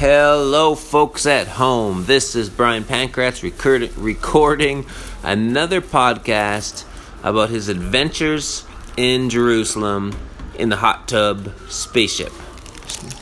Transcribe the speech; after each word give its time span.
Hello, 0.00 0.74
folks 0.74 1.26
at 1.26 1.46
home. 1.46 2.06
This 2.06 2.34
is 2.34 2.48
Brian 2.48 2.84
Pankratz 2.84 3.42
record- 3.42 3.94
recording 3.98 4.86
another 5.22 5.82
podcast 5.82 6.86
about 7.22 7.50
his 7.50 7.68
adventures 7.68 8.64
in 8.96 9.28
Jerusalem 9.28 10.16
in 10.54 10.70
the 10.70 10.76
hot 10.76 11.06
tub 11.06 11.52
spaceship. 11.68 12.32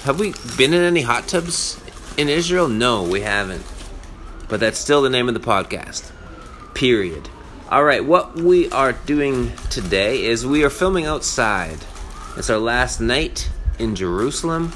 Have 0.04 0.20
we 0.20 0.34
been 0.56 0.72
in 0.72 0.82
any 0.82 1.02
hot 1.02 1.26
tubs 1.26 1.80
in 2.16 2.28
Israel? 2.28 2.68
No, 2.68 3.02
we 3.02 3.22
haven't. 3.22 3.66
But 4.48 4.60
that's 4.60 4.78
still 4.78 5.02
the 5.02 5.10
name 5.10 5.26
of 5.26 5.34
the 5.34 5.40
podcast. 5.40 6.12
Period. 6.74 7.28
All 7.70 7.82
right, 7.82 8.04
what 8.04 8.36
we 8.36 8.70
are 8.70 8.92
doing 8.92 9.50
today 9.68 10.22
is 10.26 10.46
we 10.46 10.62
are 10.62 10.70
filming 10.70 11.06
outside. 11.06 11.78
It's 12.36 12.48
our 12.48 12.58
last 12.58 13.00
night 13.00 13.50
in 13.80 13.96
Jerusalem. 13.96 14.72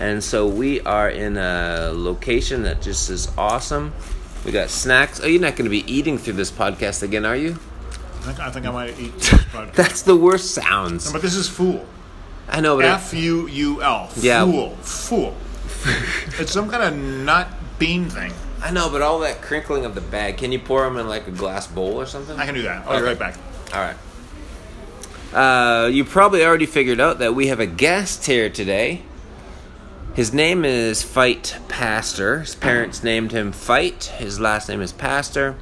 And 0.00 0.24
so 0.24 0.48
we 0.48 0.80
are 0.80 1.10
in 1.10 1.36
a 1.36 1.90
location 1.94 2.62
that 2.62 2.80
just 2.80 3.10
is 3.10 3.30
awesome. 3.36 3.92
We 4.44 4.50
got 4.52 4.70
snacks. 4.70 5.20
Oh, 5.22 5.26
you're 5.26 5.40
not 5.40 5.56
going 5.56 5.66
to 5.66 5.70
be 5.70 5.84
eating 5.92 6.16
through 6.16 6.32
this 6.32 6.50
podcast 6.50 7.02
again, 7.02 7.26
are 7.26 7.36
you? 7.36 7.50
I 7.50 8.22
think, 8.22 8.40
I 8.40 8.50
think 8.50 8.66
I 8.66 8.70
might 8.70 8.98
eat 8.98 9.14
this 9.14 9.28
podcast. 9.28 9.74
That's 9.74 10.02
the 10.02 10.16
worst 10.16 10.54
sounds. 10.54 11.12
but 11.12 11.20
this 11.22 11.34
is 11.34 11.48
fool. 11.48 11.84
I 12.48 12.60
know, 12.60 12.76
but 12.76 12.86
F 12.86 13.14
U 13.14 13.46
U 13.46 13.82
L. 13.82 14.10
Yeah. 14.16 14.44
Fool. 14.44 14.70
Fool. 14.76 15.36
it's 16.40 16.52
some 16.52 16.68
kind 16.70 16.82
of 16.82 16.98
nut 16.98 17.48
bean 17.78 18.08
thing. 18.08 18.32
I 18.62 18.70
know, 18.70 18.90
but 18.90 19.02
all 19.02 19.20
that 19.20 19.40
crinkling 19.40 19.84
of 19.84 19.94
the 19.94 20.00
bag. 20.00 20.38
Can 20.38 20.50
you 20.50 20.58
pour 20.58 20.82
them 20.84 20.96
in 20.96 21.08
like 21.08 21.28
a 21.28 21.30
glass 21.30 21.66
bowl 21.66 22.00
or 22.00 22.06
something? 22.06 22.38
I 22.38 22.46
can 22.46 22.54
do 22.54 22.62
that. 22.62 22.86
I'll 22.86 22.98
be 22.98 23.04
right 23.04 23.18
back. 23.18 23.36
All 23.72 23.80
right. 23.80 23.96
Uh, 25.32 25.86
you 25.86 26.04
probably 26.04 26.44
already 26.44 26.66
figured 26.66 27.00
out 27.00 27.20
that 27.20 27.34
we 27.34 27.46
have 27.46 27.60
a 27.60 27.66
guest 27.66 28.26
here 28.26 28.50
today. 28.50 29.02
His 30.12 30.34
name 30.34 30.64
is 30.64 31.04
Fight 31.04 31.56
Pastor. 31.68 32.40
His 32.40 32.56
parents 32.56 33.04
named 33.04 33.30
him 33.30 33.52
Fight. 33.52 34.06
His 34.18 34.40
last 34.40 34.68
name 34.68 34.80
is 34.80 34.92
Pastor. 34.92 35.54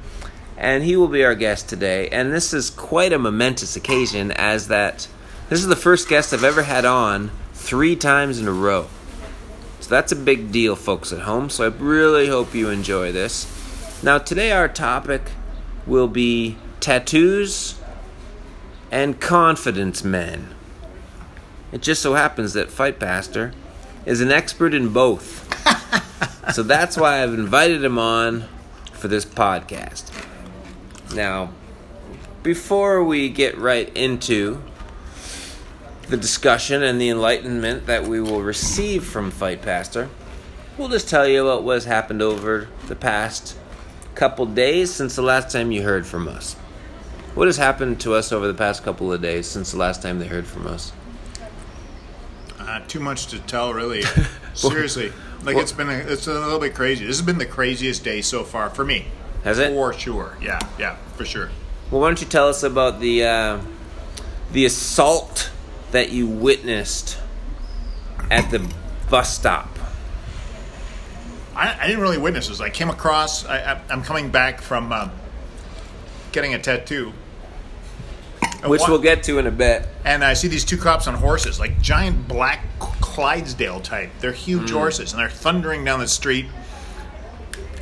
And 0.57 0.83
he 0.83 0.97
will 0.97 1.07
be 1.07 1.23
our 1.23 1.35
guest 1.35 1.69
today. 1.69 2.09
And 2.09 2.33
this 2.33 2.51
is 2.51 2.71
quite 2.71 3.13
a 3.13 3.19
momentous 3.19 3.75
occasion, 3.75 4.31
as 4.31 4.67
that 4.67 5.07
this 5.49 5.59
is 5.59 5.67
the 5.67 5.75
first 5.75 6.09
guest 6.09 6.33
I've 6.33 6.43
ever 6.43 6.63
had 6.63 6.83
on 6.83 7.29
three 7.53 7.95
times 7.95 8.39
in 8.39 8.47
a 8.47 8.51
row. 8.51 8.87
So 9.81 9.89
that's 9.91 10.11
a 10.11 10.15
big 10.15 10.51
deal, 10.51 10.75
folks 10.75 11.13
at 11.13 11.21
home. 11.21 11.51
So 11.51 11.65
I 11.65 11.67
really 11.67 12.27
hope 12.27 12.55
you 12.55 12.69
enjoy 12.69 13.11
this. 13.11 13.45
Now, 14.01 14.17
today 14.17 14.51
our 14.51 14.67
topic 14.67 15.29
will 15.85 16.07
be 16.07 16.57
tattoos 16.79 17.79
and 18.89 19.21
confidence 19.21 20.03
men. 20.03 20.55
It 21.71 21.83
just 21.83 22.01
so 22.01 22.15
happens 22.15 22.53
that 22.53 22.71
Fight 22.71 22.99
Pastor 22.99 23.53
is 24.05 24.21
an 24.21 24.31
expert 24.31 24.73
in 24.73 24.89
both. 24.89 25.45
so 26.53 26.63
that's 26.63 26.97
why 26.97 27.21
I've 27.21 27.33
invited 27.33 27.83
him 27.83 27.97
on 27.97 28.45
for 28.93 29.07
this 29.07 29.25
podcast. 29.25 30.11
Now, 31.13 31.51
before 32.43 33.03
we 33.03 33.29
get 33.29 33.57
right 33.57 33.95
into 33.95 34.61
the 36.07 36.17
discussion 36.17 36.81
and 36.83 36.99
the 36.99 37.09
enlightenment 37.09 37.85
that 37.85 38.07
we 38.07 38.21
will 38.21 38.41
receive 38.41 39.03
from 39.03 39.31
Fight 39.31 39.61
Pastor, 39.61 40.09
we'll 40.77 40.89
just 40.89 41.09
tell 41.09 41.27
you 41.27 41.45
about 41.45 41.63
what's 41.63 41.85
happened 41.85 42.21
over 42.21 42.67
the 42.87 42.95
past 42.95 43.57
couple 44.15 44.45
days 44.45 44.93
since 44.93 45.15
the 45.15 45.21
last 45.21 45.51
time 45.51 45.71
you 45.71 45.83
heard 45.83 46.05
from 46.05 46.27
us. 46.27 46.55
What 47.35 47.47
has 47.47 47.57
happened 47.57 48.01
to 48.01 48.15
us 48.15 48.31
over 48.31 48.47
the 48.47 48.53
past 48.53 48.83
couple 48.83 49.13
of 49.13 49.21
days 49.21 49.47
since 49.47 49.71
the 49.71 49.77
last 49.77 50.01
time 50.01 50.19
they 50.19 50.27
heard 50.27 50.47
from 50.47 50.67
us? 50.67 50.91
Uh, 52.69 52.79
too 52.87 52.99
much 52.99 53.25
to 53.25 53.39
tell, 53.39 53.73
really. 53.73 54.03
Seriously. 54.53 55.11
Like, 55.43 55.55
Well- 55.55 55.63
it's 55.63 55.71
been 55.71 55.89
a, 55.89 55.93
it's 55.97 56.27
a 56.27 56.33
little 56.33 56.59
bit 56.59 56.75
crazy. 56.75 57.03
This 57.03 57.17
has 57.17 57.25
been 57.25 57.39
the 57.39 57.45
craziest 57.47 58.03
day 58.03 58.21
so 58.21 58.43
far 58.43 58.69
for 58.69 58.85
me. 58.85 59.05
Has 59.43 59.57
it? 59.57 59.69
For 59.73 59.91
sure. 59.91 60.37
Yeah, 60.39 60.59
yeah, 60.77 60.97
for 61.15 61.25
sure. 61.25 61.49
Well, 61.89 62.01
why 62.01 62.09
don't 62.09 62.21
you 62.21 62.27
tell 62.27 62.47
us 62.47 62.61
about 62.61 62.99
the 62.99 63.23
uh, 63.23 63.61
the 64.51 64.65
assault 64.65 65.49
that 65.91 66.11
you 66.11 66.27
witnessed 66.27 67.17
at 68.29 68.51
the 68.51 68.71
bus 69.09 69.33
stop? 69.35 69.79
I, 71.55 71.75
I 71.79 71.87
didn't 71.87 72.01
really 72.01 72.19
witness 72.19 72.49
this. 72.49 72.59
I 72.59 72.69
came 72.69 72.91
across. 72.91 73.45
I, 73.45 73.73
I, 73.73 73.81
I'm 73.89 74.03
coming 74.03 74.29
back 74.29 74.61
from 74.61 74.91
uh, 74.91 75.09
getting 76.33 76.53
a 76.53 76.59
tattoo, 76.59 77.13
And 78.61 78.69
Which 78.69 78.81
we'll 78.87 78.99
get 78.99 79.23
to 79.23 79.39
in 79.39 79.47
a 79.47 79.51
bit. 79.51 79.87
and 80.03 80.23
I 80.23 80.33
see 80.33 80.47
these 80.49 80.65
two 80.65 80.77
cops 80.77 81.07
on 81.07 81.13
horses, 81.15 81.59
like 81.59 81.81
giant 81.81 82.27
black 82.27 82.65
Clydesdale 82.79 83.79
type. 83.81 84.09
They're 84.19 84.31
huge 84.33 84.69
Hmm. 84.71 84.77
horses, 84.77 85.13
and 85.13 85.21
they're 85.21 85.29
thundering 85.29 85.85
down 85.85 85.99
the 85.99 86.07
street. 86.07 86.45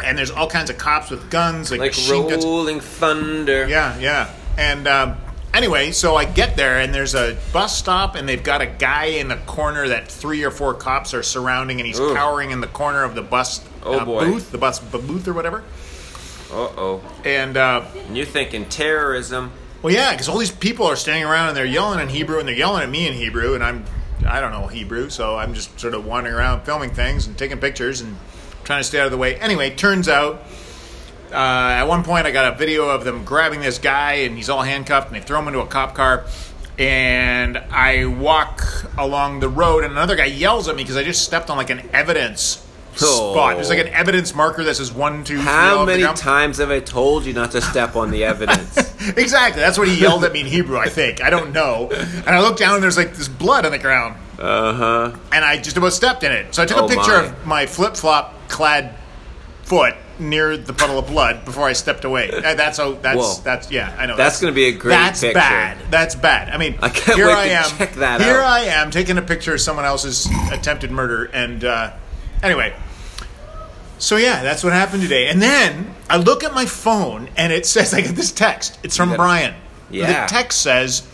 And 0.03 0.15
there's 0.17 0.29
all 0.29 0.47
kinds 0.47 0.69
of 0.69 0.77
cops 0.77 1.09
with 1.09 1.29
guns, 1.31 1.71
like, 1.71 1.79
Like 1.79 1.91
machine 1.91 2.29
guns. 2.29 2.45
rolling 2.45 2.79
thunder. 2.79 3.67
Yeah, 3.67 3.97
yeah. 3.97 4.29
And 4.57 4.88
um, 4.88 5.17
anyway, 5.53 5.91
so 5.91 6.15
I 6.15 6.25
get 6.25 6.55
there, 6.55 6.77
and 6.79 6.94
there's 6.94 7.15
a 7.15 7.35
bus 7.51 7.75
stop, 7.75 8.13
and 8.15 8.29
they've 8.29 8.44
got 8.44 8.61
a 8.61 8.67
guy 8.67 9.05
in 9.05 9.27
the 9.27 9.38
corner 9.38 9.88
that 9.88 10.07
three 10.11 10.44
or 10.44 10.51
four 10.51 10.75
cops 10.75 11.13
are 11.15 11.23
surrounding, 11.23 11.79
and 11.79 11.88
he's 11.88 11.99
Ooh. 11.99 12.13
cowering 12.13 12.51
in 12.51 12.61
the 12.61 12.67
corner 12.67 13.03
of 13.03 13.15
the 13.15 13.23
bus 13.23 13.61
Oh, 13.83 13.97
uh, 13.99 14.05
booth, 14.05 14.51
the 14.51 14.57
bus 14.59 14.77
b- 14.79 14.99
booth 14.99 15.27
or 15.27 15.33
whatever. 15.33 15.63
Uh 16.51 16.55
oh. 16.77 17.01
And 17.25 17.57
uh, 17.57 17.81
And 18.07 18.15
you're 18.15 18.25
thinking 18.27 18.65
terrorism. 18.65 19.51
Well, 19.87 19.95
yeah, 19.95 20.11
because 20.11 20.27
all 20.27 20.37
these 20.37 20.51
people 20.51 20.85
are 20.85 20.97
standing 20.97 21.23
around 21.23 21.47
and 21.47 21.55
they're 21.55 21.63
yelling 21.63 22.01
in 22.01 22.09
Hebrew, 22.09 22.39
and 22.39 22.47
they're 22.49 22.53
yelling 22.55 22.83
at 22.83 22.89
me 22.89 23.07
in 23.07 23.13
Hebrew, 23.13 23.55
and 23.55 23.63
I'm 23.63 23.85
I 24.25 24.41
don't 24.41 24.51
know 24.51 24.67
Hebrew, 24.67 25.09
so 25.09 25.37
I'm 25.37 25.53
just 25.53 25.79
sort 25.79 25.93
of 25.93 26.05
wandering 26.05 26.35
around 26.35 26.65
filming 26.65 26.89
things 26.89 27.25
and 27.25 27.37
taking 27.37 27.57
pictures 27.57 28.01
and 28.01 28.17
trying 28.65 28.81
to 28.81 28.83
stay 28.83 28.99
out 28.99 29.05
of 29.05 29.13
the 29.13 29.17
way. 29.17 29.37
Anyway, 29.37 29.69
turns 29.69 30.09
out. 30.09 30.43
Uh, 31.31 31.35
at 31.35 31.85
one 31.85 32.03
point, 32.03 32.27
I 32.27 32.31
got 32.31 32.53
a 32.53 32.57
video 32.57 32.89
of 32.89 33.05
them 33.05 33.23
grabbing 33.23 33.61
this 33.61 33.79
guy, 33.79 34.15
and 34.25 34.35
he's 34.35 34.49
all 34.49 34.61
handcuffed, 34.61 35.07
and 35.07 35.15
they 35.15 35.25
throw 35.25 35.39
him 35.39 35.47
into 35.47 35.61
a 35.61 35.67
cop 35.67 35.95
car. 35.95 36.25
And 36.77 37.57
I 37.57 38.07
walk 38.07 38.91
along 38.97 39.39
the 39.39 39.47
road, 39.47 39.85
and 39.85 39.93
another 39.93 40.17
guy 40.17 40.25
yells 40.25 40.67
at 40.67 40.75
me 40.75 40.83
because 40.83 40.97
I 40.97 41.05
just 41.05 41.23
stepped 41.23 41.49
on 41.49 41.55
like 41.55 41.69
an 41.69 41.89
evidence. 41.93 42.66
Spot. 43.05 43.55
There's 43.55 43.69
like 43.69 43.79
an 43.79 43.87
evidence 43.89 44.33
marker 44.33 44.63
that 44.63 44.75
says 44.75 44.91
one, 44.91 45.23
two, 45.23 45.35
three. 45.35 45.43
How 45.45 45.85
many 45.85 46.03
times 46.15 46.57
have 46.57 46.71
I 46.71 46.79
told 46.79 47.25
you 47.25 47.33
not 47.33 47.51
to 47.51 47.61
step 47.61 47.95
on 47.95 48.11
the 48.11 48.23
evidence? 48.23 48.93
Exactly. 49.15 49.61
That's 49.61 49.77
what 49.77 49.87
he 49.87 49.95
yelled 50.01 50.25
at 50.25 50.33
me 50.33 50.41
in 50.41 50.47
Hebrew, 50.47 50.77
I 50.77 50.89
think. 50.89 51.21
I 51.23 51.29
don't 51.29 51.53
know. 51.53 51.87
And 51.91 52.27
I 52.29 52.41
look 52.41 52.57
down 52.57 52.73
and 52.73 52.83
there's 52.83 52.97
like 52.97 53.13
this 53.13 53.29
blood 53.29 53.65
on 53.65 53.71
the 53.71 53.77
ground. 53.77 54.17
Uh 54.37 54.73
huh. 54.73 55.15
And 55.31 55.45
I 55.45 55.57
just 55.61 55.77
about 55.77 55.93
stepped 55.93 56.23
in 56.23 56.31
it. 56.33 56.53
So 56.53 56.61
I 56.63 56.65
took 56.65 56.77
Oh, 56.79 56.85
a 56.85 56.89
picture 56.89 57.11
my. 57.11 57.23
of 57.25 57.45
my 57.45 57.65
flip 57.67 57.95
flop 57.95 58.33
clad 58.49 58.95
foot 59.63 59.93
near 60.19 60.57
the 60.57 60.73
puddle 60.73 60.97
of 60.99 61.07
blood 61.07 61.45
before 61.45 61.65
I 61.65 61.73
stepped 61.73 62.03
away. 62.05 62.31
Uh, 62.31 62.55
That's 62.55 62.79
how 62.79 62.93
that's 62.93 63.17
Whoa. 63.17 63.33
that's 63.43 63.71
yeah, 63.71 63.95
I 63.97 64.07
know. 64.07 64.17
That's 64.17 64.41
gonna 64.41 64.51
be 64.51 64.65
a 64.65 64.71
great 64.73 64.91
That's 64.95 65.21
picture. 65.21 65.35
bad. 65.35 65.77
That's 65.91 66.15
bad. 66.15 66.49
I 66.49 66.57
mean 66.57 66.75
I 66.81 66.89
can't 66.89 67.17
here 67.17 67.27
wait 67.27 67.35
I 67.35 67.47
to 67.49 67.53
am. 67.53 67.77
check 67.77 67.93
that 67.93 68.19
here 68.19 68.39
out. 68.41 68.49
I 68.49 68.59
am 68.65 68.91
taking 68.91 69.17
a 69.17 69.21
picture 69.21 69.53
of 69.53 69.61
someone 69.61 69.85
else's 69.85 70.27
attempted 70.51 70.91
murder 70.91 71.25
and 71.25 71.63
uh, 71.63 71.93
anyway. 72.43 72.75
So 73.99 74.17
yeah, 74.17 74.43
that's 74.43 74.63
what 74.63 74.73
happened 74.73 75.01
today. 75.03 75.27
And 75.27 75.41
then 75.41 75.93
I 76.09 76.17
look 76.17 76.43
at 76.43 76.53
my 76.53 76.65
phone 76.65 77.29
and 77.35 77.51
it 77.51 77.65
says 77.65 77.93
I 77.93 78.01
get 78.01 78.15
this 78.15 78.31
text. 78.31 78.79
It's 78.83 78.95
from 78.97 79.15
Brian. 79.15 79.55
Yeah. 79.89 80.25
The 80.25 80.29
text 80.29 80.61
says, 80.61 81.07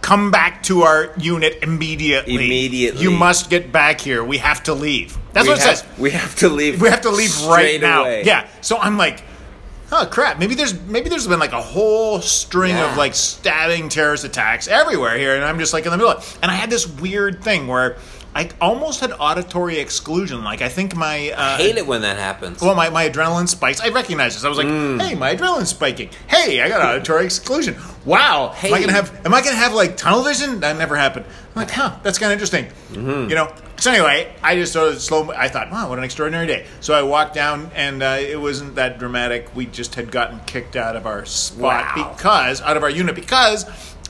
"Come 0.00 0.30
back 0.30 0.62
to 0.64 0.82
our 0.82 1.12
unit 1.18 1.58
immediately. 1.62 2.34
Immediately. 2.36 3.02
You 3.02 3.10
must 3.10 3.50
get 3.50 3.72
back 3.72 4.00
here. 4.00 4.22
We 4.24 4.38
have 4.38 4.62
to 4.64 4.74
leave." 4.74 5.18
That's 5.32 5.46
we 5.46 5.50
what 5.52 5.58
it 5.60 5.64
have, 5.64 5.76
says. 5.78 5.98
We 5.98 6.10
have 6.12 6.34
to 6.36 6.48
leave. 6.48 6.80
We 6.80 6.88
have 6.88 7.02
to 7.02 7.10
leave 7.10 7.34
right 7.46 7.76
straight 7.76 7.80
now. 7.80 8.06
Yeah. 8.06 8.46
So 8.60 8.78
I'm 8.78 8.96
like, 8.96 9.22
oh 9.92 10.06
crap. 10.10 10.38
Maybe 10.38 10.54
there's 10.54 10.80
maybe 10.82 11.08
there's 11.08 11.26
been 11.26 11.40
like 11.40 11.52
a 11.52 11.60
whole 11.60 12.20
string 12.20 12.76
Yeah. 12.76 12.90
of 12.92 12.96
like 12.96 13.14
stabbing 13.14 13.88
terrorist 13.88 14.24
attacks 14.24 14.68
everywhere 14.68 15.18
here, 15.18 15.34
and 15.34 15.44
I'm 15.44 15.58
just 15.58 15.72
like 15.72 15.84
in 15.84 15.90
the 15.90 15.96
middle. 15.98 16.12
of 16.12 16.22
it. 16.22 16.38
And 16.42 16.50
I 16.50 16.54
had 16.54 16.70
this 16.70 16.86
weird 16.86 17.42
thing 17.44 17.66
where 17.66 17.96
I 18.36 18.50
almost 18.60 18.98
had 19.00 19.12
auditory 19.12 19.78
exclusion. 19.78 20.42
Like 20.42 20.60
I 20.60 20.68
think 20.68 20.96
my 20.96 21.30
uh, 21.30 21.56
Hate 21.56 21.76
it 21.76 21.86
when 21.86 22.02
that 22.02 22.18
happens. 22.18 22.60
well, 22.60 22.74
my, 22.74 22.90
my 22.90 23.08
adrenaline 23.08 23.48
spikes. 23.48 23.80
I 23.80 23.90
recognize 23.90 24.34
this. 24.34 24.44
I 24.44 24.48
was 24.48 24.58
like, 24.58 24.66
Mm. 24.66 25.00
"Hey, 25.00 25.14
my 25.14 25.34
adrenaline's 25.36 25.68
spiking. 25.68 26.10
Hey, 26.26 26.60
I 26.60 26.68
got 26.68 26.80
auditory 26.84 27.24
exclusion. 27.26 27.76
Wow. 28.04 28.52
hey. 28.56 28.68
Am 28.68 28.74
I 28.74 28.80
gonna 28.80 28.92
have? 28.92 29.24
Am 29.24 29.32
I 29.32 29.40
gonna 29.42 29.54
have 29.56 29.72
like 29.72 29.96
tunnel 29.96 30.22
vision? 30.22 30.60
That 30.60 30.76
never 30.76 30.96
happened. 30.96 31.26
I'm 31.26 31.54
like, 31.62 31.70
huh, 31.70 31.96
that's 32.02 32.18
kind 32.18 32.32
of 32.32 32.36
interesting. 32.36 32.64
Mm-hmm. 32.92 33.28
You 33.30 33.36
know. 33.36 33.52
So 33.76 33.90
anyway, 33.92 34.32
I 34.42 34.54
just 34.56 34.72
sort 34.72 34.92
of 34.92 35.00
slow. 35.00 35.30
I 35.32 35.48
thought, 35.48 35.70
wow, 35.70 35.88
what 35.88 35.98
an 35.98 36.04
extraordinary 36.04 36.46
day. 36.46 36.66
So 36.80 36.94
I 36.94 37.02
walked 37.02 37.34
down, 37.34 37.70
and 37.74 38.02
uh, 38.02 38.16
it 38.20 38.40
wasn't 38.40 38.74
that 38.76 38.98
dramatic. 38.98 39.54
We 39.54 39.66
just 39.66 39.94
had 39.94 40.10
gotten 40.10 40.40
kicked 40.46 40.74
out 40.76 40.96
of 40.96 41.06
our 41.06 41.24
spot 41.24 41.96
Wow. 41.96 42.14
because 42.16 42.60
out 42.62 42.76
of 42.76 42.82
our 42.82 42.90
unit 42.90 43.14
because. 43.14 43.64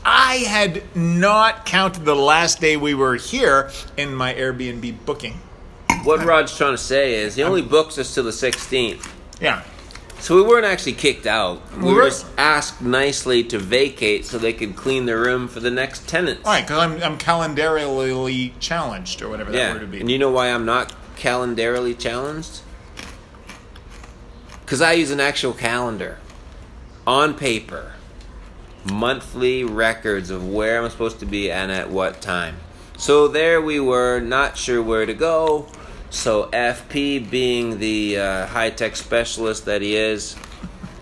I 0.04 0.36
had 0.46 0.82
not 0.96 1.64
counted 1.64 2.04
the 2.04 2.14
last 2.16 2.60
day 2.60 2.76
we 2.76 2.94
were 2.94 3.16
here 3.16 3.70
in 3.96 4.14
my 4.14 4.34
Airbnb 4.34 5.04
booking. 5.06 5.40
What 6.02 6.24
Rod's 6.24 6.56
trying 6.56 6.74
to 6.74 6.78
say 6.78 7.14
is 7.14 7.36
he 7.36 7.42
only 7.42 7.62
books 7.62 7.96
us 7.98 8.14
till 8.14 8.24
the 8.24 8.30
16th. 8.30 9.08
Yeah. 9.40 9.62
So 10.18 10.36
we 10.36 10.42
weren't 10.42 10.66
actually 10.66 10.94
kicked 10.94 11.26
out. 11.26 11.60
We 11.76 11.84
We 11.88 11.92
were 11.94 12.04
just 12.04 12.26
asked 12.38 12.80
nicely 12.80 13.44
to 13.44 13.58
vacate 13.58 14.24
so 14.24 14.38
they 14.38 14.52
could 14.52 14.76
clean 14.76 15.06
the 15.06 15.16
room 15.16 15.48
for 15.48 15.60
the 15.60 15.70
next 15.70 16.08
tenants. 16.08 16.44
Right, 16.44 16.62
because 16.62 16.78
I'm, 16.78 17.02
I'm 17.02 17.18
calendarily 17.18 18.52
challenged, 18.58 19.22
or 19.22 19.28
whatever 19.28 19.52
that 19.52 19.72
word 19.72 19.82
would 19.82 19.90
be. 19.90 20.00
And 20.00 20.10
you 20.10 20.18
know 20.18 20.30
why 20.30 20.48
I'm 20.48 20.64
not 20.64 20.94
calendarily 21.16 21.94
challenged? 21.94 22.60
Because 24.60 24.80
I 24.80 24.92
use 24.92 25.10
an 25.10 25.20
actual 25.20 25.52
calendar 25.52 26.18
on 27.06 27.34
paper, 27.34 27.93
monthly 28.90 29.64
records 29.64 30.30
of 30.30 30.48
where 30.48 30.82
I'm 30.82 30.90
supposed 30.90 31.20
to 31.20 31.26
be 31.26 31.50
and 31.50 31.72
at 31.72 31.90
what 31.90 32.20
time. 32.20 32.56
So 32.96 33.28
there 33.28 33.60
we 33.60 33.80
were, 33.80 34.20
not 34.20 34.56
sure 34.56 34.82
where 34.82 35.06
to 35.06 35.14
go. 35.14 35.66
So 36.10 36.48
FP, 36.52 37.28
being 37.28 37.78
the 37.78 38.18
uh, 38.18 38.46
high 38.46 38.70
tech 38.70 38.96
specialist 38.96 39.64
that 39.64 39.82
he 39.82 39.96
is, 39.96 40.36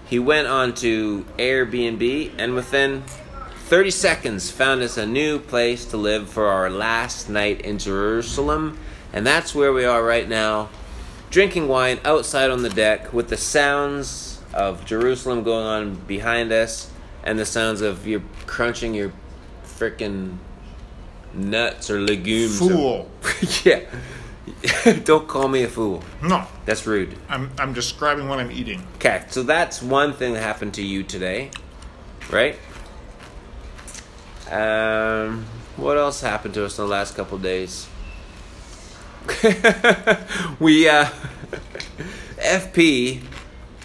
he 0.09 0.19
went 0.19 0.49
on 0.49 0.75
to 0.77 1.25
Airbnb 1.39 2.33
and 2.39 2.55
within 2.55 3.03
30 3.73 3.91
seconds 3.91 4.51
found 4.51 4.83
us 4.83 4.97
a 4.97 5.07
new 5.07 5.39
place 5.39 5.85
to 5.87 5.97
live 5.97 6.29
for 6.29 6.47
our 6.47 6.71
last 6.71 7.29
night 7.29 7.63
in 7.63 7.79
Jerusalem. 7.79 8.79
And 9.13 9.27
that's 9.27 9.55
where 9.55 9.73
we 9.73 9.85
are 9.85 10.05
right 10.05 10.29
now, 10.29 10.71
drinking 11.31 11.69
wine 11.69 11.99
outside 12.05 12.51
on 12.51 12.63
the 12.63 12.71
deck 12.71 13.13
with 13.13 13.29
the 13.29 13.37
sounds 13.37 14.41
of 14.55 14.85
Jerusalem 14.85 15.43
going 15.43 15.67
on 15.67 15.95
behind 16.07 16.53
us 16.53 16.92
and 17.25 17.39
the 17.39 17.47
sounds 17.47 17.81
of 17.81 18.07
you 18.07 18.23
crunching 18.47 18.95
your 18.95 19.13
freaking 19.65 20.39
nuts 21.35 21.91
or 21.91 22.01
legumes. 22.01 22.61
or- 22.61 22.69
Fool. 22.71 23.11
yeah. 23.65 23.81
Don't 25.05 25.29
call 25.29 25.47
me 25.49 25.63
a 25.63 25.69
fool. 25.69 26.03
No, 26.23 26.47
That's 26.67 26.85
rude. 26.87 27.17
I'm 27.29 27.51
I'm 27.59 27.73
describing 27.73 28.29
what 28.29 28.41
I'm 28.41 28.51
eating. 28.51 28.85
Okay, 28.97 29.25
so 29.29 29.43
that's 29.45 29.81
one 29.81 30.13
thing 30.13 30.35
that 30.35 30.43
happened 30.43 30.75
to 30.75 30.83
you 30.83 31.05
today, 31.05 31.51
right? 32.31 32.59
Um, 34.51 35.47
what 35.77 35.97
else 35.97 36.21
happened 36.21 36.55
to 36.55 36.65
us 36.65 36.79
in 36.79 36.85
the 36.85 36.91
last 36.91 37.15
couple 37.17 37.39
days? 37.39 37.87
we 40.59 40.89
uh, 40.89 41.07
FP, 42.39 43.23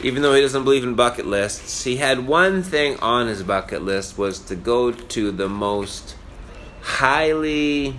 even 0.03 0.21
though 0.21 0.33
he 0.33 0.41
doesn't 0.41 0.63
believe 0.63 0.83
in 0.83 0.95
bucket 0.95 1.25
lists, 1.25 1.83
he 1.83 1.97
had 1.97 2.27
one 2.27 2.63
thing 2.63 2.99
on 2.99 3.27
his 3.27 3.43
bucket 3.43 3.81
list 3.83 4.17
was 4.17 4.39
to 4.39 4.55
go 4.55 4.91
to 4.91 5.31
the 5.31 5.49
most 5.49 6.15
highly, 6.81 7.95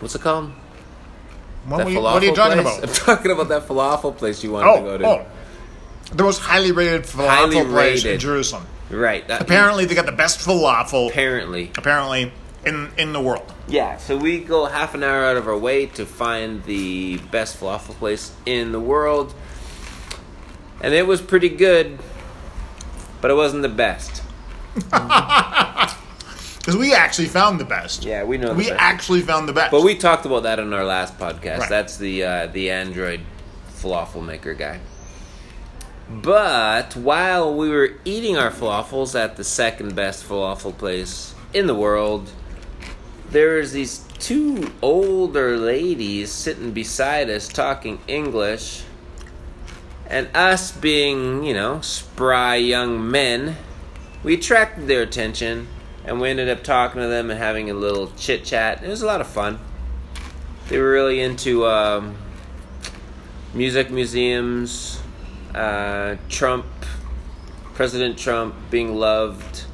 what's 0.00 0.14
it 0.14 0.20
called? 0.22 0.50
What, 1.66 1.90
you- 1.90 2.00
what 2.00 2.22
are 2.22 2.26
you 2.26 2.34
talking 2.34 2.62
place? 2.62 2.78
about? 2.78 2.88
I'm 2.88 2.94
talking 2.94 3.30
about 3.32 3.48
that 3.48 3.66
falafel 3.66 4.16
place 4.16 4.44
you 4.44 4.52
wanted 4.52 4.66
to 4.66 4.78
oh, 4.78 4.82
go 4.82 4.90
Oh, 4.94 4.98
to. 4.98 5.06
oh, 5.22 5.26
the 6.14 6.22
most 6.22 6.38
highly 6.40 6.70
rated 6.72 7.02
falafel 7.02 7.28
Highly 7.28 7.64
place 7.64 8.04
in. 8.04 8.18
Jerusalem. 8.20 8.66
Right. 8.88 9.26
That, 9.26 9.40
Apparently, 9.40 9.84
they 9.84 9.96
got 9.96 10.06
the 10.06 10.12
best 10.12 10.38
falafel. 10.38 11.08
Apparently. 11.10 11.72
Apparently, 11.76 12.30
in 12.64 12.92
in 12.96 13.12
the 13.12 13.20
world. 13.20 13.52
Yeah, 13.66 13.96
so 13.96 14.16
we 14.16 14.38
go 14.38 14.66
half 14.66 14.94
an 14.94 15.02
hour 15.02 15.24
out 15.24 15.36
of 15.36 15.48
our 15.48 15.58
way 15.58 15.86
to 15.86 16.06
find 16.06 16.62
the 16.64 17.16
best 17.32 17.58
falafel 17.58 17.94
place 17.96 18.32
in 18.46 18.70
the 18.70 18.78
world. 18.78 19.34
And 20.82 20.92
it 20.94 21.06
was 21.06 21.20
pretty 21.22 21.48
good, 21.48 21.98
but 23.20 23.30
it 23.30 23.34
wasn't 23.34 23.62
the 23.62 23.68
best. 23.68 24.22
Because 26.58 26.80
we 26.80 26.92
actually 26.94 27.28
found 27.28 27.60
the 27.60 27.64
best. 27.64 28.04
Yeah, 28.04 28.24
we 28.24 28.38
know 28.38 28.48
the 28.48 28.54
We 28.54 28.68
best. 28.70 28.80
actually 28.80 29.20
found 29.22 29.48
the 29.48 29.52
best. 29.52 29.70
But 29.70 29.84
we 29.84 29.94
talked 29.94 30.26
about 30.26 30.42
that 30.42 30.58
in 30.58 30.72
our 30.72 30.84
last 30.84 31.16
podcast. 31.16 31.58
Right. 31.60 31.68
That's 31.70 31.96
the 31.96 32.24
uh, 32.24 32.46
the 32.48 32.70
Android 32.72 33.20
falafel 33.70 34.24
maker 34.26 34.52
guy. 34.52 34.80
But 36.10 36.96
while 36.96 37.54
we 37.54 37.68
were 37.70 37.90
eating 38.04 38.36
our 38.36 38.50
falafels 38.50 39.14
at 39.18 39.36
the 39.36 39.44
second 39.44 39.94
best 39.94 40.28
falafel 40.28 40.76
place 40.76 41.36
in 41.54 41.68
the 41.68 41.74
world, 41.74 42.28
there 43.30 43.58
was 43.58 43.70
these 43.72 43.98
two 44.18 44.72
older 44.82 45.56
ladies 45.56 46.32
sitting 46.32 46.72
beside 46.72 47.30
us 47.30 47.46
talking 47.46 48.00
English. 48.08 48.82
And 50.08 50.28
us 50.34 50.72
being, 50.72 51.44
you 51.44 51.54
know, 51.54 51.80
spry 51.80 52.56
young 52.56 53.10
men, 53.10 53.56
we 54.22 54.34
attracted 54.34 54.86
their 54.86 55.02
attention 55.02 55.68
and 56.04 56.20
we 56.20 56.30
ended 56.30 56.48
up 56.48 56.62
talking 56.62 57.00
to 57.00 57.08
them 57.08 57.30
and 57.30 57.38
having 57.38 57.68
a 57.68 57.74
little 57.74 58.12
chit 58.16 58.44
chat. 58.44 58.82
It 58.84 58.88
was 58.88 59.02
a 59.02 59.06
lot 59.06 59.20
of 59.20 59.26
fun. 59.26 59.58
They 60.68 60.78
were 60.78 60.90
really 60.90 61.20
into 61.20 61.66
um, 61.66 62.16
music 63.52 63.90
museums, 63.90 65.00
uh, 65.54 66.16
Trump, 66.28 66.66
President 67.74 68.18
Trump 68.18 68.54
being 68.70 68.94
loved, 68.94 69.64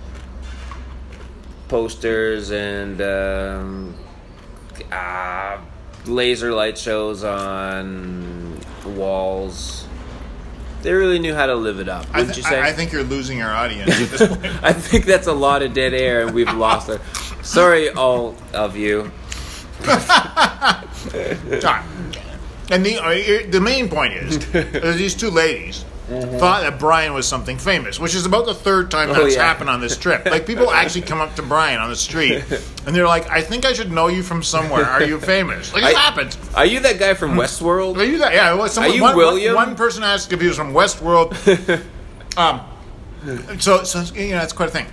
posters, 1.68 2.50
and 2.50 3.00
um, 3.00 3.94
uh, 4.90 5.58
laser 6.06 6.52
light 6.52 6.78
shows 6.78 7.24
on 7.24 8.58
walls. 8.84 9.86
They 10.82 10.92
really 10.92 11.18
knew 11.18 11.34
how 11.34 11.46
to 11.46 11.54
live 11.54 11.78
it 11.78 11.88
up. 11.88 12.06
I, 12.12 12.18
Wouldn't 12.18 12.34
th- 12.34 12.44
you 12.44 12.50
say? 12.50 12.60
I, 12.60 12.68
I 12.68 12.72
think 12.72 12.92
you're 12.92 13.04
losing 13.04 13.42
our 13.42 13.54
audience 13.54 13.90
at 13.90 14.10
this 14.10 14.28
point. 14.28 14.44
I 14.64 14.72
think 14.72 15.04
that's 15.04 15.26
a 15.26 15.32
lot 15.32 15.62
of 15.62 15.72
dead 15.72 15.94
air, 15.94 16.26
and 16.26 16.34
we've 16.34 16.52
lost 16.52 16.88
it. 16.88 17.00
Sorry, 17.42 17.90
all 17.90 18.36
of 18.52 18.76
you. 18.76 19.10
Alright. 19.88 21.84
And 22.70 22.86
the 22.86 22.98
uh, 22.98 23.50
the 23.50 23.60
main 23.60 23.88
point 23.88 24.14
is, 24.14 24.54
is 24.54 24.96
these 24.96 25.14
two 25.14 25.30
ladies 25.30 25.84
thought 26.38 26.62
that 26.62 26.78
Brian 26.78 27.14
was 27.14 27.26
something 27.26 27.58
famous, 27.58 27.98
which 27.98 28.14
is 28.14 28.26
about 28.26 28.46
the 28.46 28.54
third 28.54 28.90
time 28.90 29.08
Mm-hmm. 29.08 29.20
Oh, 29.20 29.22
that's 29.24 29.36
yeah. 29.36 29.44
happened 29.44 29.68
on 29.70 29.80
this 29.80 29.96
trip. 29.96 30.26
Like 30.26 30.46
people 30.46 30.70
actually 30.72 31.02
come 31.02 31.20
up 31.20 31.34
to 31.36 31.42
Brian 31.42 31.80
on 31.80 31.88
the 31.90 31.96
street, 31.96 32.44
and 32.86 32.94
they're 32.94 33.06
like, 33.06 33.28
"I 33.28 33.42
think 33.42 33.64
I 33.64 33.72
should 33.72 33.90
know 33.90 34.08
you 34.08 34.22
from 34.22 34.42
somewhere. 34.42 34.84
Are 34.84 35.02
you 35.02 35.18
famous?" 35.18 35.72
Like 35.74 35.82
it 35.84 35.96
happened. 35.96 36.36
Are 36.54 36.66
you 36.66 36.80
that 36.80 36.98
guy 36.98 37.14
from 37.14 37.32
Westworld? 37.32 37.96
Are 37.96 38.04
you 38.04 38.18
that? 38.18 38.32
Yeah. 38.32 38.54
Well, 38.54 38.68
someone, 38.68 38.92
Are 38.92 38.94
you 38.94 39.02
one, 39.02 39.16
William? 39.16 39.54
One, 39.54 39.68
one 39.68 39.76
person 39.76 40.02
asked 40.02 40.32
if 40.32 40.40
he 40.40 40.46
was 40.46 40.56
from 40.56 40.72
Westworld. 40.72 41.32
um. 42.36 42.60
So, 43.60 43.84
so 43.84 44.02
you 44.14 44.30
know, 44.30 44.38
that's 44.38 44.52
quite 44.52 44.68
a 44.68 44.72
thing. 44.72 44.86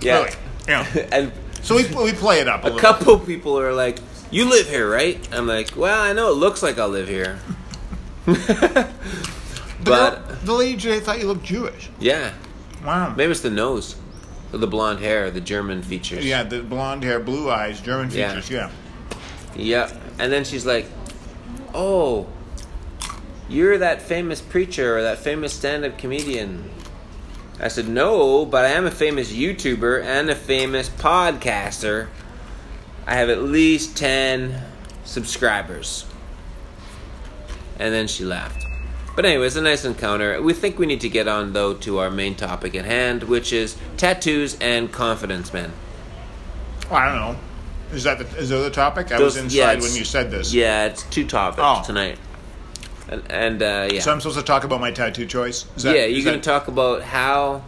Yeah. 0.00 0.18
Really. 0.18 0.30
Yeah. 0.68 1.08
And 1.12 1.32
So 1.62 1.76
we, 1.76 1.84
we 1.94 2.12
play 2.12 2.40
it 2.40 2.48
up 2.48 2.64
a, 2.64 2.74
a 2.74 2.78
couple 2.78 3.18
people 3.18 3.58
are 3.58 3.72
like, 3.72 3.98
"You 4.30 4.48
live 4.48 4.68
here, 4.68 4.90
right?" 4.90 5.18
I'm 5.32 5.46
like, 5.46 5.76
"Well, 5.76 6.00
I 6.00 6.12
know 6.12 6.28
it 6.30 6.36
looks 6.36 6.62
like 6.62 6.78
I 6.78 6.84
live 6.86 7.08
here." 7.08 7.38
The 9.84 9.90
but 9.90 10.28
girl- 10.28 10.36
the 10.44 10.52
lady 10.52 10.80
today 10.80 11.00
thought 11.00 11.18
you 11.20 11.26
looked 11.26 11.44
Jewish. 11.44 11.90
yeah, 12.00 12.30
Wow. 12.84 13.14
maybe 13.16 13.30
it's 13.32 13.40
the 13.40 13.50
nose, 13.50 13.96
or 14.52 14.58
the 14.58 14.66
blonde 14.66 15.00
hair, 15.00 15.30
the 15.30 15.40
German 15.40 15.82
features. 15.82 16.24
Yeah, 16.24 16.42
the 16.42 16.60
blonde 16.60 17.02
hair, 17.04 17.20
blue 17.20 17.50
eyes, 17.50 17.80
German 17.80 18.10
Yeah. 18.10 18.28
features. 18.34 18.50
Yeah. 18.50 18.70
Yep. 19.56 20.00
And 20.18 20.32
then 20.32 20.44
she's 20.44 20.64
like, 20.66 20.86
"Oh, 21.74 22.26
you're 23.48 23.78
that 23.78 24.00
famous 24.02 24.40
preacher 24.40 24.96
or 24.96 25.02
that 25.02 25.18
famous 25.18 25.52
stand-up 25.52 25.98
comedian." 25.98 26.70
I 27.60 27.68
said, 27.68 27.86
"No, 27.88 28.44
but 28.44 28.64
I 28.64 28.68
am 28.70 28.84
a 28.86 28.90
famous 28.90 29.30
YouTuber 29.32 30.02
and 30.02 30.28
a 30.30 30.34
famous 30.34 30.88
podcaster. 30.88 32.08
I 33.06 33.14
have 33.14 33.28
at 33.28 33.42
least 33.42 33.96
10 33.96 34.60
subscribers." 35.04 36.04
And 37.78 37.92
then 37.94 38.06
she 38.08 38.24
laughed. 38.24 38.63
But 39.16 39.24
anyways, 39.24 39.56
a 39.56 39.62
nice 39.62 39.84
encounter. 39.84 40.40
We 40.42 40.52
think 40.54 40.78
we 40.78 40.86
need 40.86 41.00
to 41.02 41.08
get 41.08 41.28
on 41.28 41.52
though 41.52 41.74
to 41.74 41.98
our 41.98 42.10
main 42.10 42.34
topic 42.34 42.74
at 42.74 42.84
hand, 42.84 43.24
which 43.24 43.52
is 43.52 43.76
tattoos 43.96 44.56
and 44.60 44.90
confidence 44.90 45.52
men. 45.52 45.72
Well, 46.90 46.98
I 47.00 47.06
don't 47.08 47.16
know. 47.34 47.40
Is 47.92 48.04
that 48.04 48.18
the, 48.18 48.24
is 48.36 48.48
that 48.48 48.56
the 48.58 48.70
topic? 48.70 49.12
I 49.12 49.18
Those- 49.18 49.36
was 49.36 49.44
inside 49.44 49.56
yeah, 49.56 49.74
when 49.80 49.94
you 49.94 50.04
said 50.04 50.30
this. 50.30 50.52
Yeah, 50.52 50.86
it's 50.86 51.04
two 51.04 51.26
topics 51.26 51.62
Oh. 51.62 51.82
tonight. 51.86 52.18
And, 53.08 53.22
and 53.30 53.62
uh, 53.62 53.88
yeah. 53.92 54.00
So 54.00 54.10
I'm 54.12 54.20
supposed 54.20 54.38
to 54.38 54.44
talk 54.44 54.64
about 54.64 54.80
my 54.80 54.90
tattoo 54.90 55.26
choice. 55.26 55.66
Is 55.76 55.84
that, 55.84 55.94
yeah, 55.94 56.06
you're 56.06 56.24
going 56.24 56.36
that- 56.36 56.42
to 56.42 56.50
talk 56.50 56.66
about 56.68 57.02
how 57.02 57.62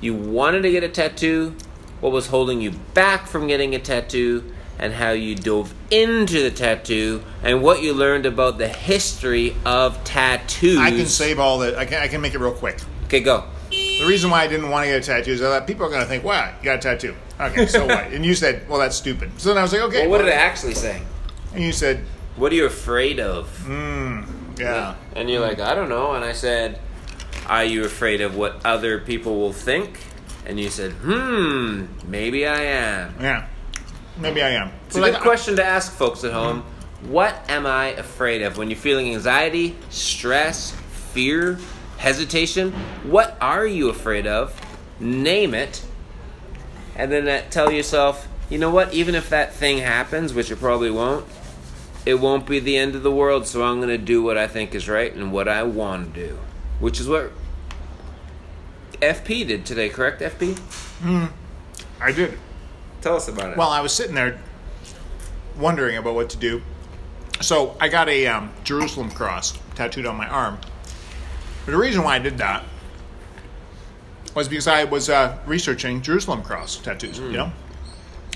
you 0.00 0.12
wanted 0.14 0.62
to 0.62 0.70
get 0.70 0.82
a 0.84 0.88
tattoo, 0.88 1.54
what 2.00 2.12
was 2.12 2.26
holding 2.26 2.60
you 2.60 2.72
back 2.92 3.26
from 3.26 3.46
getting 3.46 3.74
a 3.74 3.78
tattoo, 3.78 4.51
and 4.82 4.92
how 4.92 5.12
you 5.12 5.36
dove 5.36 5.72
into 5.92 6.42
the 6.42 6.50
tattoo, 6.50 7.22
and 7.44 7.62
what 7.62 7.82
you 7.82 7.94
learned 7.94 8.26
about 8.26 8.58
the 8.58 8.66
history 8.66 9.54
of 9.64 10.02
tattoos. 10.02 10.76
I 10.76 10.90
can 10.90 11.06
save 11.06 11.38
all 11.38 11.60
the. 11.60 11.78
I 11.78 11.86
can. 11.86 12.02
I 12.02 12.08
can 12.08 12.20
make 12.20 12.34
it 12.34 12.40
real 12.40 12.52
quick. 12.52 12.80
Okay, 13.04 13.20
go. 13.20 13.44
The 13.70 14.04
reason 14.08 14.28
why 14.28 14.42
I 14.42 14.48
didn't 14.48 14.70
want 14.70 14.84
to 14.84 14.90
get 14.90 15.00
a 15.00 15.06
tattoo 15.06 15.30
is 15.30 15.40
I 15.40 15.56
thought 15.56 15.68
people 15.68 15.86
are 15.86 15.88
going 15.88 16.02
to 16.02 16.08
think, 16.08 16.24
"Wow, 16.24 16.52
you 16.58 16.64
got 16.64 16.80
a 16.80 16.82
tattoo." 16.82 17.14
Okay, 17.40 17.66
so 17.66 17.86
what? 17.86 18.12
And 18.12 18.24
you 18.24 18.34
said, 18.34 18.68
"Well, 18.68 18.80
that's 18.80 18.96
stupid." 18.96 19.40
So 19.40 19.50
then 19.50 19.58
I 19.58 19.62
was 19.62 19.72
like, 19.72 19.82
"Okay." 19.82 20.00
Well, 20.00 20.10
what 20.10 20.18
did 20.18 20.26
it 20.28 20.34
actually 20.34 20.74
say? 20.74 21.00
And 21.54 21.62
you 21.62 21.72
said, 21.72 22.04
What 22.34 22.50
are 22.50 22.56
you 22.56 22.66
afraid 22.66 23.20
of? 23.20 23.56
Hmm. 23.58 24.22
"Yeah." 24.58 24.96
And 25.14 25.30
you're 25.30 25.40
like, 25.40 25.60
I 25.60 25.76
don't 25.76 25.90
know. 25.90 26.12
And 26.14 26.24
I 26.24 26.32
said, 26.32 26.80
Are 27.46 27.64
you 27.64 27.84
afraid 27.84 28.20
of 28.20 28.36
what 28.36 28.66
other 28.66 28.98
people 28.98 29.38
will 29.38 29.52
think? 29.52 30.00
And 30.44 30.58
you 30.58 30.70
said, 30.70 30.90
Hmm, 30.92 31.86
maybe 32.08 32.48
I 32.48 32.62
am. 32.62 33.14
Yeah. 33.20 33.46
Maybe 34.18 34.42
I 34.42 34.50
am. 34.50 34.70
It's 34.86 34.96
a 34.96 35.00
good 35.00 35.20
question 35.20 35.56
to 35.56 35.64
ask 35.64 35.92
folks 35.92 36.24
at 36.24 36.32
home. 36.32 36.64
What 37.08 37.34
am 37.48 37.66
I 37.66 37.86
afraid 37.88 38.42
of? 38.42 38.58
When 38.58 38.70
you're 38.70 38.78
feeling 38.78 39.12
anxiety, 39.12 39.76
stress, 39.90 40.70
fear, 40.70 41.58
hesitation, 41.98 42.72
what 43.04 43.36
are 43.40 43.66
you 43.66 43.88
afraid 43.88 44.26
of? 44.26 44.58
Name 45.00 45.54
it. 45.54 45.84
And 46.94 47.10
then 47.10 47.24
that 47.24 47.50
tell 47.50 47.72
yourself, 47.72 48.28
you 48.50 48.58
know 48.58 48.70
what, 48.70 48.92
even 48.92 49.14
if 49.14 49.30
that 49.30 49.54
thing 49.54 49.78
happens, 49.78 50.34
which 50.34 50.50
it 50.50 50.56
probably 50.56 50.90
won't, 50.90 51.26
it 52.04 52.14
won't 52.14 52.46
be 52.46 52.58
the 52.58 52.76
end 52.76 52.94
of 52.94 53.02
the 53.02 53.10
world, 53.10 53.46
so 53.46 53.64
I'm 53.64 53.76
going 53.76 53.88
to 53.88 53.98
do 53.98 54.22
what 54.22 54.36
I 54.36 54.46
think 54.46 54.74
is 54.74 54.88
right 54.88 55.12
and 55.12 55.32
what 55.32 55.48
I 55.48 55.62
want 55.62 56.14
to 56.14 56.28
do, 56.28 56.38
which 56.80 57.00
is 57.00 57.08
what 57.08 57.32
FP 59.00 59.46
did 59.46 59.64
today, 59.64 59.88
correct, 59.88 60.20
FP? 60.20 60.58
Hmm. 60.58 61.26
I 62.00 62.12
did. 62.12 62.38
Tell 63.02 63.16
us 63.16 63.28
about 63.28 63.52
it. 63.52 63.58
Well, 63.58 63.68
I 63.68 63.80
was 63.80 63.92
sitting 63.92 64.14
there 64.14 64.40
wondering 65.58 65.96
about 65.96 66.14
what 66.14 66.30
to 66.30 66.36
do. 66.36 66.62
So 67.40 67.76
I 67.80 67.88
got 67.88 68.08
a 68.08 68.26
um, 68.26 68.52
Jerusalem 68.64 69.10
cross 69.10 69.58
tattooed 69.74 70.06
on 70.06 70.16
my 70.16 70.28
arm. 70.28 70.58
But 71.64 71.72
the 71.72 71.78
reason 71.78 72.02
why 72.02 72.16
I 72.16 72.18
did 72.18 72.38
that 72.38 72.64
was 74.34 74.48
because 74.48 74.66
I 74.66 74.84
was 74.84 75.10
uh, 75.10 75.38
researching 75.46 76.00
Jerusalem 76.00 76.42
cross 76.42 76.76
tattoos. 76.76 77.18
You 77.18 77.32
know, 77.32 77.52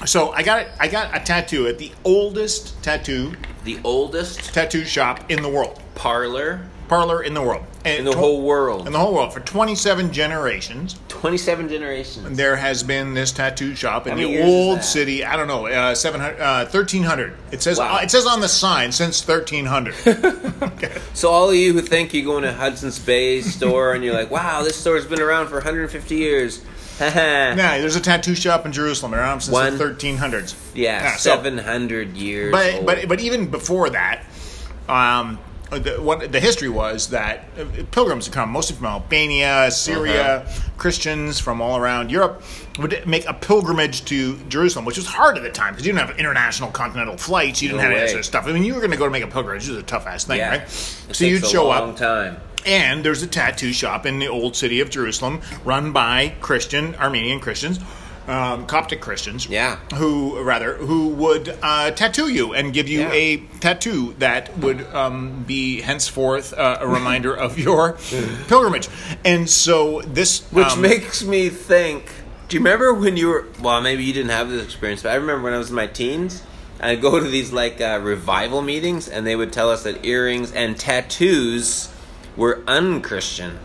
so 0.05 0.33
I 0.33 0.43
got 0.43 0.63
it. 0.63 0.69
I 0.79 0.89
got 0.89 1.17
a 1.17 1.25
tattoo 1.25 1.67
at 1.67 1.79
the 1.79 1.93
oldest 2.05 2.83
tattoo 2.83 3.35
the 3.65 3.79
oldest 3.83 4.55
tattoo 4.55 4.85
shop 4.85 5.31
in 5.31 5.43
the 5.43 5.49
world, 5.49 5.83
parlor 5.95 6.67
parlor 6.89 7.23
in 7.23 7.35
the 7.35 7.43
world, 7.43 7.65
in 7.87 8.05
the 8.05 8.12
tw- 8.12 8.16
whole 8.16 8.43
world. 8.43 8.87
in 8.87 8.93
the 8.93 8.99
whole 8.99 9.14
world 9.14 9.33
for 9.33 9.40
27 9.40 10.12
generations. 10.12 10.97
27 11.09 11.69
generations. 11.69 12.37
There 12.37 12.57
has 12.57 12.83
been 12.83 13.14
this 13.14 13.33
tattoo 13.33 13.75
shop 13.75 14.07
in 14.07 14.11
How 14.12 14.16
many 14.16 14.28
the 14.28 14.33
years 14.35 14.47
is 14.49 14.55
old 14.55 14.78
that? 14.78 14.85
city. 14.85 15.25
I 15.25 15.37
don't 15.37 15.49
know, 15.49 15.66
uh, 15.66 15.95
700, 15.95 16.40
uh, 16.40 16.66
1300. 16.66 17.33
It 17.52 17.62
says 17.62 17.78
Wow. 17.78 17.97
uh, 17.97 18.00
it 18.02 18.11
says 18.11 18.26
on 18.26 18.40
the 18.40 18.49
sign 18.49 18.93
since 18.93 19.26
1300. 19.26 19.95
okay. 20.62 20.93
So 21.14 21.31
all 21.31 21.49
of 21.49 21.55
you 21.55 21.73
who 21.73 21.81
think 21.81 22.12
you're 22.12 22.25
go 22.25 22.37
into 22.37 22.52
Hudson's 22.52 22.99
Bay 22.99 23.40
store 23.40 23.95
and 23.95 24.05
you're 24.05 24.12
like, 24.14 24.31
wow, 24.31 24.62
this 24.62 24.76
store's 24.76 25.07
been 25.07 25.21
around 25.23 25.47
for 25.49 25.55
150 25.55 26.14
years. 26.14 26.62
Haha. 26.99 27.19
Yeah, 27.21 27.78
there's 27.78 27.97
a 27.97 28.00
tattoo 28.00 28.35
shop 28.35 28.64
in 28.66 28.73
Jerusalem 28.73 29.14
around 29.14 29.40
since 29.43 29.52
One- 29.52 29.76
the 29.76 29.85
1300s. 29.85 30.55
yeah, 30.75 31.16
so- 31.16 31.31
700 31.31 32.16
years 32.16 32.52
but 32.52 32.75
old. 32.75 32.87
but 32.87 33.09
but 33.09 33.21
even 33.21 33.47
before 33.50 33.90
that, 33.90 34.25
um, 34.88 35.38
the, 35.71 36.01
what 36.01 36.31
the 36.33 36.39
history 36.41 36.69
was 36.69 37.09
that 37.11 37.45
uh, 37.59 37.65
pilgrims 37.91 38.27
would 38.29 38.35
come, 38.35 38.51
mostly 38.51 38.77
from 38.77 38.87
Albania, 38.87 39.71
Syria, 39.71 40.39
Uh-huh. 40.45 40.71
Christians 40.79 41.41
from 41.41 41.61
all 41.61 41.77
around 41.77 42.11
Europe 42.11 42.43
would 42.79 43.05
make 43.07 43.27
a 43.27 43.35
pilgrimage 43.35 44.05
to 44.07 44.37
Jerusalem, 44.49 44.85
which 44.85 44.97
was 44.97 45.07
hard 45.07 45.37
at 45.37 45.43
the 45.43 45.51
time 45.51 45.73
because 45.73 45.87
you 45.87 45.93
didn't 45.93 46.07
have 46.09 46.19
international 46.19 46.71
continental 46.71 47.17
flights, 47.17 47.61
you 47.63 47.69
didn't 47.69 47.79
No 47.79 47.83
have 47.85 47.93
any 47.93 48.01
of 48.01 48.07
that 48.07 48.11
sort 48.11 48.21
of 48.21 48.27
stuff. 48.27 48.47
I 48.47 48.53
mean, 48.53 48.65
you 48.65 48.75
were 48.75 48.81
going 48.81 48.93
to 48.93 48.97
go 48.97 49.05
to 49.07 49.11
make 49.11 49.25
a 49.25 49.27
pilgrimage; 49.29 49.67
it 49.69 49.73
was 49.73 49.79
a 49.81 49.83
tough 49.83 50.07
ass 50.07 50.25
thing, 50.25 50.39
yeah. 50.39 50.51
right? 50.51 50.63
It 50.63 50.71
So 51.17 51.25
you'd 51.25 51.45
show 51.47 51.71
up. 51.71 51.97
time. 51.97 52.37
And 52.65 53.05
there's 53.05 53.23
a 53.23 53.29
tattoo 53.29 53.73
shop 53.73 54.07
in 54.07 54.19
the 54.19 54.27
old 54.27 54.57
city 54.57 54.81
of 54.81 54.91
Jerusalem 54.91 55.41
run 55.65 55.93
by 55.93 56.35
Christian, 56.41 56.95
Armenian 56.97 57.39
Christians, 57.41 57.79
um, 58.26 58.66
Coptic 58.66 59.00
Christians. 59.00 59.47
Yeah. 59.49 59.76
Who, 59.95 60.42
rather, 60.42 60.75
who 60.76 61.09
would 61.11 61.56
uh, 61.62 61.90
tattoo 61.92 62.28
you 62.28 62.54
and 62.54 62.73
give 62.73 62.88
you 62.88 63.00
Yeah. 63.00 63.12
a 63.12 63.37
tattoo 63.61 64.14
that 64.18 64.56
would 64.59 64.83
um, 64.95 65.45
be 65.45 65.80
henceforth 65.80 66.52
uh, 66.52 66.78
a 66.80 66.87
reminder 66.88 67.35
of 67.35 67.59
your 67.66 67.92
pilgrimage. 68.49 68.88
And 69.25 69.49
so 69.49 70.00
this. 70.02 70.42
Which 70.50 70.66
um, 70.66 70.80
makes 70.80 71.23
me 71.25 71.49
think. 71.49 72.11
Do 72.49 72.56
you 72.56 72.61
remember 72.61 72.95
when 72.95 73.16
you 73.16 73.28
were? 73.28 73.47
Well, 73.61 73.80
maybe 73.80 74.04
you 74.04 74.12
didn't 74.12 74.30
have 74.30 74.49
this 74.50 74.64
experience, 74.64 75.02
but 75.02 75.11
I 75.12 75.16
remember 75.16 75.42
when 75.45 75.52
I 75.52 75.59
was 75.59 75.71
in 75.71 75.76
my 75.76 75.87
teens. 75.88 76.42
I'd 76.78 77.00
go 77.00 77.18
to 77.18 77.26
these 77.28 77.52
like 77.52 77.80
uh, 77.80 78.00
revival 78.02 78.61
meetings, 78.62 79.09
and 79.09 79.26
they 79.26 79.35
would 79.35 79.52
tell 79.52 79.71
us 79.71 79.83
that 79.85 80.04
earrings 80.04 80.52
and 80.52 80.78
tattoos 80.78 81.92
were 82.37 82.62
unchristian. 82.66 83.59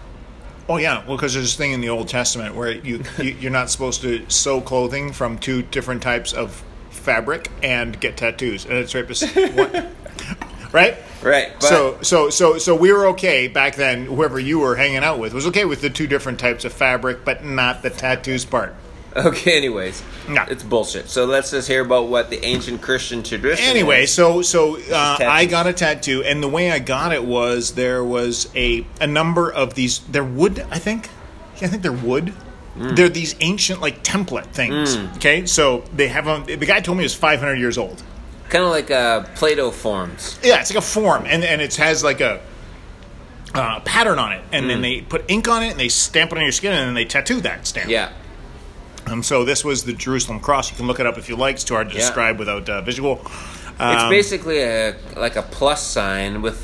Oh 0.71 0.77
yeah, 0.77 1.05
well, 1.05 1.17
because 1.17 1.33
there's 1.33 1.47
this 1.47 1.55
thing 1.55 1.73
in 1.73 1.81
the 1.81 1.89
Old 1.89 2.07
Testament 2.07 2.55
where 2.55 2.71
you, 2.71 3.03
you 3.17 3.35
you're 3.41 3.51
not 3.51 3.69
supposed 3.69 3.99
to 4.03 4.25
sew 4.29 4.61
clothing 4.61 5.11
from 5.11 5.37
two 5.37 5.63
different 5.63 6.01
types 6.01 6.31
of 6.31 6.63
fabric 6.91 7.49
and 7.61 7.99
get 7.99 8.15
tattoos, 8.15 8.63
and 8.63 8.75
it's 8.75 8.95
right, 8.95 9.03
right? 10.71 10.97
Right. 11.21 11.51
But, 11.59 11.63
so 11.63 11.97
so 12.01 12.29
so 12.29 12.57
so 12.57 12.73
we 12.73 12.93
were 12.93 13.07
okay 13.07 13.49
back 13.49 13.75
then. 13.75 14.05
Whoever 14.05 14.39
you 14.39 14.59
were 14.59 14.77
hanging 14.77 15.03
out 15.03 15.19
with 15.19 15.33
was 15.33 15.45
okay 15.47 15.65
with 15.65 15.81
the 15.81 15.89
two 15.89 16.07
different 16.07 16.39
types 16.39 16.63
of 16.63 16.71
fabric, 16.71 17.25
but 17.25 17.43
not 17.43 17.81
the 17.81 17.89
tattoos 17.89 18.45
part. 18.45 18.73
okay. 19.25 19.57
Anyways, 19.57 20.01
No. 20.29 20.43
it's 20.47 20.63
bullshit. 20.63 21.09
So 21.09 21.25
let's 21.25 21.51
just 21.51 21.67
hear 21.67 21.81
about 21.81 22.07
what 22.07 22.29
the 22.29 22.43
ancient 22.45 22.81
Christian 22.81 23.23
tradition. 23.23 23.65
Anyway, 23.65 24.03
is. 24.03 24.13
so 24.13 24.41
so 24.41 24.77
uh. 24.91 25.17
I 25.21 25.45
got 25.45 25.67
a 25.67 25.73
tattoo, 25.73 26.23
and 26.23 26.41
the 26.41 26.47
way 26.47 26.71
I 26.71 26.79
got 26.79 27.11
it 27.13 27.23
was 27.23 27.73
there 27.75 28.03
was 28.03 28.49
a 28.55 28.85
a 28.99 29.07
number 29.07 29.51
of 29.51 29.73
these. 29.73 29.99
They're 29.99 30.23
wood, 30.23 30.65
I 30.71 30.79
think. 30.79 31.09
I 31.61 31.67
think 31.67 31.83
they're 31.83 31.91
wood. 31.91 32.33
Mm. 32.77 32.95
They're 32.95 33.09
these 33.09 33.35
ancient 33.41 33.81
like 33.81 34.03
template 34.03 34.47
things. 34.47 34.95
Okay, 35.17 35.45
so 35.45 35.83
they 35.93 36.07
have 36.07 36.25
them. 36.25 36.45
The 36.45 36.65
guy 36.65 36.79
told 36.79 36.97
me 36.97 37.03
it 37.03 37.05
was 37.05 37.13
500 37.15 37.55
years 37.55 37.77
old. 37.77 38.01
kind 38.49 38.63
of 38.63 38.71
like 38.71 38.89
uh, 38.89 39.23
Play-Doh 39.35 39.71
forms. 39.71 40.39
Yeah, 40.41 40.59
it's 40.61 40.71
like 40.73 40.77
a 40.77 40.81
form, 40.87 41.25
and 41.27 41.43
and 41.43 41.61
it 41.61 41.75
has 41.75 42.03
like 42.03 42.21
a. 42.21 42.39
Uh, 43.53 43.81
pattern 43.81 44.17
on 44.17 44.31
it, 44.31 44.41
and 44.53 44.63
Mm. 44.63 44.67
then 44.69 44.81
they 44.81 45.01
put 45.01 45.25
ink 45.29 45.49
on 45.49 45.61
it, 45.61 45.71
and 45.71 45.79
they 45.79 45.89
stamp 45.89 46.31
it 46.31 46.37
on 46.37 46.43
your 46.43 46.53
skin, 46.53 46.71
and 46.71 46.87
then 46.87 46.93
they 46.93 47.03
tattoo 47.03 47.41
that 47.41 47.67
stamp. 47.67 47.89
Yeah. 47.89 48.09
Um, 49.07 49.23
so 49.23 49.43
this 49.43 49.63
was 49.65 49.83
the 49.83 49.93
Jerusalem 49.93 50.39
cross. 50.39 50.69
You 50.71 50.77
can 50.77 50.87
look 50.87 50.99
it 50.99 51.05
up 51.05 51.17
if 51.17 51.27
you 51.29 51.35
like. 51.35 51.55
It's 51.55 51.63
too 51.63 51.73
hard 51.73 51.89
to 51.89 51.95
Yeah. 51.95 52.01
describe 52.01 52.39
without 52.39 52.69
uh, 52.69 52.81
visual. 52.81 53.21
It's 53.23 54.03
Um, 54.03 54.09
basically 54.09 54.59
a 54.61 54.95
like 55.15 55.35
a 55.35 55.41
plus 55.41 55.85
sign 55.85 56.41
with 56.41 56.57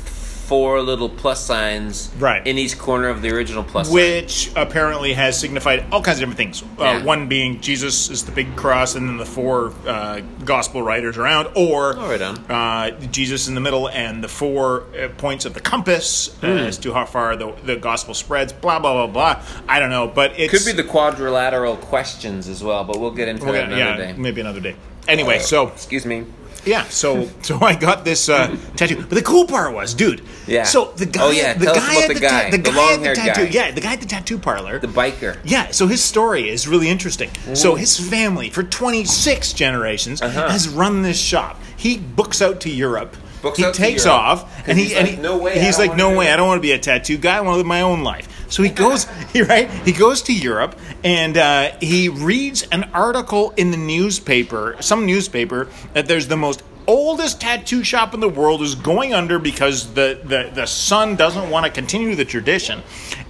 four 0.48 0.80
little 0.80 1.10
plus 1.10 1.44
signs 1.44 2.10
Right. 2.18 2.44
in 2.46 2.56
each 2.56 2.78
corner 2.78 3.08
of 3.08 3.20
the 3.20 3.30
original 3.30 3.62
plus 3.62 3.86
sign. 3.88 3.94
which 3.94 4.50
apparently 4.56 5.12
has 5.12 5.38
signified 5.38 5.84
all 5.92 6.00
kinds 6.02 6.16
of 6.18 6.20
different 6.28 6.38
things. 6.38 6.62
Uh, 6.78 7.00
One 7.02 7.28
being 7.28 7.60
Jesus 7.60 8.08
is 8.08 8.24
the 8.24 8.32
big 8.32 8.56
cross, 8.56 8.94
and 8.94 9.06
then 9.08 9.18
the 9.18 9.26
four 9.26 9.72
uh, 9.86 10.20
gospel 10.46 10.82
writers 10.82 11.18
around, 11.18 11.48
or 11.54 11.96
Oh, 11.98 12.08
right 12.08 12.22
uh, 12.50 12.90
Jesus 13.12 13.46
in 13.48 13.54
the 13.54 13.60
middle, 13.60 13.88
and 13.90 14.24
the 14.24 14.28
four 14.28 14.84
uh, 14.98 15.08
points 15.18 15.44
of 15.44 15.52
the 15.52 15.60
compass 15.60 16.30
uh, 16.42 16.46
Hmm. 16.46 16.66
as 16.68 16.78
to 16.78 16.94
how 16.94 17.04
far 17.04 17.36
the, 17.36 17.52
the 17.64 17.76
gospel 17.76 18.14
spreads. 18.14 18.52
Blah 18.54 18.78
blah 18.78 18.94
blah 18.94 19.06
blah. 19.06 19.42
I 19.68 19.78
don't 19.80 19.90
know, 19.90 20.06
but 20.08 20.38
it 20.40 20.50
Could 20.50 20.64
be 20.64 20.72
the 20.72 20.82
quadrilateral 20.84 21.76
questions 21.76 22.48
as 22.48 22.64
well, 22.64 22.84
but 22.84 22.98
we'll 22.98 23.10
get 23.10 23.28
into 23.28 23.44
that 23.46 23.64
another 23.64 23.76
yeah, 23.76 23.96
day. 23.96 24.14
maybe 24.16 24.40
another 24.40 24.60
day. 24.60 24.76
Anyway, 25.06 25.38
so 25.40 25.68
Excuse 25.68 26.06
me. 26.06 26.24
Yeah, 26.68 26.84
so 26.84 27.28
so 27.42 27.58
I 27.60 27.74
got 27.74 28.04
this 28.04 28.28
uh, 28.28 28.56
tattoo. 28.76 28.96
But 28.96 29.10
the 29.10 29.22
cool 29.22 29.46
part 29.46 29.74
was, 29.74 29.94
dude. 29.94 30.22
Yeah. 30.46 30.64
So 30.64 30.92
the 30.96 31.06
guy, 31.06 31.22
Oh, 31.22 31.30
yeah, 31.30 31.54
the 31.54 31.64
tell 31.66 31.74
guy 31.74 31.92
about 31.94 32.02
at 32.02 32.08
the 32.08 32.14
the, 32.14 32.20
guy, 32.20 32.44
ta- 32.44 32.50
the 32.50 32.56
the 32.58 32.70
guy 32.70 32.92
at 32.94 33.00
the 33.00 33.14
tattoo, 33.14 33.44
guy. 33.46 33.50
yeah, 33.50 33.70
the 33.72 33.80
guy 33.80 33.92
at 33.94 34.00
the 34.00 34.06
tattoo 34.06 34.38
parlor. 34.38 34.78
The 34.78 34.86
biker. 34.86 35.38
Yeah, 35.44 35.70
so 35.72 35.86
his 35.86 36.02
story 36.02 36.48
is 36.48 36.68
really 36.68 36.88
interesting. 36.88 37.30
So 37.54 37.74
his 37.74 37.98
family, 37.98 38.50
for 38.50 38.62
26 38.62 39.52
generations, 39.54 40.22
Uh-huh. 40.22 40.48
has 40.48 40.68
run 40.68 41.02
this 41.02 41.20
shop. 41.20 41.60
He 41.76 41.98
books 41.98 42.40
out 42.42 42.60
to 42.62 42.70
Europe. 42.70 43.16
Books 43.42 43.58
he 43.58 43.64
out 43.64 43.74
to 43.74 43.80
takes 43.80 44.04
Europe. 44.04 44.20
off, 44.20 44.68
and 44.68 44.76
he 44.76 44.84
he's 44.86 44.94
and 44.94 45.06
like, 45.06 45.16
he, 45.16 45.22
"No 45.22 45.38
way, 45.38 45.58
He's 45.60 45.78
like, 45.78 45.94
no 45.96 46.16
way. 46.16 46.32
I 46.32 46.36
don't 46.36 46.48
want 46.48 46.58
to 46.58 46.62
be 46.62 46.72
a 46.72 46.78
tattoo 46.78 47.18
guy. 47.18 47.36
I 47.36 47.40
want 47.40 47.54
to 47.54 47.58
live 47.58 47.66
my 47.66 47.82
own 47.82 48.02
life. 48.02 48.26
So 48.48 48.62
he 48.62 48.70
goes, 48.70 49.06
he 49.32 49.42
right, 49.42 49.70
he 49.84 49.92
goes 49.92 50.22
to 50.22 50.32
Europe, 50.34 50.78
and 51.04 51.36
uh, 51.36 51.76
he 51.80 52.08
reads 52.08 52.62
an 52.72 52.84
article 52.94 53.52
in 53.56 53.70
the 53.70 53.76
newspaper, 53.76 54.76
some 54.80 55.06
newspaper, 55.06 55.68
that 55.94 56.06
there's 56.06 56.28
the 56.28 56.36
most 56.36 56.62
oldest 56.86 57.38
tattoo 57.38 57.84
shop 57.84 58.14
in 58.14 58.20
the 58.20 58.28
world 58.30 58.62
is 58.62 58.74
going 58.74 59.12
under 59.12 59.38
because 59.38 59.92
the, 59.92 60.18
the, 60.24 60.50
the 60.54 60.64
son 60.64 61.16
doesn't 61.16 61.50
want 61.50 61.66
to 61.66 61.70
continue 61.70 62.14
the 62.14 62.24
tradition. 62.24 62.80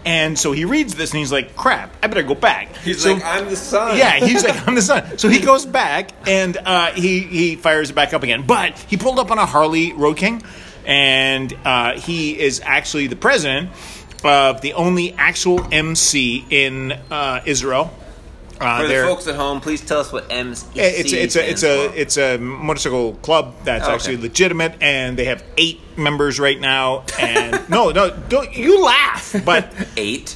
And 0.04 0.38
so 0.38 0.52
he 0.52 0.64
reads 0.64 0.94
this 0.94 1.10
and 1.10 1.18
he's 1.18 1.32
like, 1.32 1.56
crap, 1.56 1.92
I 2.00 2.06
better 2.06 2.22
go 2.22 2.36
back. 2.36 2.76
He's 2.76 3.02
So- 3.02 3.14
like, 3.14 3.24
I'm 3.24 3.48
the 3.48 3.56
son. 3.56 3.98
yeah, 3.98 4.24
he's 4.24 4.44
like, 4.44 4.68
I'm 4.68 4.76
the 4.76 4.82
son. 4.82 5.04
So 5.18 5.28
he 5.28 5.40
goes 5.40 5.66
back 5.66 6.10
and 6.28 6.56
uh, 6.56 6.92
he 6.92 7.18
he 7.18 7.56
fires 7.56 7.90
it 7.90 7.94
back 7.94 8.14
up 8.14 8.22
again. 8.22 8.46
But 8.46 8.78
he 8.78 8.96
pulled 8.96 9.18
up 9.18 9.32
on 9.32 9.38
a 9.38 9.46
Harley 9.46 9.92
Road 9.92 10.18
King, 10.18 10.40
and 10.86 11.52
uh, 11.64 11.98
he 11.98 12.38
is 12.38 12.60
actually 12.64 13.08
the 13.08 13.16
president 13.16 13.70
of 14.24 14.60
the 14.60 14.72
only 14.74 15.12
actual 15.14 15.66
MC 15.72 16.44
in 16.50 16.92
uh, 17.10 17.40
Israel. 17.46 17.90
Uh, 18.60 18.82
For 18.82 18.88
the 18.88 18.94
folks 19.04 19.26
at 19.28 19.36
home, 19.36 19.60
please 19.60 19.80
tell 19.86 20.00
us 20.00 20.12
what 20.12 20.26
MC 20.32 20.66
it's 20.74 21.12
a, 21.12 21.22
it's 21.22 21.36
a 21.36 21.48
it's 21.50 21.62
a 21.62 22.00
it's 22.00 22.16
a 22.18 22.38
motorcycle 22.38 23.14
club 23.22 23.54
that's 23.62 23.84
Oh, 23.84 23.86
okay. 23.86 23.94
actually 23.94 24.16
legitimate, 24.16 24.74
and 24.80 25.16
they 25.16 25.26
have 25.26 25.44
eight 25.56 25.80
members 25.96 26.40
right 26.40 26.58
now. 26.60 27.04
And 27.20 27.68
no, 27.70 27.90
no, 27.90 28.10
don't 28.28 28.52
you 28.56 28.82
laugh, 28.82 29.32
but 29.44 29.72
eight. 29.96 30.34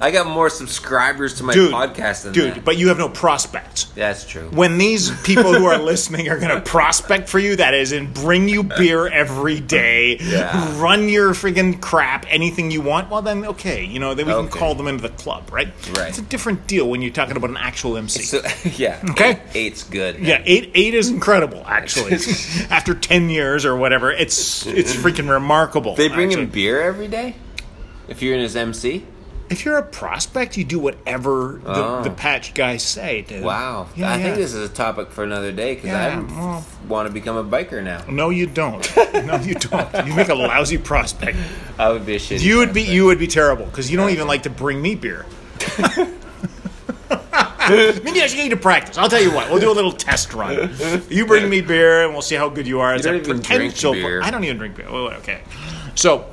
I 0.00 0.10
got 0.12 0.26
more 0.28 0.48
subscribers 0.48 1.34
to 1.38 1.44
my 1.44 1.52
dude, 1.52 1.72
podcast 1.72 2.22
than 2.22 2.32
dude, 2.32 2.54
that. 2.54 2.64
but 2.64 2.76
you 2.78 2.88
have 2.88 2.98
no 2.98 3.08
prospects. 3.08 3.84
That's 3.96 4.24
true. 4.24 4.48
when 4.50 4.78
these 4.78 5.10
people 5.22 5.52
who 5.52 5.66
are 5.66 5.78
listening 5.82 6.28
are 6.28 6.38
going 6.38 6.54
to 6.54 6.60
prospect 6.60 7.28
for 7.28 7.40
you, 7.40 7.56
that 7.56 7.74
is, 7.74 7.90
and 7.90 8.14
bring 8.14 8.48
you 8.48 8.62
beer 8.62 9.08
every 9.08 9.58
day, 9.58 10.18
Yeah. 10.20 10.80
run 10.80 11.08
your 11.08 11.30
friggin' 11.32 11.80
crap, 11.80 12.26
anything 12.28 12.70
you 12.70 12.80
want, 12.80 13.10
well, 13.10 13.22
then 13.22 13.44
okay, 13.46 13.84
you 13.84 13.98
know, 13.98 14.14
then 14.14 14.26
we 14.26 14.32
can 14.32 14.48
call 14.48 14.76
them 14.76 14.86
into 14.86 15.02
the 15.02 15.08
club, 15.08 15.50
right? 15.52 15.68
Right. 15.96 16.08
It's 16.10 16.18
a 16.18 16.22
different 16.22 16.66
deal 16.68 16.88
when 16.88 17.02
you're 17.02 17.12
talking 17.12 17.36
about 17.36 17.50
an 17.50 17.56
actual 17.56 17.96
MC. 17.96 18.22
So, 18.22 18.40
yeah. 18.76 19.00
Okay. 19.10 19.30
Eight, 19.30 19.38
eight's 19.56 19.82
good. 19.82 20.20
yeah, 20.20 20.42
eight 20.44 20.70
eight 20.74 20.94
is 20.94 21.08
incredible. 21.08 21.64
Actually, 21.66 22.12
after 22.70 22.94
ten 22.94 23.30
years 23.30 23.64
or 23.64 23.74
whatever, 23.76 24.12
it's 24.12 24.64
it's 24.66 24.94
freaking 24.94 25.28
remarkable. 25.28 25.96
They 25.96 26.08
bring 26.08 26.28
actually. 26.28 26.44
him 26.44 26.50
beer 26.50 26.80
every 26.82 27.08
day. 27.08 27.34
If 28.06 28.22
you're 28.22 28.34
in 28.34 28.40
his 28.40 28.54
MC, 28.56 29.04
If 29.50 29.64
you're 29.64 29.78
a 29.78 29.82
prospect, 29.82 30.56
you 30.58 30.64
do 30.64 30.78
whatever 30.78 31.60
the, 31.64 31.70
Oh. 31.70 32.02
the 32.02 32.10
patch 32.10 32.52
guys 32.54 32.82
say. 32.82 33.22
Dude. 33.22 33.42
Wow. 33.42 33.88
Yeah, 33.96 34.10
I 34.12 34.16
yeah. 34.16 34.22
think 34.24 34.36
this 34.36 34.52
is 34.54 34.68
a 34.70 34.72
topic 34.72 35.10
for 35.10 35.24
another 35.24 35.52
day 35.52 35.74
because 35.74 35.88
Yeah, 35.90 36.18
I 36.18 36.40
well- 36.40 36.66
want 36.86 37.08
to 37.08 37.12
become 37.14 37.36
a 37.36 37.44
biker 37.44 37.82
now. 37.82 38.04
No, 38.08 38.30
you 38.30 38.46
don't. 38.46 38.86
No, 39.24 39.36
you 39.40 39.54
don't. 39.54 40.06
You 40.06 40.14
make 40.14 40.28
a 40.28 40.34
lousy 40.34 40.78
prospect. 40.78 41.36
I 41.78 41.90
would 41.90 42.04
be 42.06 42.16
a 42.16 42.18
shitty. 42.18 42.42
You 42.42 42.58
would 42.58 42.72
be 42.74 42.82
you 42.82 43.06
would 43.06 43.18
be 43.18 43.26
terrible 43.26 43.64
because 43.66 43.90
you 43.90 43.96
don't 43.96 44.10
even 44.10 44.26
like 44.26 44.42
to 44.44 44.50
bring 44.50 44.80
me 44.82 44.94
beer. 44.94 45.24
Maybe 47.68 48.22
I 48.22 48.26
should 48.26 48.36
get 48.36 48.44
you 48.44 48.50
to 48.50 48.56
practice. 48.56 48.96
I'll 48.96 49.10
tell 49.10 49.20
you 49.22 49.30
what. 49.32 49.50
We'll 49.50 49.60
do 49.60 49.70
a 49.70 49.74
little 49.74 49.92
test 49.92 50.32
run. 50.32 50.70
You 51.10 51.26
bring 51.26 51.48
me 51.50 51.60
beer, 51.60 52.04
and 52.04 52.12
we'll 52.12 52.22
see 52.22 52.34
how 52.34 52.48
good 52.48 52.66
you 52.66 52.80
are 52.80 52.94
as 52.94 53.02
don't 53.02 53.14
a 53.14 53.18
even 53.18 53.40
drink 53.40 53.44
potential. 53.74 53.92
beer. 53.92 54.22
I 54.22 54.30
don't 54.30 54.44
even 54.44 54.56
drink 54.56 54.76
beer. 54.76 54.86
Okay. 54.88 55.40
So, 55.94 56.24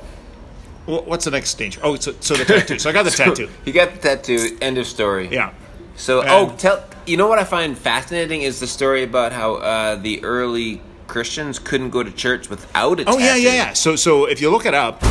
what's 0.86 1.24
the 1.24 1.30
next 1.30 1.50
stage? 1.50 1.78
Oh, 1.82 1.96
so, 1.96 2.14
so 2.20 2.34
the 2.34 2.44
tattoo. 2.44 2.78
So 2.78 2.88
I 2.90 2.92
got 2.92 3.04
the 3.04 3.10
tattoo. 3.22 3.48
You 3.64 3.72
got 3.72 3.92
the 3.92 3.98
tattoo. 3.98 4.56
End 4.60 4.78
of 4.78 4.86
story. 4.86 5.28
Yeah. 5.28 5.52
So, 5.96 6.20
And- 6.22 6.30
oh, 6.30 6.54
tell 6.56 6.84
you 7.06 7.16
know 7.16 7.26
what 7.28 7.38
I 7.38 7.44
find 7.44 7.76
fascinating 7.78 8.42
is 8.42 8.58
the 8.60 8.66
story 8.66 9.02
about 9.04 9.32
how 9.32 9.54
uh, 9.56 9.96
the 9.96 10.22
early 10.24 10.80
Christians 11.06 11.58
couldn't 11.60 11.90
go 11.90 12.02
to 12.02 12.10
church 12.10 12.50
without 12.50 12.98
a 13.00 13.02
Oh 13.04 13.12
tattoo. 13.18 13.24
yeah, 13.24 13.36
yeah, 13.36 13.52
yeah. 13.54 13.72
So 13.74 13.94
so 13.96 14.24
if 14.26 14.40
you 14.40 14.50
look 14.50 14.66
it 14.66 14.74
up, 14.74 15.02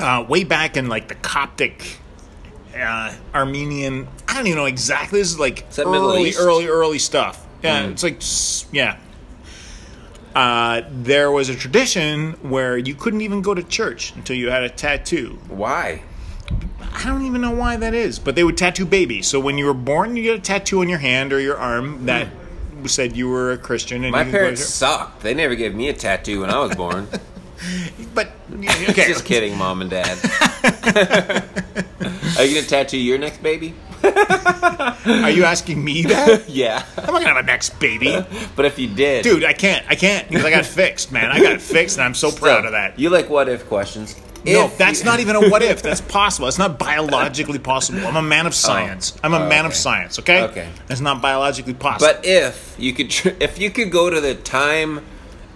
uh, 0.00 0.24
way 0.28 0.44
back 0.44 0.76
in 0.76 0.88
like 0.88 1.08
the 1.08 1.14
Coptic, 1.16 1.98
uh, 2.76 3.14
Armenian, 3.34 4.08
I 4.28 4.34
don't 4.34 4.46
even 4.46 4.58
know 4.58 4.64
exactly. 4.66 5.20
This 5.20 5.30
is 5.30 5.38
like 5.38 5.66
early, 5.78 6.34
early, 6.38 6.66
early 6.66 6.98
stuff. 6.98 7.46
Yeah, 7.62 7.86
it's 7.88 8.02
like 8.02 8.20
yeah. 8.74 8.98
Uh, 10.36 10.82
there 10.90 11.30
was 11.30 11.48
a 11.48 11.54
tradition 11.54 12.32
where 12.42 12.76
you 12.76 12.94
couldn't 12.94 13.22
even 13.22 13.40
go 13.40 13.54
to 13.54 13.62
church 13.62 14.14
until 14.16 14.36
you 14.36 14.50
had 14.50 14.62
a 14.62 14.68
tattoo. 14.68 15.38
Why? 15.48 16.02
I 16.92 17.06
don't 17.06 17.24
even 17.24 17.40
know 17.40 17.52
why 17.52 17.78
that 17.78 17.94
is, 17.94 18.18
but 18.18 18.34
they 18.34 18.44
would 18.44 18.58
tattoo 18.58 18.84
babies. 18.84 19.26
So 19.26 19.40
when 19.40 19.56
you 19.56 19.64
were 19.64 19.72
born, 19.72 20.14
you 20.14 20.22
get 20.22 20.36
a 20.36 20.42
tattoo 20.42 20.80
on 20.82 20.90
your 20.90 20.98
hand 20.98 21.32
or 21.32 21.40
your 21.40 21.56
arm 21.56 22.04
that 22.04 22.28
said 22.84 23.16
you 23.16 23.30
were 23.30 23.52
a 23.52 23.56
Christian. 23.56 24.04
And 24.04 24.12
My 24.12 24.20
you 24.20 24.24
could 24.26 24.32
go 24.32 24.38
to 24.38 24.42
parents 24.42 24.64
sucked. 24.66 25.22
They 25.22 25.32
never 25.32 25.54
gave 25.54 25.74
me 25.74 25.88
a 25.88 25.94
tattoo 25.94 26.42
when 26.42 26.50
I 26.50 26.58
was 26.58 26.76
born. 26.76 27.08
But 28.14 28.32
okay, 28.52 28.92
Just 29.08 29.24
kidding, 29.24 29.56
mom 29.56 29.80
and 29.80 29.88
dad. 29.88 30.18
Are 32.38 32.44
you 32.44 32.54
gonna 32.54 32.66
tattoo 32.66 32.98
your 32.98 33.16
next 33.16 33.42
baby? 33.42 33.74
Are 35.06 35.30
you 35.30 35.44
asking 35.44 35.82
me 35.82 36.02
that? 36.04 36.44
Yeah. 36.56 36.84
I'm 36.98 37.06
not 37.06 37.22
gonna 37.22 37.28
have 37.28 37.36
a 37.36 37.42
next 37.42 37.78
baby. 37.80 38.16
But 38.54 38.64
if 38.64 38.78
you 38.78 38.88
did, 38.88 39.22
Dude, 39.24 39.44
I 39.44 39.52
can't. 39.52 39.84
I 39.88 39.94
can't 39.94 40.28
because 40.28 40.44
I 40.44 40.50
got 40.50 40.64
fixed, 40.82 41.12
man. 41.12 41.30
I 41.30 41.40
got 41.40 41.60
fixed, 41.60 41.96
and 41.98 42.04
I'm 42.04 42.14
so 42.14 42.30
proud 42.30 42.64
of 42.64 42.72
that. 42.72 42.98
You 42.98 43.10
like 43.10 43.28
what 43.28 43.48
if 43.48 43.66
questions? 43.68 44.16
No, 44.44 44.66
If 44.66 44.78
that's 44.78 45.00
you- 45.00 45.04
not 45.06 45.18
even 45.20 45.34
a 45.36 45.48
what 45.50 45.62
if. 45.62 45.82
That's 45.82 46.00
possible. 46.00 46.46
It's 46.48 46.58
not 46.58 46.78
biologically 46.78 47.58
possible. 47.58 48.06
I'm 48.06 48.16
a 48.16 48.22
man 48.22 48.46
of 48.46 48.52
oh, 48.52 48.54
science. 48.54 49.16
I'm 49.24 49.34
a 49.34 49.44
Oh, 49.44 49.48
man 49.48 49.66
of 49.66 49.74
science. 49.74 50.18
Okay. 50.20 50.42
Okay. 50.44 50.68
It's 50.88 51.00
not 51.00 51.20
biologically 51.20 51.74
possible. 51.74 52.12
But 52.14 52.24
if 52.24 52.74
you 52.78 52.92
could, 52.92 53.10
tr- 53.10 53.30
if 53.40 53.58
you 53.58 53.70
could 53.70 53.90
go 53.90 54.08
to 54.08 54.20
the 54.20 54.34
time 54.36 55.00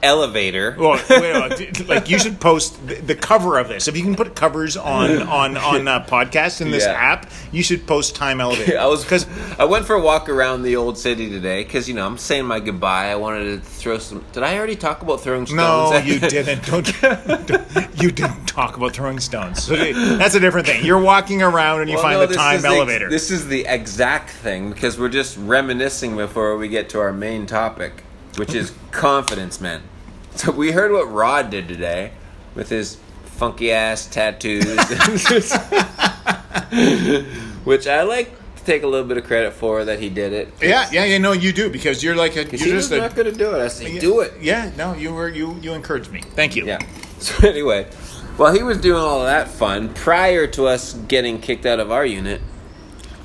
elevator, 0.02 0.76
Well, 0.78 1.00
wait, 1.10 1.88
like 1.88 2.08
you 2.08 2.18
should 2.18 2.40
post 2.40 2.86
the, 2.86 2.94
the 2.94 3.14
cover 3.14 3.58
of 3.58 3.68
this. 3.68 3.88
If 3.88 3.96
you 3.96 4.02
can 4.02 4.14
put 4.16 4.34
covers 4.34 4.76
on 4.76 5.22
on 5.22 5.56
on 5.56 5.88
uh, 5.88 6.04
podcasts 6.06 6.60
in 6.60 6.70
this 6.70 6.84
Yeah. 6.84 6.92
app, 6.92 7.30
you 7.52 7.62
should 7.62 7.86
post 7.86 8.14
time 8.16 8.40
elevator. 8.40 8.78
I 8.80 8.86
was 8.86 9.02
because 9.02 9.26
I 9.58 9.64
went 9.64 9.86
for 9.86 9.94
a 9.96 10.00
walk 10.00 10.28
around 10.28 10.62
the 10.62 10.76
old 10.76 10.96
city 10.98 11.28
today 11.30 11.62
because 11.64 11.88
you 11.88 11.94
know 11.94 12.06
I'm 12.06 12.18
saying 12.18 12.46
my 12.46 12.60
goodbye. 12.60 13.10
I 13.10 13.16
wanted 13.16 13.44
to 13.44 13.60
throw 13.60 13.98
some. 13.98 14.24
Did 14.32 14.42
I 14.42 14.56
already 14.56 14.76
talk 14.76 15.02
about 15.02 15.20
throwing 15.20 15.46
stones? 15.46 15.90
no, 15.90 15.96
you 16.04 16.18
didn't. 16.20 16.64
Don't, 16.66 17.00
don't- 17.46 18.00
you 18.00 18.10
didn't 18.10 18.46
talk 18.46 18.76
about 18.78 18.92
throwing 18.94 19.20
stones. 19.20 19.62
So 19.64 19.76
that's 19.76 20.34
a 20.34 20.40
different 20.40 20.66
thing. 20.66 20.84
You're 20.84 21.00
walking 21.00 21.42
around 21.42 21.80
and 21.82 21.90
you 21.90 21.96
Well, 21.96 22.04
find 22.04 22.20
no, 22.20 22.26
the 22.26 22.34
time 22.34 22.56
is 22.56 22.62
the- 22.62 22.68
elevator. 22.68 23.10
this 23.10 23.30
is 23.30 23.46
the 23.48 23.66
exact 23.66 24.30
thing 24.30 24.70
because 24.70 24.98
we're 24.98 25.08
just 25.10 25.36
reminiscing 25.38 26.16
before 26.16 26.56
we 26.56 26.68
get 26.68 26.88
to 26.90 27.00
our 27.00 27.12
main 27.12 27.46
topic, 27.46 28.02
which 28.36 28.54
is 28.54 28.72
confidence, 28.90 29.60
man. 29.60 29.82
So 30.40 30.52
we 30.52 30.72
heard 30.72 30.90
what 30.90 31.12
Rod 31.12 31.50
did 31.50 31.68
today 31.68 32.12
with 32.54 32.70
his 32.70 32.96
funky 33.24 33.72
ass 33.72 34.06
tattoos, 34.06 34.64
which 37.64 37.86
I 37.86 38.04
like 38.04 38.30
to 38.56 38.64
take 38.64 38.82
a 38.82 38.86
little 38.86 39.06
bit 39.06 39.18
of 39.18 39.24
credit 39.24 39.52
for 39.52 39.84
that 39.84 40.00
he 40.00 40.08
did 40.08 40.32
it. 40.32 40.48
yeah, 40.62 40.88
yeah, 40.90 41.04
yeah. 41.04 41.18
No, 41.18 41.32
you 41.32 41.52
do 41.52 41.68
because 41.68 42.02
you're 42.02 42.16
like 42.16 42.36
a. 42.36 42.44
You're 42.44 42.68
he 42.68 42.72
was 42.72 42.88
just 42.88 42.92
a, 42.92 42.96
not 42.96 43.14
going 43.14 43.30
to 43.30 43.38
do 43.38 43.54
it. 43.54 43.60
I 43.60 43.68
said, 43.68 44.00
do 44.00 44.20
it. 44.20 44.32
Yeah, 44.40 44.70
no, 44.78 44.94
you 44.94 45.12
were 45.12 45.28
you 45.28 45.58
you 45.60 45.74
encouraged 45.74 46.10
me. 46.10 46.22
Thank 46.22 46.56
you. 46.56 46.64
Yeah. 46.64 46.78
So 47.20 47.46
anyway, 47.46 47.84
while 48.38 48.54
he 48.54 48.62
was 48.62 48.80
doing 48.80 49.02
all 49.02 49.24
that 49.24 49.48
fun, 49.48 49.92
prior 49.92 50.46
to 50.46 50.68
us 50.68 50.94
getting 50.94 51.38
kicked 51.38 51.66
out 51.66 51.80
of 51.80 51.90
our 51.90 52.06
unit, 52.06 52.40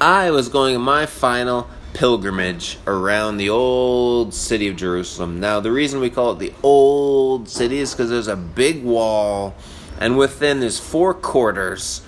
I 0.02 0.32
was 0.32 0.50
going 0.50 0.82
my 0.82 1.06
final 1.06 1.70
pilgrimage 1.96 2.78
around 2.86 3.38
the 3.38 3.50
old 3.50 4.34
city 4.34 4.68
of 4.68 4.76
Jerusalem. 4.76 5.40
Now, 5.40 5.62
the 5.62 5.72
reason 5.72 6.02
we 6.02 6.10
call 6.10 6.34
it 6.34 6.40
the 6.40 6.54
old 6.62 7.48
city 7.48 7.80
is 7.80 7.94
because 7.94 8.10
there's 8.10 8.28
a 8.28 8.36
big 8.36 8.84
wall, 8.84 9.56
and 10.00 10.18
within 10.18 10.60
there's 10.60 10.78
four 10.78 11.14
quarters: 11.14 12.02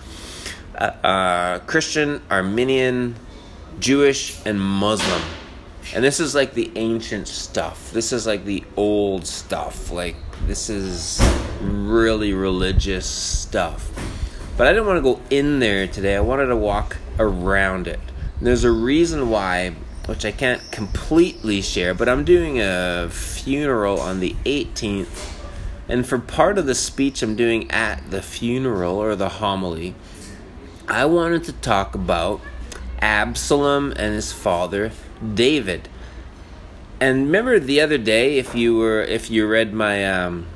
uh, 0.76 0.92
uh, 1.04 1.60
Christian, 1.60 2.22
Armenian, 2.30 3.16
Jewish, 3.80 4.38
and 4.46 4.60
Muslim. 4.60 5.22
And 5.96 6.04
this 6.04 6.20
is 6.20 6.36
like 6.36 6.54
the 6.54 6.70
ancient 6.76 7.30
stuff. 7.30 7.92
This 7.92 8.12
is 8.12 8.28
like 8.28 8.44
the 8.44 8.66
old 8.76 9.26
stuff. 9.26 9.90
Like 9.90 10.18
this 10.46 10.70
is 10.70 11.22
really 11.62 12.34
religious 12.34 13.06
stuff. 13.06 13.90
But 14.58 14.68
I 14.68 14.74
didn't 14.74 14.88
want 14.88 14.98
to 14.98 15.14
go 15.14 15.22
in 15.30 15.60
there 15.60 15.88
today. 15.88 16.18
I 16.18 16.20
wanted 16.20 16.48
to 16.48 16.58
walk 16.58 16.98
around 17.20 17.88
it. 17.88 18.02
There's 18.40 18.64
a 18.64 18.72
reason 18.72 19.30
why, 19.30 19.72
which 20.06 20.24
I 20.24 20.32
can't 20.32 20.62
completely 20.72 21.62
share, 21.62 21.94
but 21.94 22.08
I'm 22.08 22.24
doing 22.24 22.60
a 22.62 23.10
funeral 23.12 24.00
on 24.00 24.20
the 24.20 24.36
18th. 24.46 25.34
And 25.90 26.08
for 26.08 26.20
part 26.20 26.58
of 26.58 26.66
the 26.66 26.76
speech 26.76 27.24
I'm 27.24 27.36
doing 27.36 27.72
at 27.72 28.12
the 28.12 28.22
funeral 28.22 28.98
or 28.98 29.16
the 29.16 29.30
homily, 29.30 29.96
I 30.88 31.06
wanted 31.06 31.46
to 31.46 31.54
talk 31.54 31.96
about 31.96 32.42
Absalom 33.02 33.92
and 33.96 34.14
his 34.14 34.32
father 34.32 34.92
David. 35.34 35.90
And 37.00 37.26
remember 37.26 37.60
the 37.60 37.82
other 37.82 37.98
day, 37.98 38.38
if 38.38 38.56
you 38.56 38.76
were 38.76 39.02
if 39.02 39.30
you 39.30 39.48
read 39.48 39.74
my 39.74 40.06
um, 40.06 40.48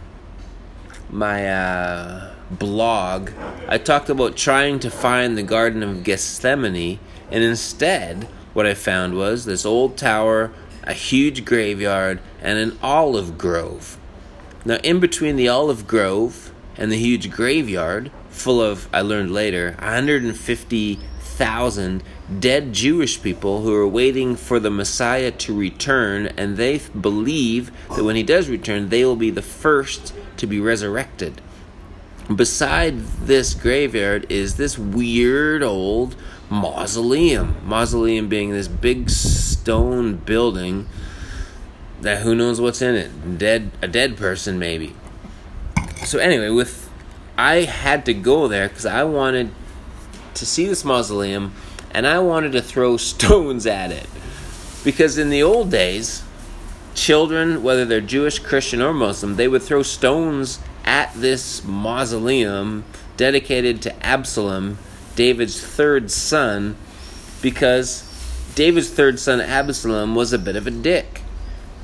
my 1.10 1.48
uh, 1.50 2.34
blog, 2.50 3.32
I 3.68 3.78
talked 3.78 4.10
about 4.10 4.38
trying 4.38 4.80
to 4.80 4.90
find 4.90 5.38
the 5.38 5.44
Garden 5.44 5.84
of 5.84 6.04
Gethsemane, 6.04 7.00
and 7.32 7.44
instead, 7.44 8.28
what 8.54 8.66
I 8.66 8.74
found 8.74 9.16
was 9.16 9.46
this 9.46 9.66
old 9.66 9.96
tower, 9.98 10.52
a 10.84 10.94
huge 10.94 11.46
graveyard, 11.46 12.20
and 12.42 12.60
an 12.60 12.78
olive 12.84 13.38
grove. 13.38 13.98
Now, 14.66 14.76
in 14.78 15.00
between 15.00 15.38
the 15.38 15.48
olive 15.48 15.88
grove 15.88 16.52
and 16.78 16.92
the 16.92 16.98
huge 16.98 17.32
graveyard, 17.32 18.12
full 18.30 18.62
of, 18.62 18.90
I 18.94 19.02
learned 19.02 19.32
later, 19.32 19.76
150,000 19.80 22.04
dead 22.40 22.74
Jewish 22.74 23.22
people 23.22 23.62
who 23.62 23.74
are 23.74 23.88
waiting 23.88 24.36
for 24.36 24.60
the 24.60 24.70
Messiah 24.70 25.32
to 25.32 25.58
return, 25.58 26.28
and 26.38 26.58
they 26.58 26.80
believe 26.80 27.72
that 27.96 28.04
when 28.04 28.16
he 28.16 28.24
does 28.24 28.50
return, 28.50 28.90
they 28.90 29.06
will 29.06 29.16
be 29.16 29.32
the 29.32 29.42
first 29.42 30.14
to 30.38 30.48
be 30.48 30.60
resurrected. 30.60 31.42
Beside 32.34 33.00
this 33.26 33.54
graveyard 33.54 34.26
is 34.30 34.56
this 34.56 34.78
weird 34.78 35.62
old 35.64 36.16
mausoleum. 36.52 37.56
Mausoleum 37.66 38.28
being 38.28 38.52
this 38.52 38.68
big 38.68 39.10
stone 39.10 40.18
building 40.18 40.88
that 42.02 42.22
who 42.22 42.36
knows 42.36 42.60
what's 42.60 42.82
in 42.82 42.94
it. 42.96 43.38
Dead 43.40 43.72
a 43.82 43.88
dead 43.88 44.18
person 44.18 44.60
maybe. 44.60 44.94
So 46.06 46.20
anyway 46.20 46.50
with 46.50 46.90
i 47.38 47.62
had 47.62 48.06
to 48.06 48.14
go 48.14 48.50
there 48.50 48.68
because 48.68 48.86
i 48.86 49.04
wanted 49.04 49.50
to 50.34 50.46
see 50.46 50.66
this 50.66 50.84
mausoleum 50.84 51.54
and 51.92 52.06
i 52.06 52.20
wanted 52.20 52.52
to 52.52 52.62
throw 52.62 52.98
stones 53.12 53.66
at 53.66 53.92
it. 53.92 54.08
Because 54.84 55.18
in 55.18 55.30
the 55.30 55.42
old 55.42 55.72
days 55.72 56.24
children 56.94 57.64
whether 57.64 57.86
they're 57.86 58.02
jewish 58.02 58.40
christian 58.40 58.82
or 58.82 58.94
muslim 58.94 59.38
they 59.38 59.48
would 59.48 59.62
throw 59.62 59.82
stones 59.82 60.60
at 60.84 61.14
this 61.14 61.64
mausoleum 61.64 62.84
dedicated 63.16 63.82
to 63.82 64.06
absalom 64.06 64.78
david's 65.16 65.60
third 65.60 66.10
son 66.12 66.76
because 67.42 68.08
david's 68.56 68.90
third 68.90 69.20
son 69.20 69.40
absalom 69.40 70.16
was 70.16 70.34
a 70.34 70.40
bit 70.40 70.56
of 70.56 70.68
a 70.68 70.72
dick 70.72 71.22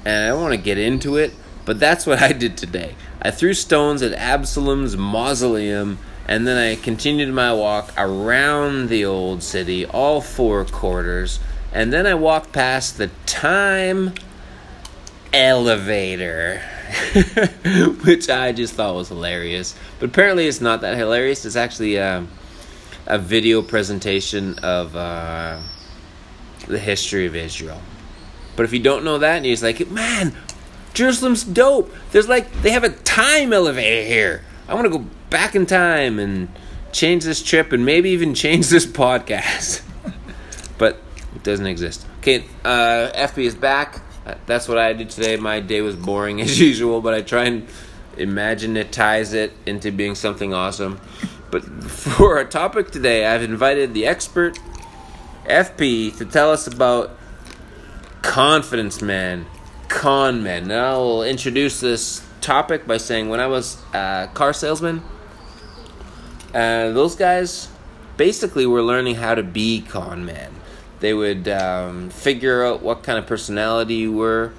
and 0.07 0.23
I 0.23 0.27
don't 0.29 0.41
want 0.41 0.53
to 0.53 0.61
get 0.61 0.77
into 0.77 1.17
it, 1.17 1.33
but 1.65 1.81
that's 1.81 2.05
what 2.07 2.21
I 2.21 2.31
did 2.31 2.57
today. 2.57 2.95
I 3.21 3.31
threw 3.31 3.53
stones 3.53 4.01
at 4.01 4.13
Absalom's 4.13 4.95
mausoleum, 4.95 5.99
and 6.27 6.47
then 6.47 6.57
I 6.57 6.81
continued 6.81 7.33
my 7.33 7.53
walk 7.53 7.91
around 7.97 8.87
the 8.87 9.03
old 9.03 9.43
city, 9.43 9.85
all 9.85 10.21
four 10.21 10.63
quarters, 10.63 11.39
and 11.73 11.91
then 11.91 12.07
I 12.07 12.15
walked 12.15 12.53
past 12.53 12.97
the 12.97 13.09
time 13.25 14.13
elevator, 15.33 16.61
which 18.05 18.29
I 18.29 18.53
just 18.53 18.75
thought 18.75 18.95
was 18.95 19.09
hilarious. 19.09 19.75
But 19.99 20.09
apparently, 20.09 20.47
it's 20.47 20.61
not 20.61 20.79
that 20.81 20.97
hilarious. 20.97 21.45
It's 21.45 21.57
actually 21.57 21.99
uh, 21.99 22.23
a 23.08 23.17
video 23.17 23.62
presentation 23.62 24.60
of 24.60 24.96
uh, 24.96 25.60
the 26.67 26.78
history 26.78 27.26
of 27.26 27.36
Israel. 27.36 27.82
But 28.56 28.63
if 28.63 28.74
you 28.74 28.80
don't 28.80 29.04
know 29.04 29.20
that, 29.20 29.38
and 29.38 29.46
you're 29.46 29.58
like, 29.58 29.89
man, 29.89 30.36
Jerusalem's 30.93 31.43
dope. 31.43 31.93
There's 32.12 32.28
like 32.28 32.52
they 32.62 32.72
have 32.72 32.84
a 32.84 32.89
time 32.89 33.54
elevator 33.54 34.08
here. 34.08 34.43
I 34.67 34.74
want 34.74 34.86
to 34.86 34.98
go 34.98 35.06
back 35.30 35.56
in 35.56 35.65
time 35.65 36.20
and 36.20 36.50
change 36.91 37.24
this 37.24 37.41
trip 37.43 37.72
and 37.72 37.86
maybe 37.86 38.10
even 38.10 38.34
change 38.34 38.70
this 38.70 38.86
podcast. 38.86 39.84
but 40.78 41.00
it 41.36 41.43
doesn't 41.43 41.67
exist. 41.67 42.06
Okay, 42.20 42.46
uh, 42.65 43.12
FP 43.13 43.43
is 43.43 43.56
back. 43.56 44.02
Uh, 44.26 44.36
That's 44.48 44.67
what 44.67 44.78
I 44.78 44.93
did 44.93 45.12
today. 45.12 45.38
My 45.38 45.60
day 45.60 45.82
was 45.82 45.96
boring 45.96 46.41
as 46.48 46.60
usual, 46.60 47.00
but 47.02 47.13
I 47.13 47.22
try 47.22 47.46
and 47.46 47.67
imagine 48.17 48.76
it 48.76 48.91
ties 48.91 49.34
it 49.34 49.54
into 49.67 49.91
being 49.91 50.15
something 50.15 50.54
awesome. 50.54 51.00
But 51.49 51.63
for 51.63 52.38
our 52.38 52.43
topic 52.43 52.91
today, 52.91 53.25
I've 53.25 53.43
invited 53.43 53.93
the 53.93 54.05
expert 54.05 54.60
FP 55.45 56.17
to 56.17 56.25
tell 56.25 56.51
us 56.51 56.67
about 56.67 57.17
confidence 58.21 59.01
man, 59.01 59.45
con 59.88 60.43
men. 60.43 60.63
And 60.63 60.73
I'll 60.73 61.23
introduce 61.23 61.79
this 61.79 62.25
topic 62.41 62.86
by 62.86 62.97
saying 62.97 63.29
when 63.29 63.39
I 63.39 63.47
was 63.47 63.81
a 63.93 64.29
car 64.33 64.53
salesman, 64.53 65.01
uh, 66.53 66.91
those 66.91 67.15
guys 67.15 67.69
basically 68.17 68.65
were 68.65 68.81
learning 68.81 69.15
how 69.15 69.36
to 69.36 69.43
be 69.43 69.81
con 69.81 70.25
men. 70.25 70.53
They 70.99 71.13
would 71.13 71.47
um, 71.47 72.10
figure 72.10 72.65
out 72.65 72.81
what 72.81 73.03
kind 73.03 73.19
of 73.19 73.27
personality 73.27 73.95
you 73.95 74.13
were. 74.13 74.51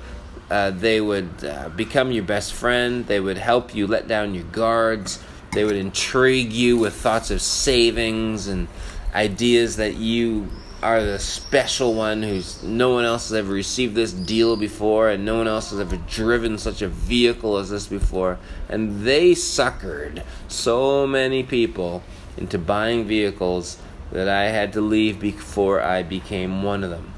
Uh, 0.51 0.70
they 0.70 1.01
would 1.01 1.44
uh, 1.44 1.68
become 1.70 2.12
your 2.12 2.24
best 2.24 2.55
friend. 2.55 3.07
They 3.07 3.20
would 3.20 3.37
help 3.37 3.74
you 3.74 3.87
let 3.87 4.09
down 4.09 4.35
your 4.35 4.44
guards. 4.44 5.22
They 5.53 5.65
would 5.65 5.77
intrigue 5.77 6.53
you 6.53 6.77
with 6.77 6.95
thoughts 6.95 7.31
of 7.31 7.41
savings 7.41 8.49
and 8.49 8.69
ideas 9.15 9.77
that 9.77 9.97
you 9.97 10.49
are 10.83 11.03
the 11.03 11.19
special 11.19 11.95
one 11.95 12.23
who's 12.23 12.63
no 12.63 12.91
one 12.91 13.05
else 13.05 13.31
has 13.31 13.39
ever 13.39 13.53
received 13.53 13.95
this 13.97 14.13
deal 14.13 14.57
before 14.57 15.09
and 15.09 15.25
no 15.25 15.37
one 15.37 15.49
else 15.49 15.71
has 15.71 15.81
ever 15.81 15.97
driven 16.09 16.57
such 16.57 16.83
a 16.83 16.89
vehicle 16.89 17.57
as 17.57 17.71
this 17.71 17.87
before. 17.87 18.39
And 18.69 19.05
they 19.05 19.33
suckered 19.33 20.23
so 20.47 21.07
many 21.07 21.43
people 21.43 22.03
into 22.37 22.59
buying 22.59 23.07
vehicles 23.07 23.79
that 24.13 24.29
I 24.29 24.45
had 24.45 24.73
to 24.75 24.81
leave 24.81 25.19
before 25.19 25.83
I 25.83 26.03
became 26.03 26.63
one 26.63 26.85
of 26.85 26.91
them. 26.91 27.13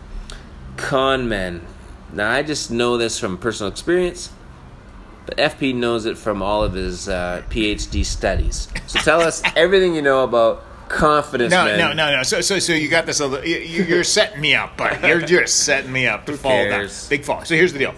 Con 0.77 1.29
men. 1.29 1.67
Now 2.13 2.31
I 2.31 2.43
just 2.43 2.71
know 2.71 2.97
this 2.97 3.19
from 3.19 3.37
personal 3.39 3.71
experience 3.71 4.31
but 5.31 5.39
FP 5.39 5.75
knows 5.75 6.07
it 6.07 6.19
from 6.19 6.43
all 6.43 6.63
of 6.65 6.73
his 6.75 7.09
uh, 7.09 7.43
PhD 7.51 8.05
studies 8.05 8.69
so 8.87 8.99
tell 9.01 9.21
us 9.21 9.43
everything 9.57 9.95
you 9.95 10.03
know 10.03 10.25
about 10.25 10.65
confidence 10.89 11.53
No, 11.53 11.65
men 11.67 11.79
no, 11.79 11.93
no, 11.93 12.17
no. 12.17 12.23
So, 12.25 12.41
so, 12.41 12.59
so 12.59 12.73
you 12.73 12.89
got 12.89 13.07
this. 13.07 13.21
a 13.21 13.27
li- 13.29 13.65
you- 13.67 13.85
You're 13.85 14.03
setting 14.05 14.41
me 14.41 14.55
up, 14.57 14.77
buddy. 14.77 15.07
You're 15.07 15.21
just 15.39 15.65
setting 15.65 15.93
me 15.93 16.09
up 16.09 16.27
to 16.27 16.33
Who 16.33 16.39
fall 16.39 16.69
down. 16.69 16.89
Big 17.09 17.25
fall. 17.25 17.45
So 17.45 17.55
here's 17.55 17.73
the 17.73 17.79
deal. 17.79 17.95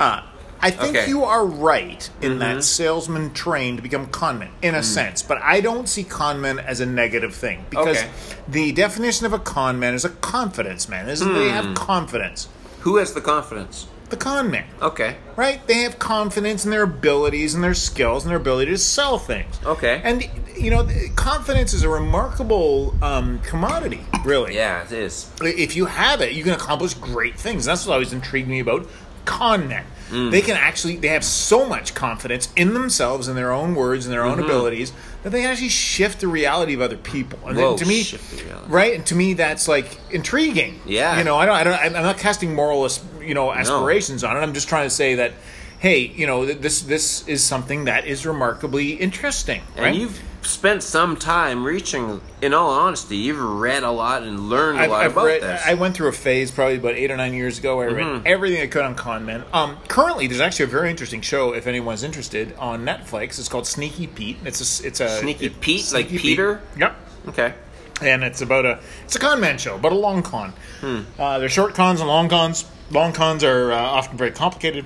Uh, 0.00 0.22
I 0.60 0.70
think 0.72 0.90
Okay. 0.96 1.00
Mm-hmm. 1.02 1.10
you 1.10 1.24
are 1.24 1.46
right 1.46 2.10
in 2.20 2.40
that 2.40 2.64
salesmen 2.64 3.32
train 3.32 3.76
to 3.76 3.82
become 3.82 4.06
conmen 4.08 4.48
in 4.62 4.74
Mm. 4.74 4.78
a 4.78 4.82
sense, 4.82 5.22
but 5.22 5.38
I 5.40 5.60
don't 5.60 5.88
see 5.88 6.02
conmen 6.02 6.58
as 6.64 6.80
a 6.80 6.86
negative 6.86 7.32
thing 7.34 7.64
because 7.70 7.98
Okay. 7.98 8.08
the 8.48 8.72
definition 8.72 9.26
of 9.26 9.32
a 9.32 9.38
conman 9.38 9.94
is 9.94 10.04
a 10.04 10.08
confidence 10.08 10.88
man. 10.88 11.08
Isn't 11.08 11.32
they 11.32 11.50
have 11.50 11.66
Hmm. 11.66 11.74
confidence? 11.74 12.48
who 12.80 12.96
has 12.98 13.12
the 13.14 13.20
confidence 13.20 13.86
The 14.08 14.16
con 14.16 14.50
man. 14.50 14.66
okay 14.80 15.16
right? 15.36 15.64
They 15.66 15.82
have 15.82 15.98
confidence 15.98 16.64
in 16.64 16.70
their 16.70 16.84
abilities 16.84 17.54
and 17.54 17.62
their 17.62 17.74
skills 17.74 18.24
and 18.24 18.30
their 18.30 18.38
ability 18.38 18.70
to 18.70 18.78
sell 18.78 19.18
things. 19.18 19.54
Okay. 19.64 20.00
And 20.02 20.26
you 20.56 20.70
know, 20.70 20.88
confidence 21.14 21.74
is 21.74 21.82
a 21.82 21.88
remarkable 21.90 22.94
um, 23.02 23.40
commodity, 23.40 24.00
really. 24.24 24.54
Yeah, 24.54 24.82
it 24.84 24.92
is. 24.92 25.30
If 25.42 25.76
you 25.76 25.84
have 25.86 26.22
it, 26.22 26.32
you 26.32 26.42
can 26.42 26.54
accomplish 26.54 26.94
great 26.94 27.38
things. 27.38 27.66
That's 27.66 27.86
what 27.86 27.92
always 27.94 28.12
intrigued 28.14 28.48
me 28.48 28.60
about 28.60 28.88
con 29.26 29.68
men. 29.68 29.84
Mm. 30.08 30.30
They 30.30 30.40
can 30.40 30.56
actually 30.56 30.96
they 30.96 31.08
have 31.08 31.24
so 31.24 31.66
much 31.66 31.92
confidence 31.94 32.48
in 32.54 32.74
themselves 32.74 33.26
in 33.28 33.34
their 33.34 33.50
own 33.52 33.74
words 33.74 34.06
and 34.06 34.12
their 34.14 34.24
own 34.24 34.38
abilities 34.38 34.92
that 35.24 35.30
they 35.30 35.44
actually 35.44 35.68
shift 35.68 36.20
the 36.20 36.28
reality 36.28 36.74
of 36.74 36.80
other 36.80 36.96
people. 36.96 37.40
And 37.44 37.56
Mm-hmm. 37.58 37.60
Whoa, 37.60 37.76
to 37.76 37.86
me, 37.86 38.02
shift 38.04 38.30
the 38.30 38.44
reality. 38.44 38.70
right? 38.72 38.94
And 38.94 39.04
to 39.06 39.14
me, 39.16 39.34
that's 39.34 39.66
like 39.66 39.98
intriguing. 40.10 40.80
Yeah. 40.86 41.18
you 41.18 41.24
know, 41.24 41.36
I 41.36 41.44
don't, 41.44 41.56
I 41.56 41.64
don't, 41.64 41.96
I'm 41.96 42.02
not 42.04 42.18
casting 42.18 42.54
moralist, 42.54 43.02
you 43.26 43.34
know, 43.34 43.52
aspirations 43.52 44.24
on 44.24 44.36
it. 44.36 44.40
I'm 44.40 44.54
just 44.54 44.68
trying 44.68 44.86
to 44.86 44.90
say 44.94 45.16
that, 45.16 45.32
hey, 45.78 45.98
you 46.00 46.26
know, 46.26 46.46
this 46.46 46.82
this 46.82 47.26
is 47.28 47.42
something 47.44 47.84
that 47.84 48.06
is 48.06 48.24
remarkably 48.26 48.92
interesting. 48.92 49.62
Right? 49.76 49.88
And 49.88 49.96
you've 49.96 50.22
spent 50.42 50.82
some 50.82 51.16
time 51.16 51.64
reaching. 51.64 52.20
In 52.40 52.54
all 52.54 52.70
honesty, 52.70 53.16
you've 53.16 53.40
read 53.40 53.82
a 53.82 53.90
lot 53.90 54.22
and 54.22 54.48
learned 54.48 54.78
a 54.78 54.82
I've, 54.82 54.90
lot 54.90 55.04
I've 55.04 55.12
about 55.12 55.26
read. 55.26 55.42
this. 55.42 55.60
Mm-hmm. 55.62 55.70
I 55.70 55.74
went 55.74 55.96
through 55.96 56.08
a 56.08 56.12
phase 56.12 56.50
probably 56.52 56.76
about 56.76 56.94
eight 56.94 57.10
or 57.10 57.16
nine 57.16 57.34
years 57.34 57.58
ago. 57.58 57.76
Where 57.78 57.90
I 57.90 57.92
read 57.92 58.22
everything 58.26 58.62
I 58.62 58.66
could 58.68 58.82
on 58.82 58.94
con 58.94 59.24
men. 59.26 59.42
Um, 59.52 59.76
currently, 59.88 60.26
there's 60.28 60.40
actually 60.40 60.66
a 60.66 60.68
very 60.68 60.90
interesting 60.90 61.20
show. 61.20 61.52
If 61.54 61.66
anyone's 61.66 62.04
interested, 62.04 62.54
on 62.58 62.84
Netflix, 62.84 63.38
it's 63.38 63.48
called 63.48 63.66
Sneaky 63.66 64.06
Pete. 64.06 64.36
It's 64.44 64.80
a 64.82 64.86
it's 64.86 65.00
a 65.00 65.08
Sneaky 65.20 65.46
it- 65.46 65.60
Pete? 65.60 65.90
Like 65.92 66.08
Sneaky 66.08 66.18
Peter? 66.18 66.60
Yep. 66.78 66.96
okay. 67.28 67.54
and 68.02 68.22
it's 68.22 68.42
about 68.42 68.66
a 68.66 68.78
it's 69.04 69.16
a 69.16 69.18
con 69.18 69.40
man 69.40 69.56
show, 69.58 69.78
but 69.78 69.90
a 69.90 69.94
long 69.96 70.22
con. 70.22 70.52
Hmm. 70.80 71.00
Uh, 71.18 71.38
there's 71.38 71.52
short 71.52 71.74
cons 71.74 72.00
and 72.00 72.08
long 72.08 72.28
cons. 72.28 72.66
Long 72.90 73.12
cons 73.12 73.42
are 73.44 73.72
uh, 73.72 73.76
often 73.76 74.16
very 74.16 74.30
complicated. 74.30 74.84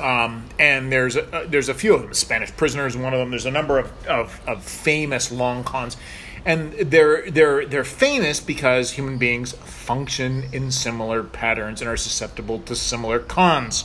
Um, 0.00 0.46
and 0.58 0.90
there's 0.90 1.14
a, 1.16 1.24
uh, 1.34 1.46
there's 1.46 1.68
a 1.68 1.74
few 1.74 1.94
of 1.94 2.02
them. 2.02 2.14
Spanish 2.14 2.50
prisoners, 2.56 2.96
one 2.96 3.12
of 3.12 3.20
them. 3.20 3.30
There's 3.30 3.46
a 3.46 3.50
number 3.50 3.78
of, 3.78 4.06
of, 4.06 4.40
of 4.46 4.64
famous 4.64 5.30
long 5.30 5.62
cons, 5.62 5.96
and 6.44 6.72
they're 6.72 7.30
they're 7.30 7.64
they're 7.64 7.84
famous 7.84 8.40
because 8.40 8.90
human 8.90 9.18
beings 9.18 9.52
function 9.52 10.46
in 10.52 10.72
similar 10.72 11.22
patterns 11.22 11.80
and 11.80 11.88
are 11.88 11.96
susceptible 11.96 12.58
to 12.62 12.74
similar 12.74 13.18
cons. 13.20 13.84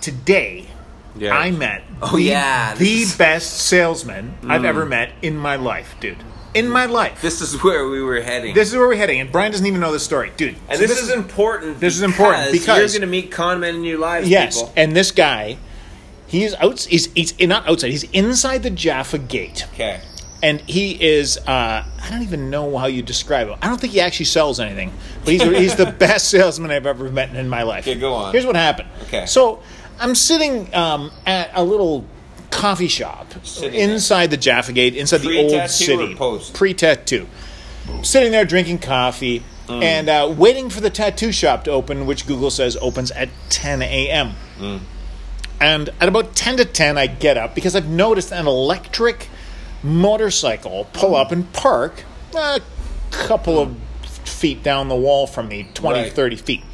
Today, 0.00 0.62
Hmm. 1.14 1.20
Yeah. 1.20 1.36
I 1.36 1.50
met 1.50 1.82
Oh, 2.02 2.16
the, 2.16 2.22
yeah, 2.22 2.74
the 2.76 3.04
best 3.18 3.52
salesman 3.66 4.34
I've 4.48 4.64
ever 4.64 4.86
met 4.86 5.12
in 5.22 5.36
my 5.36 5.56
life, 5.56 5.94
dude. 6.00 6.18
In 6.54 6.68
my 6.68 6.86
life. 6.86 7.22
This 7.22 7.40
is 7.40 7.62
where 7.62 7.88
we 7.88 8.02
were 8.02 8.20
heading. 8.20 8.54
This 8.54 8.68
is 8.70 8.76
where 8.76 8.88
we're 8.88 8.96
heading, 8.96 9.20
and 9.20 9.30
Brian 9.30 9.52
doesn't 9.52 9.66
even 9.66 9.80
know 9.80 9.92
this 9.92 10.02
story, 10.02 10.32
dude. 10.36 10.56
and 10.68 10.78
so 10.80 10.86
this, 10.86 11.00
is 11.00 11.10
important. 11.10 11.78
this 11.80 11.94
is 11.96 12.02
important 12.02 12.50
because- 12.52 12.92
you're 12.92 13.00
going 13.00 13.00
to 13.02 13.06
meet 13.06 13.30
con 13.30 13.60
men 13.60 13.76
in 13.76 13.84
your 13.84 13.98
lives, 13.98 14.28
yes, 14.28 14.56
people. 14.58 14.72
and 14.76 14.96
this 14.96 15.12
guy, 15.12 15.58
he's 16.26 16.54
out. 16.54 16.80
He's, 16.80 17.06
he's 17.12 17.38
not 17.40 17.68
outside. 17.68 17.90
He's 17.90 18.04
inside 18.04 18.62
the 18.64 18.70
Jaffa 18.70 19.18
Gate, 19.18 19.64
Okay. 19.74 20.00
and 20.42 20.60
he 20.62 20.92
is. 21.00 21.38
Uh, 21.38 21.84
I 22.02 22.10
don't 22.10 22.22
even 22.22 22.50
know 22.50 22.76
how 22.78 22.86
you 22.86 23.02
describe 23.02 23.46
him. 23.48 23.56
I 23.62 23.68
don't 23.68 23.80
think 23.80 23.92
he 23.92 24.00
actually 24.00 24.26
sells 24.26 24.58
anything, 24.58 24.92
but 25.24 25.32
he's 25.34 25.42
he's 25.42 25.76
the 25.76 25.86
best 25.98 26.30
salesman 26.30 26.72
I've 26.72 26.86
ever 26.86 27.10
met 27.10 27.34
in 27.34 27.48
my 27.48 27.62
life. 27.62 27.86
Okay, 27.86 27.98
go 27.98 28.12
on. 28.14 28.32
Here's 28.32 28.46
what 28.46 28.56
happened. 28.56 28.88
Okay. 29.04 29.26
so 29.26 29.62
I'm 30.00 30.14
sitting 30.16 30.74
um, 30.74 31.12
at 31.26 31.50
a 31.54 31.62
little 31.62 32.04
coffee 32.50 32.88
shop 32.88 33.26
Sitting 33.44 33.78
inside 33.78 34.30
the 34.30 34.36
Jaffa 34.36 34.72
Gate, 34.72 34.96
inside 34.96 35.18
the 35.18 35.38
old 35.38 35.50
Pre-tattoo 35.50 35.68
city, 35.72 36.14
post? 36.14 36.54
pre-tattoo. 36.54 37.26
Sitting 38.02 38.32
there 38.32 38.44
drinking 38.44 38.78
coffee 38.78 39.42
Mm. 39.66 39.82
and 39.84 40.08
uh, 40.08 40.34
waiting 40.36 40.68
for 40.68 40.80
the 40.80 40.90
tattoo 40.90 41.30
shop 41.30 41.62
to 41.62 41.70
open, 41.70 42.04
which 42.04 42.26
Google 42.26 42.50
says 42.50 42.76
opens 42.80 43.12
at 43.12 43.28
10 43.50 43.82
a.m. 43.82 44.32
Mm. 44.58 44.80
And 45.60 45.90
at 46.00 46.08
about 46.08 46.34
10 46.34 46.56
to 46.56 46.64
10, 46.64 46.98
I 46.98 47.06
get 47.06 47.36
up 47.36 47.54
because 47.54 47.76
I've 47.76 47.88
noticed 47.88 48.32
an 48.32 48.48
electric 48.48 49.28
motorcycle 49.84 50.88
pull 50.92 51.14
up 51.14 51.30
and 51.30 51.52
park 51.52 52.02
a 52.34 52.60
couple 53.12 53.60
of 53.60 53.76
feet 54.24 54.62
down 54.64 54.88
the 54.88 54.96
wall 54.96 55.26
from 55.28 55.46
me, 55.48 55.68
20, 55.74 56.00
Right. 56.00 56.12
30 56.12 56.36
feet. 56.36 56.64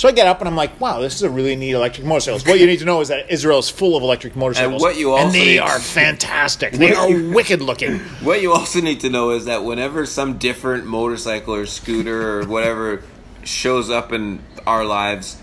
So 0.00 0.08
I 0.08 0.12
get 0.12 0.26
up 0.26 0.38
and 0.40 0.48
I'm 0.48 0.56
like, 0.56 0.80
wow, 0.80 0.98
this 1.02 1.14
is 1.16 1.24
a 1.24 1.28
really 1.28 1.54
neat 1.56 1.72
electric 1.72 2.06
motorcycle. 2.06 2.40
What 2.50 2.58
you 2.58 2.66
need 2.66 2.78
to 2.78 2.86
know 2.86 3.02
is 3.02 3.08
that 3.08 3.30
Israel 3.30 3.58
is 3.58 3.68
full 3.68 3.98
of 3.98 4.02
electric 4.02 4.34
motorcycles. 4.34 4.80
what 4.80 4.96
you 4.96 5.10
also 5.10 5.26
And 5.26 5.34
they 5.34 5.44
need- 5.44 5.58
are 5.58 5.78
fantastic. 6.00 6.72
They 6.72 6.94
are 6.94 7.12
wicked 7.34 7.60
looking. 7.60 7.98
What 8.22 8.40
you 8.40 8.50
also 8.54 8.80
need 8.80 9.00
to 9.00 9.10
know 9.10 9.32
is 9.32 9.44
that 9.44 9.62
whenever 9.62 10.06
some 10.06 10.38
different 10.38 10.86
motorcycle 10.86 11.54
or 11.54 11.66
scooter 11.66 12.38
or 12.40 12.46
whatever 12.46 13.02
shows 13.44 13.90
up 13.90 14.10
in 14.10 14.42
our 14.66 14.86
lives, 14.86 15.36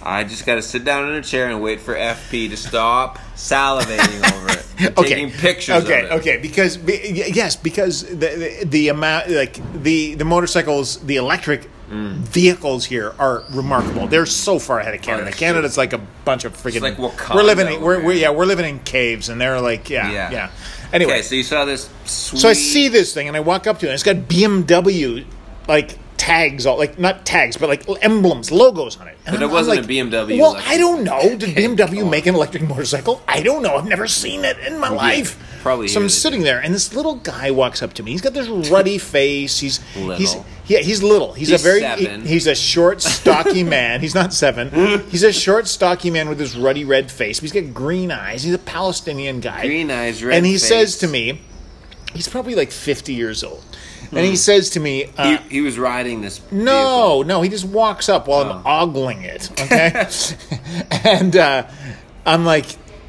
I 0.00 0.22
just 0.22 0.46
got 0.46 0.54
to 0.56 0.62
sit 0.62 0.84
down 0.84 1.08
in 1.08 1.16
a 1.16 1.22
chair 1.22 1.48
and 1.50 1.60
wait 1.60 1.80
for 1.80 1.96
FP 1.96 2.50
to 2.50 2.56
stop 2.56 3.18
salivating 3.34 4.32
over 4.32 4.52
it, 4.52 4.66
and 4.78 4.88
okay. 4.98 5.08
taking 5.08 5.30
pictures 5.32 5.82
Okay, 5.82 6.04
of 6.04 6.04
it. 6.04 6.12
okay, 6.12 6.34
okay, 6.34 6.36
because 6.40 6.76
be, 6.76 7.00
yes, 7.34 7.56
because 7.56 8.04
the, 8.04 8.14
the 8.60 8.64
the 8.66 8.88
amount 8.90 9.28
like 9.30 9.58
the 9.82 10.14
the 10.14 10.24
motorcycles, 10.24 10.98
the 11.00 11.16
electric 11.16 11.68
vehicles 11.88 12.84
here 12.86 13.14
are 13.18 13.44
remarkable. 13.50 14.06
They're 14.06 14.26
so 14.26 14.58
far 14.58 14.80
ahead 14.80 14.94
of 14.94 15.00
oh, 15.00 15.04
Canada. 15.04 15.24
that's 15.26 15.36
Canada's 15.36 15.76
like 15.78 15.92
a 15.92 15.98
bunch 16.24 16.44
of 16.44 16.56
freaking. 16.56 16.80
like 16.80 16.98
we're 16.98 17.42
living. 17.42 17.68
In, 17.68 17.80
we're, 17.80 18.02
we're 18.02 18.14
yeah, 18.14 18.30
we're 18.30 18.46
living 18.46 18.64
in 18.66 18.78
caves, 18.80 19.28
and 19.28 19.40
they're 19.40 19.60
like 19.60 19.90
yeah, 19.90 20.10
yeah. 20.10 20.30
Yeah. 20.30 20.50
Anyway, 20.92 21.12
Okay, 21.12 21.22
so 21.22 21.34
you 21.34 21.42
saw 21.42 21.64
this 21.64 21.88
sweet. 22.04 22.38
so 22.40 22.48
I 22.48 22.52
see 22.52 22.88
this 22.88 23.12
thing, 23.12 23.28
and 23.28 23.36
I 23.36 23.40
walk 23.40 23.66
up 23.66 23.78
to 23.80 23.86
it. 23.86 23.90
and 23.90 23.94
It's 23.94 24.02
got 24.02 24.16
BMW 24.16 25.24
like 25.66 25.98
tags, 26.16 26.66
all 26.66 26.78
like 26.78 26.98
not 26.98 27.26
tags, 27.26 27.56
but 27.56 27.68
like 27.68 27.84
emblems, 28.02 28.50
logos 28.52 28.98
on 29.00 29.08
it. 29.08 29.18
And 29.26 29.36
But 29.36 29.42
it 29.42 29.50
wasn't 29.50 29.78
like, 29.78 29.84
a 29.84 29.88
BMW 29.88 30.38
Well, 30.38 30.52
electric. 30.52 30.72
I 30.74 30.78
don't 30.78 31.04
know. 31.04 31.36
Did 31.36 31.56
BMW 31.56 32.08
make 32.08 32.26
an 32.26 32.34
electric 32.34 32.62
motorcycle? 32.62 33.22
I 33.26 33.42
don't 33.42 33.62
know. 33.62 33.76
I've 33.76 33.88
never 33.88 34.06
seen 34.06 34.44
it 34.44 34.58
in 34.58 34.78
my 34.78 34.88
life. 34.88 35.38
Probably 35.64 35.88
So 35.88 36.00
I'm 36.00 36.08
sitting 36.08 36.42
there, 36.42 36.60
and 36.60 36.72
this 36.72 36.94
little 36.94 37.16
guy 37.16 37.50
walks 37.50 37.82
up 37.82 37.92
to 37.94 38.02
me. 38.04 38.12
He's 38.12 38.20
got 38.20 38.34
this 38.34 38.48
ruddy 38.70 38.98
face. 39.16 39.58
He's 39.58 39.78
he's 39.94 40.34
Little. 40.36 40.46
yeah, 40.66 40.78
he's 40.78 41.02
little. 41.02 41.32
He's, 41.32 41.48
He's 41.48 41.60
a 41.60 41.64
very 41.64 41.80
seven. 41.80 42.20
he- 42.22 42.28
he's 42.28 42.46
a 42.46 42.54
short, 42.54 43.02
stocky 43.02 43.62
man. 43.76 44.00
He's 44.00 44.14
not 44.14 44.32
seven. 44.32 44.70
He's 45.10 45.24
a 45.24 45.32
short, 45.32 45.66
stocky 45.66 46.10
man 46.10 46.28
with 46.28 46.38
this 46.38 46.54
ruddy 46.54 46.84
red 46.84 47.10
face. 47.10 47.40
He's 47.40 47.50
got 47.52 47.74
green 47.74 48.12
eyes. 48.12 48.42
He's 48.44 48.54
a 48.54 48.58
Palestinian 48.58 49.40
guy. 49.40 49.66
Green 49.66 49.90
eyes, 49.90 50.22
red 50.22 50.36
And 50.36 50.46
he 50.46 50.52
face. 50.52 50.68
says 50.68 50.98
to 50.98 51.08
me, 51.08 51.40
he's 52.14 52.28
probably 52.28 52.54
like 52.54 52.70
50 52.70 53.12
years 53.14 53.42
old, 53.42 53.64
and 54.12 54.20
he 54.20 54.36
says 54.36 54.70
to 54.70 54.80
me, 54.80 55.06
uh, 55.16 55.38
He, 55.38 55.56
he 55.56 55.60
was 55.62 55.78
riding 55.78 56.20
this. 56.20 56.40
no, 56.52 57.22
no, 57.22 57.42
he 57.42 57.48
just 57.48 57.64
walks 57.64 58.08
up 58.08 58.28
while 58.28 58.42
I'm 58.50 58.62
ogling 58.66 59.22
it. 59.22 59.50
Okay, 59.64 60.06
and 61.04 61.34
uh, 61.36 61.66
I'm 62.26 62.44
like, 62.44 62.66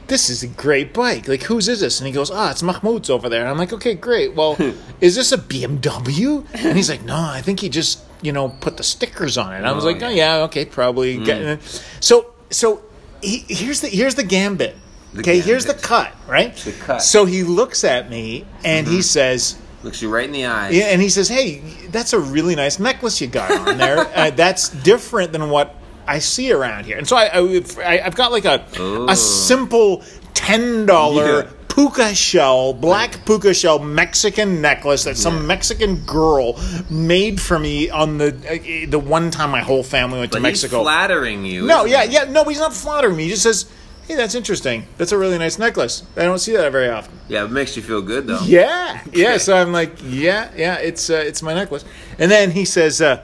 "This 0.08 0.30
is 0.30 0.44
a 0.44 0.48
great 0.48 0.94
bike. 0.94 1.28
Like, 1.28 1.44
whose 1.44 1.68
is 1.68 1.80
this?" 1.80 2.00
And 2.00 2.08
he 2.08 2.14
goes, 2.14 2.30
"Ah, 2.32 2.52
it's 2.52 2.62
Mahmoud's 2.64 3.10
over 3.10 3.30
there." 3.30 3.42
And 3.42 3.50
I'm 3.50 3.58
like, 3.58 3.74
"Okay, 3.74 3.94
great. 3.96 4.36
Well, 4.36 4.56
is 5.02 5.16
this 5.16 5.32
a 5.32 5.38
BMW?" 5.38 6.46
And 6.54 6.78
he's 6.78 6.90
like, 6.90 7.04
"No, 7.04 7.16
I 7.18 7.42
think 7.42 7.60
he 7.60 7.70
just, 7.70 8.00
you 8.22 8.32
know, 8.32 8.50
put 8.50 8.78
the 8.78 8.84
stickers 8.84 9.38
on 9.38 9.54
it." 9.54 9.58
And 9.58 9.68
I 9.68 9.72
was 9.72 9.84
Oh, 9.84 9.88
like, 9.88 10.02
yeah. 10.02 10.08
"Oh 10.08 10.12
yeah, 10.12 10.36
okay, 10.44 10.66
probably." 10.66 11.18
It. 11.18 11.62
So, 12.00 12.34
so 12.50 12.82
he, 13.22 13.44
here's 13.48 13.82
the 13.82 13.88
here's 13.90 14.16
the 14.16 14.24
gambit. 14.24 14.76
The 15.14 15.22
okay, 15.22 15.40
here's 15.40 15.66
the 15.66 15.74
cut. 15.74 16.14
Right. 16.28 16.56
The 16.56 16.72
cut. 16.74 17.02
So 17.02 17.26
he 17.26 17.44
looks 17.44 17.84
at 17.84 18.10
me 18.10 18.46
and 18.64 18.88
he 18.88 19.02
says. 19.02 19.58
Looks 19.84 20.02
you 20.02 20.10
right 20.10 20.26
in 20.26 20.32
the 20.32 20.48
eyes. 20.48 20.76
Yeah, 20.76 20.86
and 20.86 21.00
he 21.02 21.10
says, 21.10 21.28
"Hey, 21.30 21.60
that's 21.90 22.14
a 22.14 22.20
really 22.20 22.56
nice 22.56 22.80
necklace 22.80 23.22
you 23.22 23.28
got 23.28 23.52
on 23.52 23.78
there. 23.78 24.00
uh, 24.16 24.32
that's 24.32 24.70
different 24.70 25.32
than 25.32 25.50
what 25.52 25.76
I 26.08 26.20
see 26.20 26.52
around 26.52 26.86
here." 26.86 26.98
And 26.98 27.08
so 27.08 27.16
I, 27.18 27.26
I, 27.36 28.06
I've 28.06 28.16
got 28.16 28.32
like 28.32 28.46
a 28.46 28.66
Oh. 28.80 29.08
a 29.10 29.16
simple 29.16 30.04
ten 30.34 30.86
dollar 30.86 31.44
Yeah. 31.44 31.50
puka 31.68 32.14
shell, 32.16 32.74
black 32.74 33.26
puka 33.26 33.54
shell 33.54 33.80
Mexican 33.80 34.62
necklace 34.62 35.04
that 35.06 35.18
some 35.18 35.36
Yeah. 35.42 35.42
Mexican 35.54 35.96
girl 36.06 36.60
made 36.90 37.42
for 37.42 37.58
me 37.60 37.90
on 37.90 38.18
the 38.18 38.28
uh, 38.50 38.90
the 38.90 39.00
one 39.00 39.32
time 39.32 39.52
my 39.52 39.62
whole 39.62 39.84
family 39.84 40.20
went 40.20 40.32
but 40.32 40.38
to 40.38 40.44
Mexico. 40.44 40.82
flattering 40.84 41.46
you. 41.46 41.66
no, 41.66 41.86
yeah, 41.86 42.04
he? 42.06 42.14
yeah, 42.14 42.24
no, 42.26 42.44
he's 42.46 42.60
not 42.60 42.74
flattering 42.74 43.16
me. 43.18 43.24
He 43.24 43.30
just 43.32 43.44
says, 43.44 43.66
"Hey, 44.08 44.16
that's 44.16 44.36
interesting. 44.36 44.88
That's 44.98 45.12
a 45.12 45.18
really 45.18 45.38
nice 45.38 45.58
necklace. 45.60 46.04
I 46.16 46.24
don't 46.24 46.40
see 46.40 46.54
that 46.56 46.72
very 46.72 46.90
often." 46.90 47.14
Yeah, 47.28 47.44
it 47.46 47.52
makes 47.52 47.76
you 47.76 47.82
feel 47.82 48.02
good 48.02 48.28
though. 48.28 48.40
Yeah, 48.46 49.02
yeah. 49.12 49.38
So 49.38 49.56
I'm 49.58 49.72
like, 49.74 49.92
yeah, 50.04 50.50
yeah. 50.56 50.76
It's 50.76 51.10
uh, 51.10 51.16
it's 51.16 51.42
my 51.42 51.54
necklace. 51.54 51.84
And 52.20 52.30
then 52.32 52.52
he 52.52 52.64
says, 52.66 53.02
uh, 53.02 53.22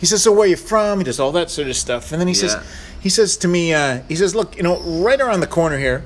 he 0.00 0.06
says, 0.06 0.22
so 0.22 0.32
where 0.32 0.48
you 0.48 0.56
from? 0.56 0.98
He 0.98 1.04
does 1.04 1.20
all 1.20 1.30
that 1.32 1.50
sort 1.50 1.68
of 1.68 1.76
stuff. 1.76 2.10
And 2.10 2.20
then 2.20 2.26
he 2.26 2.34
says, 2.34 2.56
he 3.00 3.08
says 3.08 3.36
to 3.38 3.48
me, 3.48 3.72
uh, 3.72 4.00
he 4.08 4.16
says, 4.16 4.34
look, 4.34 4.56
you 4.56 4.62
know, 4.64 4.80
right 4.80 5.20
around 5.20 5.40
the 5.40 5.46
corner 5.46 5.78
here, 5.78 6.02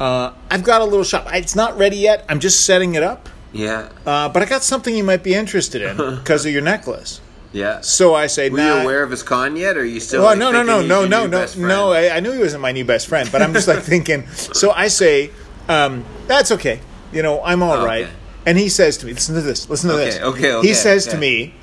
uh, 0.00 0.32
I've 0.50 0.62
got 0.62 0.80
a 0.80 0.84
little 0.84 1.04
shop. 1.04 1.26
It's 1.32 1.54
not 1.56 1.76
ready 1.76 1.96
yet. 1.96 2.24
I'm 2.28 2.40
just 2.40 2.64
setting 2.64 2.94
it 2.94 3.02
up. 3.02 3.28
Yeah, 3.52 3.88
Uh, 4.06 4.28
but 4.28 4.42
I 4.42 4.46
got 4.46 4.62
something 4.62 4.94
you 4.94 5.04
might 5.04 5.22
be 5.22 5.34
interested 5.34 5.82
in 5.82 5.96
because 6.16 6.44
of 6.46 6.52
your 6.52 6.62
necklace. 6.62 7.20
yeah. 7.52 7.80
So 7.80 8.14
I 8.14 8.26
say, 8.26 8.50
Were 8.50 8.58
nah. 8.58 8.76
you 8.76 8.82
aware 8.82 9.02
of 9.02 9.10
his 9.10 9.22
con 9.22 9.56
yet, 9.56 9.76
or 9.76 9.80
are 9.80 9.84
you 9.84 9.98
still? 10.00 10.20
Well, 10.22 10.30
like, 10.30 10.38
no, 10.38 10.50
no, 10.52 10.62
no, 10.62 10.82
no, 10.82 11.06
no, 11.06 11.26
no, 11.26 11.46
no. 11.56 11.92
I, 11.92 12.16
I 12.16 12.20
knew 12.20 12.32
he 12.32 12.38
wasn't 12.38 12.60
my 12.62 12.72
new 12.72 12.84
best 12.84 13.06
friend, 13.08 13.28
but 13.32 13.40
I'm 13.42 13.54
just 13.54 13.66
like 13.68 13.82
thinking. 13.82 14.26
So 14.52 14.72
I 14.72 14.88
say, 14.88 15.30
um, 15.68 16.04
"That's 16.26 16.52
okay. 16.52 16.80
You 17.12 17.22
know, 17.22 17.42
I'm 17.42 17.62
all 17.62 17.78
Oh, 17.80 17.84
right." 17.86 18.04
okay. 18.04 18.12
And 18.44 18.58
he 18.58 18.68
says 18.68 18.98
to 18.98 19.06
me, 19.06 19.14
"Listen 19.14 19.34
to 19.36 19.40
this. 19.40 19.70
Listen 19.70 19.88
to 19.90 19.96
Okay, 19.96 20.04
this." 20.04 20.20
okay, 20.20 20.52
okay, 20.52 20.68
He 20.68 20.74
says 20.74 21.06
to 21.06 21.16
me, 21.16 21.54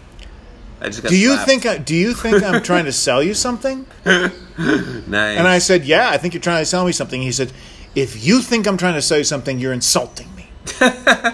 I 0.83 0.87
just 0.87 1.01
got 1.01 1.09
"Do 1.09 1.17
you 1.17 1.33
slapped. 1.33 1.49
think? 1.49 1.65
I, 1.65 1.77
do 1.77 1.95
you 1.95 2.13
think 2.13 2.43
I'm 2.43 2.61
trying 2.71 2.85
to 2.85 2.91
sell 2.91 3.23
you 3.23 3.33
something?" 3.33 3.85
Nice. 4.05 5.37
And 5.37 5.47
I 5.47 5.59
said, 5.59 5.85
"Yeah, 5.85 6.09
I 6.09 6.17
think 6.17 6.33
you're 6.33 6.41
trying 6.41 6.61
to 6.61 6.65
sell 6.65 6.85
me 6.85 6.91
something." 6.91 7.21
He 7.21 7.31
said, 7.31 7.51
"If 7.95 8.23
you 8.25 8.41
think 8.41 8.67
I'm 8.67 8.77
trying 8.77 8.95
to 8.95 9.01
sell 9.01 9.17
you 9.17 9.23
something, 9.23 9.59
you're 9.59 9.73
insulting 9.73 10.27
me." 10.35 10.49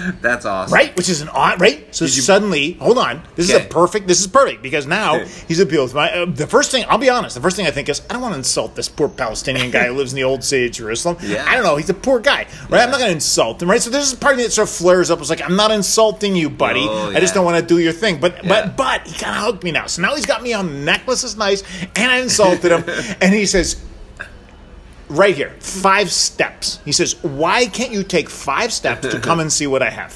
That's 0.20 0.44
awesome. 0.44 0.74
Right, 0.74 0.96
which 0.96 1.08
is 1.08 1.20
an 1.20 1.28
odd 1.28 1.60
right. 1.60 1.94
So 1.94 2.04
you- 2.04 2.10
suddenly, 2.10 2.72
hold 2.74 2.98
on, 2.98 3.22
this 3.36 3.48
is 3.50 3.54
a 3.56 3.60
perfect. 3.60 4.06
This 4.06 4.20
is 4.20 4.26
perfect 4.26 4.62
because 4.62 4.86
now 4.86 5.18
he's 5.48 5.60
appealed 5.60 5.90
to 5.90 5.96
my. 5.96 6.10
Uh, 6.12 6.24
the 6.26 6.46
first 6.46 6.70
thing, 6.70 6.84
I'll 6.88 6.98
be 6.98 7.10
honest, 7.10 7.34
the 7.34 7.40
first 7.40 7.56
thing 7.56 7.66
I 7.66 7.70
think 7.70 7.88
is 7.88 8.02
I 8.08 8.12
don't 8.12 8.22
want 8.22 8.34
to 8.34 8.38
insult 8.38 8.74
this 8.76 8.88
poor 8.88 9.08
Palestinian 9.08 9.70
guy 9.70 9.86
who 9.86 9.92
lives 9.94 10.12
in 10.12 10.16
the 10.16 10.24
old 10.24 10.42
city 10.44 10.66
of 10.66 10.72
Jerusalem. 10.72 11.16
Yeah. 11.30 11.44
I 11.46 11.54
don't 11.54 11.62
know, 11.64 11.76
he's 11.76 11.90
a 11.90 11.94
poor 11.94 12.18
guy, 12.18 12.46
right? 12.68 12.82
I'm 12.82 12.90
not 12.90 12.98
going 12.98 13.10
to 13.10 13.14
insult 13.14 13.62
him, 13.62 13.70
right? 13.70 13.80
So 13.80 13.88
there's 13.90 14.10
this 14.10 14.18
part 14.18 14.32
of 14.32 14.38
me 14.38 14.44
that 14.44 14.50
sort 14.50 14.68
of 14.68 14.74
flares 14.74 15.10
up. 15.10 15.20
It's 15.20 15.30
like 15.30 15.42
I'm 15.42 15.54
not 15.56 15.70
insulting 15.70 16.34
you, 16.34 16.50
buddy. 16.50 16.80
Oh, 16.88 17.10
I 17.14 17.20
just 17.20 17.34
don't 17.34 17.44
want 17.44 17.60
to 17.60 17.66
do 17.66 17.78
your 17.78 17.92
thing. 17.92 18.18
But 18.20 18.42
Yeah. 18.44 18.48
but 18.48 18.76
but 18.76 19.06
he 19.06 19.16
kind 19.16 19.36
of 19.36 19.44
hooked 19.44 19.62
me 19.64 19.70
now. 19.70 19.86
So 19.86 20.02
now 20.02 20.14
he's 20.16 20.26
got 20.26 20.42
me 20.42 20.52
on 20.54 20.66
the 20.66 20.72
necklace 20.72 21.22
is 21.24 21.36
nice, 21.36 21.62
and 21.94 22.10
I 22.10 22.18
insulted 22.18 22.72
him, 22.72 22.84
and 23.20 23.32
he 23.34 23.46
says 23.46 23.76
right 25.10 25.36
here, 25.36 25.50
five 25.60 26.10
steps. 26.10 26.80
He 26.84 26.92
says, 26.92 27.22
Why 27.22 27.66
can't 27.66 27.92
you 27.92 28.02
take 28.02 28.30
five 28.30 28.72
steps 28.72 29.06
to 29.08 29.20
come 29.20 29.40
and 29.44 29.52
see 29.52 29.66
what 29.66 29.82
I 29.82 29.90
have? 29.90 30.12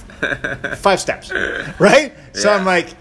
Five 0.79 1.01
steps. 1.01 1.31
Right? 1.79 2.13
So 2.33 2.49
Yeah. 2.51 2.57
I'm 2.57 2.65
like, 2.65 2.95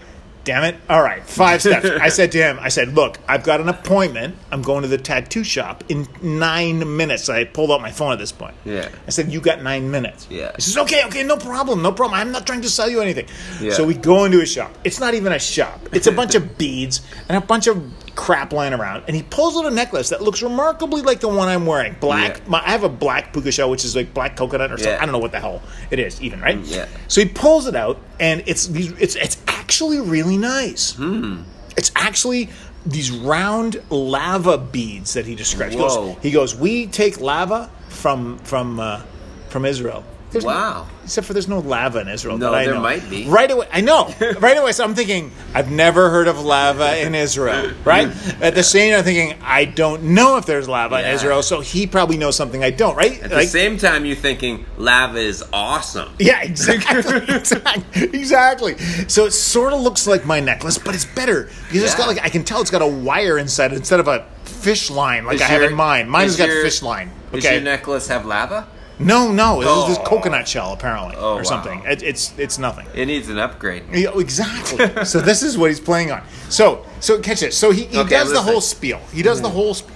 Damn 0.44 0.64
it. 0.64 0.76
All 0.90 1.02
right, 1.02 1.22
five 1.24 1.60
steps. 1.62 1.86
I 2.00 2.10
said 2.10 2.32
to 2.32 2.38
him, 2.38 2.58
I 2.60 2.68
said, 2.68 2.94
Look, 2.94 3.18
I've 3.26 3.42
got 3.42 3.60
an 3.60 3.68
appointment. 3.68 4.36
I'm 4.52 4.60
going 4.62 4.82
to 4.82 4.88
the 4.88 4.98
tattoo 4.98 5.42
shop 5.42 5.84
in 5.88 6.06
nine 6.22 6.96
minutes. 6.96 7.28
I 7.28 7.44
pulled 7.44 7.70
out 7.70 7.80
my 7.80 7.90
phone 7.90 8.12
at 8.12 8.18
this 8.18 8.32
point. 8.32 8.54
Yeah. 8.64 8.88
I 9.06 9.10
said, 9.10 9.32
You 9.32 9.40
got 9.40 9.62
nine 9.62 9.90
minutes. 9.90 10.26
Yeah. 10.30 10.52
He 10.54 10.60
says, 10.62 10.76
Okay, 10.76 11.02
okay, 11.06 11.22
no 11.22 11.38
problem, 11.38 11.82
no 11.82 11.92
problem. 11.92 12.20
I'm 12.20 12.30
not 12.30 12.46
trying 12.46 12.60
to 12.62 12.68
sell 12.68 12.90
you 12.90 13.00
anything. 13.00 13.26
Yeah. 13.60 13.72
So 13.72 13.84
we 13.84 13.94
go 13.94 14.24
into 14.24 14.40
a 14.42 14.46
shop. 14.46 14.70
It's 14.84 15.00
not 15.00 15.14
even 15.14 15.32
a 15.32 15.38
shop, 15.38 15.80
it's 15.92 16.06
a 16.06 16.12
bunch 16.20 16.34
of 16.34 16.58
beads 16.58 17.00
and 17.28 17.42
a 17.42 17.44
bunch 17.44 17.66
of 17.66 17.82
crap 18.14 18.52
lying 18.52 18.72
around. 18.72 19.04
And 19.06 19.16
he 19.16 19.22
pulls 19.22 19.56
out 19.56 19.66
a 19.66 19.70
necklace 19.70 20.10
that 20.10 20.22
looks 20.22 20.42
remarkably 20.42 21.02
like 21.02 21.20
the 21.20 21.28
one 21.28 21.48
I'm 21.48 21.66
wearing. 21.66 21.96
Black. 22.00 22.38
Yeah. 22.38 22.48
My, 22.48 22.58
I 22.60 22.70
have 22.70 22.84
a 22.84 22.88
black 22.88 23.32
puka 23.32 23.50
shell, 23.50 23.70
which 23.70 23.84
is 23.84 23.96
like 23.96 24.12
black 24.14 24.36
coconut 24.36 24.70
or 24.70 24.78
something. 24.78 24.94
I 24.94 25.04
don't 25.06 25.12
know 25.12 25.18
what 25.18 25.32
the 25.32 25.40
hell 25.40 25.62
it 25.90 25.98
is, 25.98 26.20
even, 26.20 26.40
right? 26.40 26.58
Yeah. 26.58 26.86
So 27.08 27.20
he 27.22 27.28
pulls 27.28 27.66
it 27.66 27.74
out, 27.74 27.98
and 28.20 28.42
it's. 28.46 28.68
It's 28.68 29.16
it's 29.16 29.36
actually 29.74 29.98
really 29.98 30.38
nice. 30.38 30.92
Hmm. 30.92 31.42
It's 31.76 31.90
actually 31.96 32.48
these 32.86 33.10
round 33.10 33.82
lava 33.90 34.56
beads 34.56 35.14
that 35.14 35.26
he 35.26 35.34
describes. 35.34 35.74
He 35.74 35.80
Whoa. 35.80 36.14
goes, 36.14 36.22
he 36.22 36.30
goes, 36.30 36.54
we 36.54 36.86
take 36.86 37.20
lava 37.20 37.68
from 37.88 38.38
from 38.38 38.78
uh, 38.78 39.02
from 39.48 39.64
Israel. 39.64 40.04
There's 40.34 40.44
no- 40.44 40.50
Wow. 40.50 40.86
except 41.04 41.26
for 41.26 41.32
there's 41.32 41.48
no 41.48 41.60
lava 41.60 42.00
in 42.00 42.08
Israel. 42.08 42.36
No, 42.38 42.52
there 42.52 42.74
know. 42.74 42.80
might 42.80 43.08
be. 43.08 43.26
Right 43.26 43.50
away, 43.50 43.66
I 43.72 43.80
know. 43.80 44.12
right 44.40 44.56
away, 44.58 44.72
so 44.72 44.84
I'm 44.84 44.94
thinking 44.94 45.30
I've 45.54 45.70
never 45.70 46.10
heard 46.10 46.28
of 46.28 46.38
lava 46.44 46.98
in 47.00 47.14
Israel. 47.14 47.72
Right. 47.84 48.08
At 48.42 48.54
the 48.54 48.62
same, 48.62 48.90
time, 48.90 48.98
I'm 48.98 49.04
thinking 49.04 49.38
I 49.42 49.64
don't 49.64 50.02
know 50.02 50.36
if 50.36 50.44
there's 50.46 50.68
lava 50.68 50.98
in 51.00 51.06
Israel, 51.14 51.42
so 51.42 51.60
he 51.60 51.86
probably 51.86 52.16
knows 52.18 52.36
something 52.36 52.62
I 52.62 52.70
don't. 52.70 52.96
Right. 52.96 53.22
At 53.22 53.30
the 53.30 53.44
same 53.46 53.78
time, 53.78 54.04
you're 54.04 54.16
thinking 54.16 54.66
lava 54.76 55.18
is 55.18 55.42
awesome. 55.52 56.10
Yeah, 56.18 56.42
exactly, 56.42 57.34
exactly, 57.36 58.02
exactly. 58.12 58.78
So 59.08 59.26
it 59.26 59.32
sort 59.32 59.72
of 59.72 59.80
looks 59.80 60.06
like 60.06 60.26
my 60.26 60.40
necklace, 60.40 60.78
but 60.78 60.94
it's 60.94 61.04
better 61.04 61.44
because 61.68 61.82
it's 61.82 61.94
got 61.94 62.08
like 62.08 62.20
I 62.22 62.28
can 62.28 62.44
tell 62.44 62.60
it's 62.60 62.70
got 62.70 62.82
a 62.82 62.86
wire 62.86 63.38
inside 63.38 63.72
instead 63.72 64.00
of 64.00 64.08
a 64.08 64.26
fish 64.44 64.90
line 64.90 65.24
like 65.26 65.36
Is 65.36 65.42
I 65.42 65.46
have 65.46 65.62
in 65.62 65.74
mine. 65.74 66.08
Mine 66.08 66.22
has 66.24 66.32
is 66.32 66.38
got 66.38 66.48
your- 66.48 66.62
fish 66.62 66.82
line. 66.82 67.10
Does 67.32 67.44
Okay, 67.44 67.54
your 67.54 67.62
necklace 67.64 68.08
have 68.08 68.24
lava? 68.26 68.66
No, 68.98 69.32
no, 69.32 69.60
it 69.60 69.64
was 69.66 69.88
this 69.88 69.98
Oh. 69.98 70.04
coconut 70.04 70.46
shell 70.46 70.72
apparently 70.72 71.16
Oh, 71.18 71.34
or 71.34 71.36
wow. 71.38 71.42
something. 71.42 71.82
It, 71.84 72.02
it's 72.02 72.32
it's 72.38 72.58
nothing. 72.58 72.86
It 72.94 73.06
needs 73.06 73.28
an 73.28 73.38
upgrade. 73.38 73.84
Yeah, 73.92 74.10
exactly. 74.18 75.04
so 75.04 75.20
this 75.20 75.42
is 75.42 75.58
what 75.58 75.70
he's 75.70 75.80
playing 75.80 76.12
on. 76.12 76.22
So 76.48 76.84
so 77.00 77.18
catch 77.20 77.42
it. 77.42 77.54
So 77.54 77.70
he, 77.72 77.84
he 77.84 77.98
Okay, 77.98 78.10
does 78.10 78.28
the 78.28 78.34
listen. 78.36 78.52
whole 78.52 78.60
spiel. 78.60 79.00
He 79.12 79.22
does 79.22 79.40
the 79.42 79.50
whole. 79.50 79.74
Sp- 79.74 79.90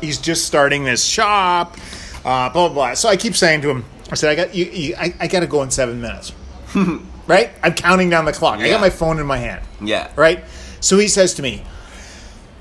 he's 0.00 0.18
just 0.18 0.44
starting 0.46 0.84
this 0.84 1.04
shop. 1.04 1.76
Uh, 2.24 2.48
blah 2.50 2.68
blah 2.68 2.68
blah. 2.68 2.94
So 2.94 3.08
I 3.08 3.16
keep 3.16 3.34
saying 3.36 3.62
to 3.62 3.70
him, 3.70 3.84
I 4.10 4.14
said, 4.14 4.30
I 4.30 4.34
got 4.34 4.54
you. 4.54 4.64
you 4.66 4.94
I, 4.96 5.14
I 5.20 5.26
got 5.26 5.40
to 5.40 5.46
go 5.46 5.62
in 5.62 5.70
seven 5.70 6.00
minutes. 6.00 6.32
right? 7.26 7.50
I'm 7.62 7.74
counting 7.74 8.10
down 8.10 8.24
the 8.24 8.32
clock. 8.32 8.58
I 8.60 8.64
Yeah. 8.66 8.72
got 8.72 8.80
my 8.80 8.90
phone 8.90 9.18
in 9.18 9.26
my 9.26 9.38
hand. 9.38 9.64
Yeah. 9.80 10.10
Right. 10.16 10.44
So 10.80 10.98
he 10.98 11.08
says 11.08 11.34
to 11.34 11.42
me, 11.42 11.62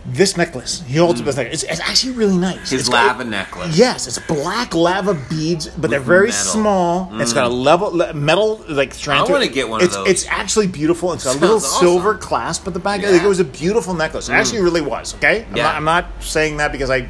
"This 0.05 0.37
necklace." 0.37 0.83
He 0.87 0.97
holds 0.97 1.19
hmm. 1.19 1.23
up 1.23 1.25
this 1.27 1.37
necklace. 1.37 1.63
It's, 1.63 1.71
it's 1.71 1.81
actually 1.81 2.13
really 2.13 2.37
nice. 2.37 2.69
His 2.69 2.81
It's 2.81 2.89
got- 2.89 3.07
lava 3.07 3.23
necklace. 3.23 3.77
Yes, 3.77 4.07
it's 4.07 4.19
black 4.19 4.73
lava 4.73 5.13
beads, 5.29 5.67
but 5.67 5.89
they're 5.89 5.99
very 5.99 6.27
metal. 6.27 6.51
small. 6.51 7.21
It's 7.21 7.33
got 7.33 7.47
a 7.47 7.49
hmm. 7.49 7.61
level 7.61 7.91
le- 7.91 8.13
metal 8.13 8.63
like 8.69 8.93
strand. 8.93 9.23
I 9.23 9.25
to 9.25 9.31
wanna 9.31 9.47
get 9.47 9.69
one 9.69 9.81
of 9.81 9.85
it's, 9.85 9.95
those. 9.95 10.07
It's 10.07 10.27
actually 10.27 10.67
beautiful. 10.67 11.13
It's 11.13 11.23
got 11.23 11.35
a 11.35 11.39
little 11.39 11.57
awesome. 11.57 11.79
silver 11.79 12.15
clasp 12.15 12.67
at 12.67 12.73
the 12.73 12.79
back. 12.79 13.01
Like, 13.01 13.21
it 13.21 13.27
was 13.27 13.39
a 13.39 13.45
beautiful 13.45 13.93
necklace. 13.93 14.29
It 14.29 14.33
actually 14.33 14.59
hmm. 14.59 14.65
really 14.65 14.81
was. 14.81 15.15
Okay, 15.15 15.45
I'm, 15.45 15.57
Yeah. 15.57 15.63
not, 15.63 15.75
I'm 15.75 15.85
not 15.85 16.05
saying 16.21 16.57
that 16.57 16.71
because 16.71 16.89
I, 16.89 17.09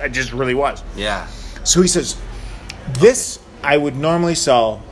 I 0.00 0.08
just 0.08 0.32
really 0.32 0.54
was. 0.54 0.82
Yeah. 0.96 1.26
So 1.64 1.80
he 1.80 1.88
says, 1.88 2.16
"This 2.98 3.38
I 3.62 3.76
would 3.76 3.96
normally 3.96 4.34
sell 4.34 4.82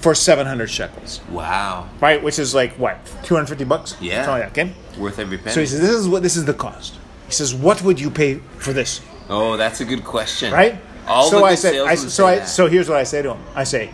for 0.00 0.14
700 0.14 0.68
shekels, 0.70 1.20
Wow. 1.30 1.88
right? 2.00 2.22
Which 2.22 2.38
is 2.38 2.54
like 2.54 2.72
what 2.78 2.98
250 3.24 3.64
bucks? 3.64 3.96
Yeah. 4.00 4.24
Something 4.24 4.42
like 4.42 4.54
that, 4.54 4.66
okay." 4.66 5.00
Worth 5.00 5.18
every 5.18 5.38
penny. 5.38 5.52
So 5.54 5.60
he 5.60 5.66
says, 5.66 5.80
"This 5.80 5.90
is 5.90 6.08
what 6.08 6.22
this 6.22 6.36
is 6.36 6.44
the 6.44 6.54
cost." 6.54 6.94
He 7.26 7.32
says, 7.32 7.54
"What 7.54 7.82
would 7.82 8.00
you 8.00 8.10
pay 8.10 8.40
for 8.58 8.72
this?" 8.72 9.00
oh, 9.30 9.56
that's 9.58 9.80
a 9.80 9.84
good 9.84 10.04
question. 10.04 10.52
right? 10.52 10.76
All 11.06 11.30
so 11.30 11.44
I 11.44 11.54
said, 11.54 11.74
I, 11.86 11.94
so 11.94 12.26
I, 12.26 12.36
that. 12.36 12.48
so 12.48 12.66
here's 12.66 12.88
what 12.88 12.98
I 12.98 13.04
say 13.04 13.22
to 13.22 13.32
him. 13.32 13.42
I 13.54 13.64
say, 13.64 13.90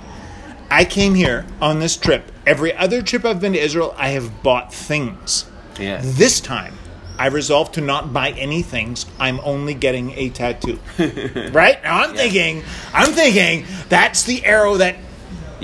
I 0.71 0.85
came 0.85 1.15
here 1.15 1.45
on 1.61 1.79
this 1.79 1.97
trip. 1.97 2.31
Every 2.47 2.73
other 2.75 3.03
trip 3.03 3.25
I've 3.25 3.41
been 3.41 3.53
to 3.53 3.59
Israel, 3.61 3.95
I 3.97 4.09
have 4.11 4.43
bought 4.43 4.73
things. 4.75 5.45
Yeah. 5.79 6.01
This 6.03 6.41
time, 6.41 6.75
I 7.19 7.27
resolved 7.27 7.75
to 7.75 7.81
not 7.81 8.13
buy 8.13 8.31
any 8.31 8.63
things. 8.63 9.07
I'm 9.21 9.39
only 9.45 9.75
getting 9.75 10.11
a 10.13 10.31
tattoo. 10.31 10.79
right 11.53 11.81
now, 11.85 12.03
I'm 12.03 12.15
thinking, 12.17 12.63
I'm 12.93 13.13
thinking 13.13 13.65
that's 13.89 14.23
the 14.25 14.45
arrow 14.45 14.77
that. 14.79 14.97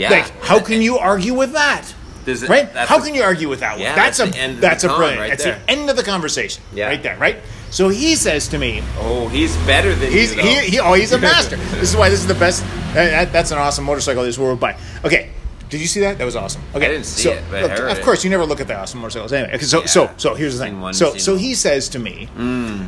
Yeah. 0.00 0.10
Like, 0.10 0.42
how 0.42 0.60
can 0.60 0.80
you 0.82 0.98
argue 0.98 1.34
with 1.34 1.52
that? 1.52 1.94
It- 2.26 2.48
right? 2.48 2.68
How 2.70 2.98
a- 2.98 3.02
can 3.02 3.14
you 3.14 3.22
argue 3.22 3.48
with 3.48 3.60
that 3.60 3.72
one? 3.72 3.80
Yeah, 3.80 3.94
that's, 3.94 4.18
that's 4.18 4.30
a 4.30 4.32
the 4.32 4.38
end 4.38 4.54
of 4.54 4.60
that's 4.60 4.82
the 4.82 4.92
a 4.92 4.96
brilliant. 4.96 5.20
right 5.20 5.30
that's 5.30 5.44
there. 5.44 5.58
the 5.66 5.70
end 5.70 5.90
of 5.90 5.96
the 5.96 6.02
conversation. 6.02 6.62
Yeah. 6.72 6.86
Right 6.86 7.02
there. 7.02 7.16
Right. 7.18 7.36
So 7.70 7.88
he 7.88 8.14
says 8.16 8.48
to 8.48 8.58
me, 8.58 8.82
Oh, 8.98 9.28
he's 9.28 9.56
better 9.58 9.94
than 9.94 10.10
He's 10.10 10.34
you. 10.34 10.42
he, 10.42 10.54
he 10.70 10.80
oh 10.80 10.92
he's 10.94 11.12
a 11.12 11.18
master. 11.30 11.56
this 11.56 11.90
is 11.90 11.96
why 11.96 12.08
this 12.08 12.20
is 12.20 12.26
the 12.26 12.34
best. 12.34 12.62
That, 12.94 13.10
that- 13.10 13.32
that's 13.32 13.50
an 13.50 13.58
awesome 13.58 13.84
motorcycle 13.84 14.22
this 14.22 14.38
world 14.38 14.58
by. 14.60 14.76
Okay, 15.04 15.30
did 15.68 15.80
you 15.80 15.86
see 15.86 16.00
that? 16.00 16.18
That 16.18 16.24
was 16.24 16.36
awesome. 16.36 16.62
Okay, 16.74 16.86
I 16.86 16.88
didn't 16.88 17.06
see 17.06 17.22
so, 17.24 17.30
it, 17.32 17.42
but 17.50 17.70
of 17.90 18.00
course 18.02 18.22
you 18.24 18.30
never 18.30 18.44
look 18.46 18.60
at 18.60 18.68
the 18.68 18.76
awesome 18.78 19.00
motorcycles 19.00 19.32
anyway. 19.32 19.58
So 19.58 19.80
Yeah. 19.80 19.86
so 19.86 20.10
so 20.16 20.34
here's 20.34 20.56
the 20.58 20.64
thing. 20.64 20.80
one, 20.80 20.94
so 20.94 21.16
so 21.16 21.32
one. 21.32 21.40
he 21.40 21.54
says 21.54 21.88
to 21.90 21.98
me, 21.98 22.28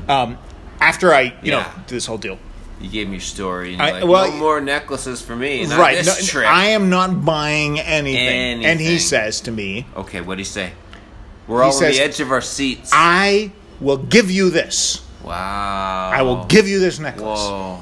um, 0.08 0.38
after 0.80 1.12
I 1.14 1.34
you 1.42 1.50
know 1.52 1.64
do 1.86 1.94
this 1.94 2.06
whole 2.06 2.18
deal, 2.18 2.38
You 2.82 2.90
gave 2.90 3.06
me 3.06 3.14
your 3.14 3.20
story. 3.20 3.74
And 3.74 3.82
I- 3.82 3.90
like, 3.92 4.04
well, 4.04 4.30
no 4.30 4.36
more 4.36 4.60
necklaces 4.60 5.22
for 5.22 5.36
me. 5.36 5.64
Right? 5.66 6.04
This 6.04 6.34
no. 6.34 6.42
I 6.42 6.66
am 6.66 6.90
not 6.90 7.24
buying 7.24 7.78
anything. 7.78 8.64
And 8.64 8.80
he 8.80 8.98
says 8.98 9.40
to 9.42 9.52
me, 9.52 9.86
Okay, 9.96 10.20
what 10.20 10.34
do 10.34 10.40
you 10.40 10.44
say? 10.44 10.72
We're 11.46 11.62
all 11.62 11.72
on 11.72 11.78
says, 11.78 11.96
the 11.96 12.02
edge 12.02 12.20
of 12.20 12.30
our 12.32 12.40
seats. 12.40 12.90
I 12.92 13.52
will 13.80 13.98
give 13.98 14.30
you 14.30 14.50
this. 14.50 15.00
wow. 15.22 16.10
I 16.12 16.22
will 16.22 16.44
give 16.46 16.68
you 16.68 16.78
this 16.80 16.98
necklace. 16.98 17.24
Whoa, 17.40 17.80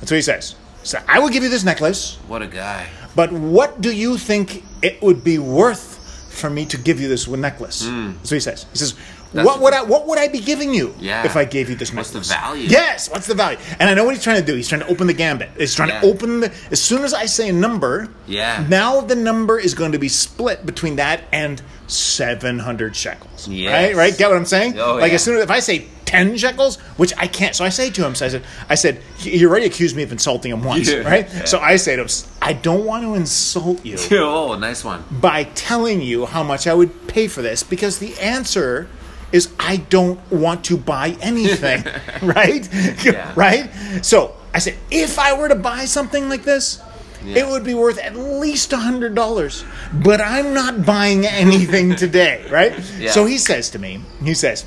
That's 0.00 0.10
what 0.10 0.16
he 0.16 0.22
says. 0.22 0.54
So 0.82 0.98
I 1.08 1.18
will 1.18 1.28
give 1.28 1.42
you 1.42 1.48
this 1.48 1.64
necklace. 1.64 2.16
what 2.28 2.42
a 2.42 2.46
guy. 2.46 2.88
But 3.16 3.32
what 3.32 3.80
do 3.80 3.90
you 3.94 4.18
think 4.18 4.62
it 4.82 5.02
would 5.02 5.24
be 5.24 5.38
worth 5.38 5.95
for 6.36 6.50
me 6.50 6.66
to 6.66 6.78
give 6.78 7.00
you 7.00 7.08
this 7.08 7.26
necklace? 7.28 7.86
Hmm. 7.86 8.12
That's 8.12 8.30
what 8.30 8.34
he 8.36 8.40
says. 8.40 8.66
He 8.72 8.78
says, 8.78 8.94
That's 9.32 9.44
"What 9.46 9.60
would 9.60 9.74
I 9.74 9.82
what 9.82 10.06
would 10.06 10.18
I 10.18 10.28
be 10.28 10.38
giving 10.40 10.72
you 10.72 10.94
Yeah. 11.00 11.24
if 11.24 11.36
I 11.36 11.44
gave 11.44 11.68
you 11.68 11.76
this 11.76 11.92
necklace? 11.92 12.14
What's 12.14 12.28
the 12.28 12.34
value? 12.34 12.68
Yes, 12.68 13.10
what's 13.10 13.26
the 13.26 13.34
value? 13.34 13.58
And 13.78 13.88
I 13.90 13.94
know 13.94 14.04
what 14.04 14.14
he's 14.14 14.22
trying 14.24 14.40
to 14.40 14.46
do. 14.46 14.54
He's 14.54 14.68
trying 14.68 14.82
to 14.82 14.86
open 14.88 15.06
the 15.08 15.12
gambit. 15.14 15.50
He's 15.58 15.74
trying 15.74 15.88
Yeah. 15.90 16.00
to 16.00 16.06
open 16.06 16.40
the. 16.40 16.52
As 16.70 16.80
soon 16.80 17.04
as 17.04 17.12
I 17.12 17.26
say 17.26 17.48
a 17.48 17.52
number, 17.52 18.08
Yeah. 18.26 18.64
Now 18.68 19.00
the 19.00 19.16
number 19.16 19.58
is 19.58 19.74
going 19.74 19.92
to 19.92 19.98
be 19.98 20.08
split 20.08 20.64
between 20.64 20.96
that 20.96 21.22
and 21.32 21.60
seven 21.88 22.58
hundred 22.60 22.94
shekels. 22.96 23.48
Yes. 23.48 23.72
Right, 23.72 23.96
right. 23.96 24.16
Get 24.18 24.28
what 24.28 24.36
I'm 24.36 24.44
saying? 24.46 24.78
Oh, 24.78 24.94
like 24.96 25.08
yeah. 25.10 25.14
as 25.16 25.22
soon 25.24 25.36
as 25.36 25.42
if 25.42 25.50
I 25.50 25.60
say. 25.60 25.86
10 26.06 26.36
shekels, 26.38 26.76
which 26.96 27.12
I 27.18 27.26
can't. 27.26 27.54
So 27.54 27.64
I 27.64 27.68
say 27.68 27.90
to 27.90 28.06
him, 28.06 28.14
so 28.14 28.26
I 28.26 28.28
said, 28.28 28.44
I 28.68 28.74
said, 28.76 29.02
he 29.18 29.44
already 29.44 29.66
accused 29.66 29.94
me 29.96 30.02
of 30.02 30.12
insulting 30.12 30.50
him 30.52 30.62
once, 30.64 30.90
Yeah. 30.90 30.98
right? 31.00 31.28
So 31.46 31.58
I 31.58 31.76
say 31.76 31.96
to 31.96 32.02
him, 32.02 32.08
I 32.40 32.52
don't 32.54 32.84
want 32.84 33.02
to 33.04 33.14
insult 33.14 33.84
you 33.84 33.98
Oh, 34.12 34.56
nice 34.58 34.84
one. 34.84 35.04
by 35.10 35.44
telling 35.54 36.00
you 36.00 36.26
how 36.26 36.42
much 36.42 36.66
I 36.66 36.74
would 36.74 37.08
pay 37.08 37.28
for 37.28 37.42
this 37.42 37.62
because 37.62 37.98
the 37.98 38.18
answer 38.20 38.88
is 39.32 39.52
I 39.58 39.78
don't 39.78 40.20
want 40.30 40.64
to 40.66 40.76
buy 40.76 41.16
anything, 41.20 41.84
right? 42.22 42.68
Yeah. 43.04 43.32
Right? 43.34 43.68
So 44.02 44.34
I 44.54 44.60
said, 44.60 44.76
if 44.90 45.18
I 45.18 45.32
were 45.36 45.48
to 45.48 45.56
buy 45.56 45.84
something 45.86 46.28
like 46.28 46.44
this, 46.44 46.80
Yeah. 47.24 47.38
it 47.42 47.46
would 47.48 47.64
be 47.64 47.74
worth 47.74 47.98
at 47.98 48.14
least 48.14 48.72
a 48.72 48.76
hundred 48.76 49.16
dollars. 49.16 49.64
But 49.92 50.20
I'm 50.20 50.54
not 50.54 50.86
buying 50.86 51.26
anything 51.26 51.96
today, 51.96 52.46
right? 52.48 52.72
Yeah. 53.00 53.10
So 53.10 53.26
he 53.26 53.38
says 53.38 53.70
to 53.70 53.80
me, 53.80 54.00
he 54.22 54.32
says, 54.34 54.64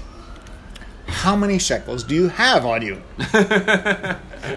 How 1.09 1.35
many 1.35 1.59
shekels 1.59 2.03
do 2.03 2.15
you 2.15 2.27
have 2.29 2.65
on 2.65 2.81
you? 2.81 3.01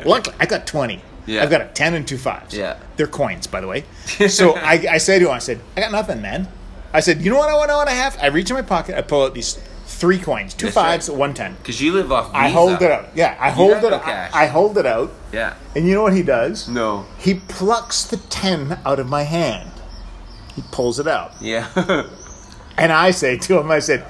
Luckily, 0.05 0.37
I 0.39 0.47
got 0.47 0.67
20. 0.67 1.01
Yeah. 1.27 1.43
I've 1.43 1.51
got 1.51 1.61
a 1.61 1.67
10 1.67 1.95
and 1.95 2.07
two 2.07 2.19
fives. 2.19 2.57
Yeah. 2.57 2.79
They're 2.97 3.07
coins, 3.07 3.47
by 3.47 3.61
the 3.61 3.67
way. 3.67 3.85
So 4.29 4.55
I, 4.57 4.73
I 4.91 4.99
say 4.99 5.19
to 5.19 5.27
him, 5.27 5.31
I 5.33 5.39
said, 5.39 5.61
I 5.77 5.81
got 5.81 5.93
nothing, 5.93 6.21
man. 6.23 6.49
I 6.93 7.01
said, 7.01 7.23
you 7.23 7.31
know 7.31 7.39
what 7.39 7.49
I 7.49 7.55
want 7.55 7.69
to 7.69 7.73
know 7.73 7.79
what 7.79 7.89
I 7.89 7.93
have? 7.93 8.19
I 8.21 8.27
reach 8.27 8.51
in 8.51 8.57
my 8.57 8.63
pocket, 8.63 8.97
I 8.97 9.03
pull 9.03 9.23
out 9.25 9.35
these 9.35 9.55
three 9.87 10.19
coins, 10.19 10.53
two 10.55 10.67
That's 10.67 10.75
fives, 10.75 11.09
right. 11.09 11.19
one 11.19 11.33
ten. 11.35 11.55
Because 11.57 11.81
you 11.81 11.93
live 11.93 12.11
off 12.13 12.27
Visa. 12.27 12.37
I 12.39 12.49
hold 12.49 12.83
it 12.83 12.91
out. 12.91 13.09
Yeah, 13.15 13.37
I 13.41 13.51
hold 13.51 13.73
it 13.73 13.83
no 13.83 13.95
out. 13.95 14.03
cash. 14.03 14.31
I 14.35 14.47
hold 14.47 14.77
it 14.79 14.87
out. 14.87 15.13
Yeah. 15.33 15.55
And 15.77 15.87
you 15.87 15.95
know 15.95 16.03
what 16.03 16.13
he 16.13 16.23
does? 16.23 16.69
No. 16.69 17.07
He 17.19 17.35
plucks 17.35 18.05
the 18.05 18.17
10 18.17 18.81
out 18.85 18.99
of 18.99 19.09
my 19.09 19.23
hand. 19.23 19.71
He 20.55 20.63
pulls 20.71 20.99
it 20.99 21.07
out. 21.07 21.33
Yeah. 21.41 21.69
And 22.75 22.91
I 22.91 23.11
say 23.11 23.37
to 23.37 23.61
him, 23.61 23.71
I 23.71 23.81
said, 23.81 24.03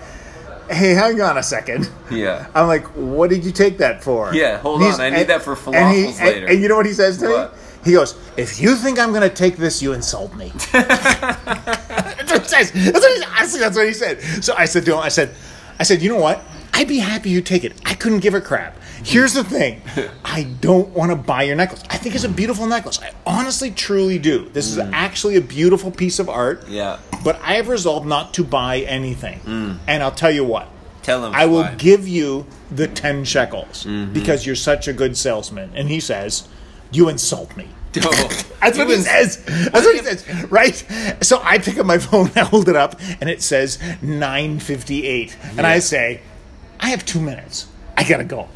hey, 0.72 0.94
hang 0.94 1.20
on 1.20 1.38
a 1.38 1.42
second. 1.42 1.88
yeah. 2.10 2.46
I'm 2.54 2.66
like, 2.66 2.84
what 2.96 3.30
did 3.30 3.44
you 3.44 3.52
take 3.52 3.78
that 3.78 4.02
for? 4.02 4.34
Yeah, 4.34 4.58
hold 4.58 4.82
on, 4.82 5.00
I 5.00 5.10
need 5.10 5.28
that 5.28 5.42
for 5.42 5.52
and 5.74 5.94
he- 5.94 6.04
falafels 6.06 6.18
and- 6.20 6.26
later. 6.26 6.46
And, 6.48 6.60
you 6.62 6.68
know 6.68 6.76
what 6.76 6.86
he 6.86 6.92
says 6.92 7.18
to 7.18 7.28
What? 7.28 7.52
me? 7.54 7.58
He 7.84 7.92
goes, 7.92 8.16
if 8.36 8.60
you 8.60 8.76
think 8.76 9.00
I'm 9.00 9.10
going 9.10 9.28
to 9.28 9.34
take 9.34 9.56
this, 9.56 9.82
you 9.82 9.92
insult 9.92 10.34
me. 10.36 10.52
that's 10.72 12.32
what 12.32 12.42
he 12.42 12.48
says. 12.48 12.72
That's 12.72 13.00
what 13.00 13.18
he, 13.18 13.24
honestly, 13.36 13.60
that's 13.60 13.76
what 13.76 13.86
he 13.86 13.92
said. 13.92 14.20
So 14.44 14.54
I 14.56 14.66
said 14.66 14.84
to 14.84 14.92
him, 14.92 14.98
I 14.98 15.08
said, 15.08 15.34
I 15.78 15.82
said, 15.82 16.00
you 16.02 16.08
know 16.10 16.20
what? 16.20 16.40
I'd 16.74 16.86
be 16.88 16.98
happy 16.98 17.30
you 17.30 17.40
take 17.42 17.64
it. 17.64 17.72
I 17.84 17.94
couldn't 17.94 18.20
give 18.20 18.34
a 18.34 18.40
crap. 18.40 18.76
Here's 19.04 19.34
the 19.34 19.44
thing. 19.44 19.82
I 20.24 20.44
don't 20.60 20.88
want 20.90 21.10
to 21.10 21.16
buy 21.16 21.42
your 21.44 21.56
necklace. 21.56 21.82
I 21.90 21.96
think 21.96 22.14
it's 22.14 22.24
a 22.24 22.28
beautiful 22.28 22.66
necklace. 22.66 23.00
I 23.00 23.12
honestly, 23.26 23.70
truly 23.70 24.18
do. 24.18 24.48
This 24.50 24.68
is 24.68 24.78
actually 24.78 25.36
a 25.36 25.40
beautiful 25.40 25.90
piece 25.90 26.18
of 26.18 26.28
art. 26.28 26.62
Mm. 26.66 26.70
Yeah. 26.70 26.98
But 27.24 27.40
I 27.42 27.54
have 27.54 27.68
resolved 27.68 28.06
not 28.06 28.34
to 28.34 28.44
buy 28.44 28.80
anything. 28.80 29.40
And 29.86 30.02
I'll 30.02 30.10
tell 30.12 30.30
you 30.30 30.44
what. 30.44 30.68
Tell 31.02 31.24
him 31.24 31.34
I 31.34 31.46
will 31.46 31.62
why. 31.62 31.68
Mm-hmm. 31.68 31.76
give 31.78 32.06
you 32.06 32.46
the 32.70 32.86
10 32.86 33.24
shekels 33.24 33.84
because 34.12 34.46
you're 34.46 34.54
such 34.56 34.86
a 34.88 34.92
good 34.92 35.16
salesman. 35.16 35.72
And 35.74 35.88
he 35.88 35.98
says, 36.00 36.48
You 36.92 37.08
insult 37.08 37.56
me. 37.56 37.68
Oh, 38.04 38.44
That's 38.62 38.78
what 38.78 38.88
he 38.88 38.96
says. 38.96 39.44
That's 39.44 39.84
what 39.84 39.94
he 39.94 40.02
says, 40.02 40.24
right? 40.50 40.74
So 41.20 41.40
I 41.42 41.58
pick 41.58 41.76
up 41.78 41.84
my 41.84 41.98
phone, 42.06 42.30
I 42.34 42.40
hold 42.40 42.70
it 42.70 42.76
up, 42.76 42.98
and 43.20 43.28
it 43.28 43.42
says 43.42 43.76
9:58, 44.00 45.34
and 45.58 45.66
I 45.66 45.78
say, 45.78 46.20
"I 46.80 46.88
have 46.88 47.04
two 47.04 47.20
minutes. 47.20 47.66
I 47.96 48.04
gotta 48.08 48.24
go." 48.24 48.48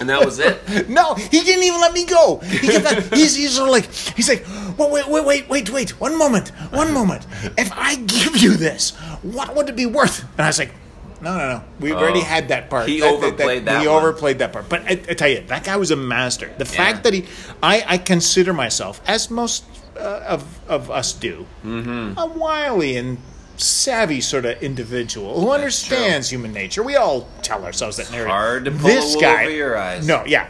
And 0.00 0.08
that 0.08 0.24
was 0.24 0.40
it? 0.40 0.88
no, 0.88 1.14
he 1.14 1.42
didn't 1.44 1.62
even 1.62 1.80
let 1.80 1.92
me 1.92 2.04
go. 2.04 2.38
He 2.38 2.66
kept 2.66 2.86
on, 3.12 3.18
he's, 3.18 3.36
he's 3.36 3.54
sort 3.54 3.68
of 3.68 3.72
like 3.72 3.92
he's 4.16 4.28
like, 4.28 4.44
well, 4.76 4.90
wait, 4.90 5.06
wait, 5.08 5.24
wait, 5.24 5.48
wait, 5.48 5.70
wait, 5.70 6.00
one 6.00 6.18
moment, 6.18 6.48
one 6.72 6.92
moment. 6.92 7.24
If 7.56 7.70
I 7.72 7.94
give 7.96 8.36
you 8.36 8.56
this, 8.56 8.96
what 9.22 9.54
would 9.54 9.68
it 9.68 9.76
be 9.76 9.86
worth? 9.86 10.22
And 10.32 10.40
I 10.40 10.48
was 10.48 10.58
like, 10.58 10.72
no, 11.20 11.38
no, 11.38 11.48
no. 11.58 11.64
We've 11.78 11.94
already 11.94 12.18
Oh. 12.18 12.24
had 12.24 12.48
that 12.48 12.68
part. 12.68 12.88
He 12.88 13.00
overplayed 13.00 13.66
that 13.66 13.80
He 13.82 13.86
one. 13.86 13.96
overplayed 13.98 14.40
that 14.40 14.52
part. 14.52 14.68
But 14.68 14.80
I, 14.82 14.90
I 15.08 15.14
tell 15.14 15.28
you, 15.28 15.42
that 15.46 15.62
guy 15.62 15.76
was 15.76 15.92
a 15.92 15.96
master. 15.96 16.52
The 16.58 16.64
fact 16.64 17.04
that 17.04 17.12
he, 17.14 17.26
I, 17.62 17.84
I 17.86 17.98
consider 17.98 18.52
myself, 18.52 19.00
as 19.06 19.30
most 19.30 19.64
uh, 19.96 20.24
of 20.26 20.42
of 20.68 20.90
us 20.90 21.12
do, 21.12 21.46
Mm-hmm. 21.64 22.18
a 22.18 22.26
wily 22.26 22.96
and 22.96 23.18
savvy 23.56 24.20
sort 24.20 24.44
of 24.44 24.62
individual 24.62 25.40
who 25.40 25.50
understands 25.50 26.30
human 26.30 26.52
nature. 26.52 26.82
We 26.82 26.96
all 26.96 27.28
tell 27.42 27.64
ourselves 27.64 27.96
that 27.98 28.10
narrative. 28.10 28.30
hard 28.30 28.64
to 28.66 28.70
pull 28.70 28.80
this 28.82 29.16
guy, 29.16 29.44
over 29.44 29.50
your 29.54 29.76
eyes. 29.78 30.06
No, 30.06 30.24
yeah, 30.24 30.48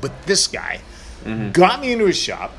but 0.00 0.26
this 0.26 0.46
guy 0.46 0.80
Mm-hmm. 1.24 1.52
got 1.52 1.80
me 1.80 1.92
into 1.92 2.06
his 2.06 2.18
shop 2.18 2.50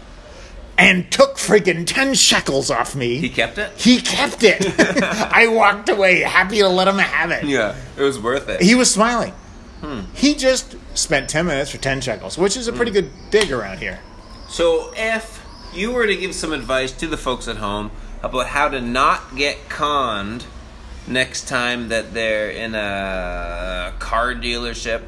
and 0.77 1.11
took 1.11 1.35
freaking 1.35 1.85
ten 1.85 2.13
shekels 2.13 2.71
off 2.71 2.95
me. 2.95 3.17
He 3.17 3.27
kept 3.27 3.57
it? 3.57 3.71
He 3.77 3.99
kept 3.99 4.41
it. 4.41 4.63
I 4.79 5.47
walked 5.49 5.89
away 5.89 6.21
happy 6.21 6.59
to 6.59 6.69
let 6.69 6.87
him 6.87 6.97
have 6.97 7.29
it. 7.31 7.43
Yeah. 7.43 7.75
It 7.97 8.01
was 8.01 8.17
worth 8.19 8.47
it. 8.47 8.61
He 8.61 8.73
was 8.73 8.89
smiling. 8.89 9.33
Hmm. 9.81 10.03
He 10.13 10.33
just 10.33 10.77
spent 10.97 11.29
10 11.29 11.45
minutes 11.45 11.71
for 11.71 11.77
10 11.77 11.99
shekels, 11.99 12.37
which 12.37 12.55
is 12.55 12.69
a 12.69 12.71
pretty 12.73 12.91
good 12.91 13.09
dig 13.31 13.51
around 13.51 13.79
here. 13.79 13.99
So, 14.47 14.93
if 14.95 15.45
you 15.73 15.91
were 15.91 16.07
to 16.07 16.15
give 16.15 16.33
some 16.33 16.53
advice 16.53 16.93
to 16.93 17.07
the 17.07 17.17
folks 17.17 17.49
at 17.49 17.57
home 17.57 17.91
about 18.23 18.47
how 18.47 18.69
to 18.69 18.79
not 18.81 19.35
get 19.35 19.69
conned 19.69 20.45
next 21.07 21.47
time 21.47 21.89
that 21.89 22.13
they're 22.13 22.49
in 22.49 22.73
a 22.75 23.93
car 23.99 24.33
dealership 24.33 25.01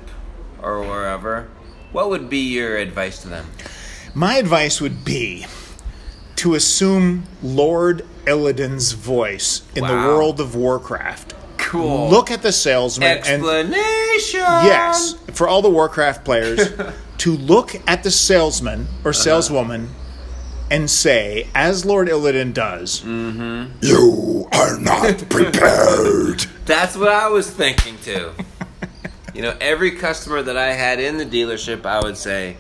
or 0.62 0.82
wherever, 0.82 1.48
what 1.92 2.10
would 2.10 2.30
be 2.30 2.40
your 2.40 2.78
advice 2.78 3.22
to 3.22 3.30
them? 3.30 3.46
My 4.14 4.36
advice 4.36 4.82
would 4.82 5.06
be 5.06 5.46
to 6.38 6.54
assume 6.56 7.24
Lord 7.42 8.06
Illidan's 8.28 8.92
voice 8.92 9.62
in 9.76 9.86
the 9.88 9.94
world 9.94 10.40
of 10.42 10.56
Warcraft. 10.56 11.34
Cool. 11.58 12.10
Look 12.10 12.30
at 12.32 12.42
the 12.42 12.52
salesman 12.52 13.08
and 13.08 13.20
Explanation. 13.26 14.40
yes, 14.40 15.14
for 15.34 15.48
all 15.48 15.62
the 15.62 15.70
Warcraft 15.70 16.24
players, 16.26 16.74
to 17.20 17.32
look 17.38 17.76
at 17.88 18.04
the 18.04 18.12
salesman 18.12 18.82
Uh-huh. 18.82 19.10
or 19.10 19.14
saleswoman 19.14 19.90
and 20.72 20.90
say, 20.90 21.48
as 21.54 21.86
Lord 21.86 22.08
Illidan 22.08 22.54
does, 22.54 23.02
Mm. 23.02 23.72
You 23.82 24.48
are 24.52 24.80
not 24.80 25.18
prepared. 25.30 26.46
That's 26.66 26.98
what 26.98 27.10
I 27.10 27.30
was 27.30 27.50
thinking 27.50 27.98
too. 28.04 28.32
you 29.34 29.42
know, 29.42 29.56
every 29.62 29.92
customer 29.92 30.42
that 30.42 30.58
I 30.58 30.74
had 30.74 31.00
in 31.00 31.18
the 31.18 31.26
dealership, 31.26 31.86
I 31.86 32.02
would 32.02 32.18
say, 32.18 32.58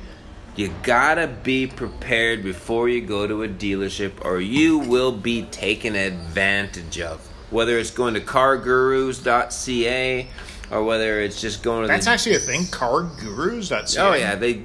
you 0.56 0.72
gotta 0.84 1.28
be 1.28 1.68
prepared 1.68 2.43
before 2.43 2.88
you 2.88 3.01
go 3.01 3.28
to 3.28 3.43
a 3.43 3.47
dealership, 3.47 4.24
or 4.24 4.39
you 4.39 4.78
will 4.78 5.12
be 5.12 5.43
taken 5.43 5.95
advantage 5.95 6.99
of. 6.99 7.20
Whether 7.51 7.78
it's 7.78 7.91
going 7.91 8.14
to 8.16 8.22
cargurus.ca 8.22 10.28
or 10.72 10.84
whether 10.84 11.22
it's 11.22 11.39
just 11.41 11.62
going 11.62 11.84
to 11.84 11.88
that's 11.88 12.06
the 12.06 12.12
actually 12.12 12.36
a 12.36 12.39
thing. 12.39 12.62
CarGurus.ca. 12.64 14.01
Oh 14.01 14.14
yeah, 14.14 14.36
they 14.36 14.64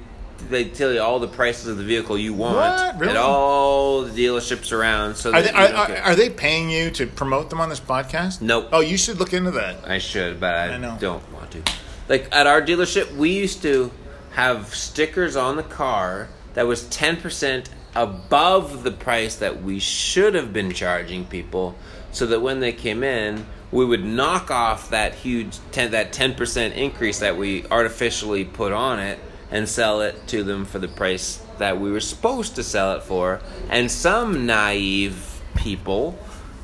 they 0.49 0.65
tell 0.65 0.91
you 0.93 1.01
all 1.01 1.19
the 1.19 1.27
prices 1.27 1.67
of 1.67 1.77
the 1.77 1.83
vehicle 1.83 2.17
you 2.17 2.33
want? 2.33 2.99
Really? 2.99 3.11
at 3.11 3.17
all 3.17 4.03
the 4.03 4.11
dealerships 4.25 4.71
around. 4.71 5.15
So 5.15 5.33
Are 5.33 5.41
they, 5.41 5.49
are, 5.51 5.67
are, 5.67 5.97
are 5.97 6.15
they 6.15 6.29
paying 6.29 6.69
you 6.69 6.91
to 6.91 7.07
promote 7.07 7.49
them 7.49 7.59
on 7.61 7.69
this 7.69 7.79
podcast? 7.79 8.41
Nope. 8.41 8.69
Oh, 8.71 8.79
you 8.79 8.97
should 8.97 9.19
look 9.19 9.33
into 9.33 9.51
that. 9.51 9.87
I 9.87 9.97
should, 9.97 10.39
but 10.39 10.55
I, 10.55 10.73
I 10.73 10.77
know. 10.77 10.97
don't 10.99 11.31
want 11.33 11.51
to. 11.51 11.63
Like 12.09 12.27
at 12.31 12.47
our 12.47 12.61
dealership, 12.61 13.15
we 13.15 13.31
used 13.31 13.61
to 13.61 13.91
have 14.31 14.73
stickers 14.73 15.35
on 15.35 15.55
the 15.55 15.63
car 15.63 16.29
that 16.53 16.67
was 16.67 16.83
ten 16.89 17.17
percent 17.17 17.69
above 17.95 18.83
the 18.83 18.91
price 18.91 19.35
that 19.37 19.61
we 19.61 19.79
should 19.79 20.33
have 20.35 20.53
been 20.53 20.71
charging 20.71 21.25
people, 21.25 21.75
so 22.11 22.25
that 22.25 22.41
when 22.41 22.59
they 22.59 22.71
came 22.71 23.03
in, 23.03 23.45
we 23.71 23.85
would 23.85 24.03
knock 24.03 24.51
off 24.51 24.89
that 24.89 25.15
huge 25.15 25.57
ten, 25.71 25.91
that 25.91 26.11
ten 26.13 26.33
percent 26.33 26.75
increase 26.75 27.19
that 27.19 27.37
we 27.37 27.65
artificially 27.67 28.45
put 28.45 28.71
on 28.71 28.99
it 28.99 29.19
and 29.51 29.67
sell 29.67 30.01
it 30.01 30.27
to 30.27 30.43
them 30.43 30.65
for 30.65 30.79
the 30.79 30.87
price 30.87 31.41
that 31.57 31.79
we 31.79 31.91
were 31.91 31.99
supposed 31.99 32.55
to 32.55 32.63
sell 32.63 32.95
it 32.95 33.03
for. 33.03 33.41
And 33.69 33.91
some 33.91 34.45
naive 34.45 35.41
people 35.55 36.17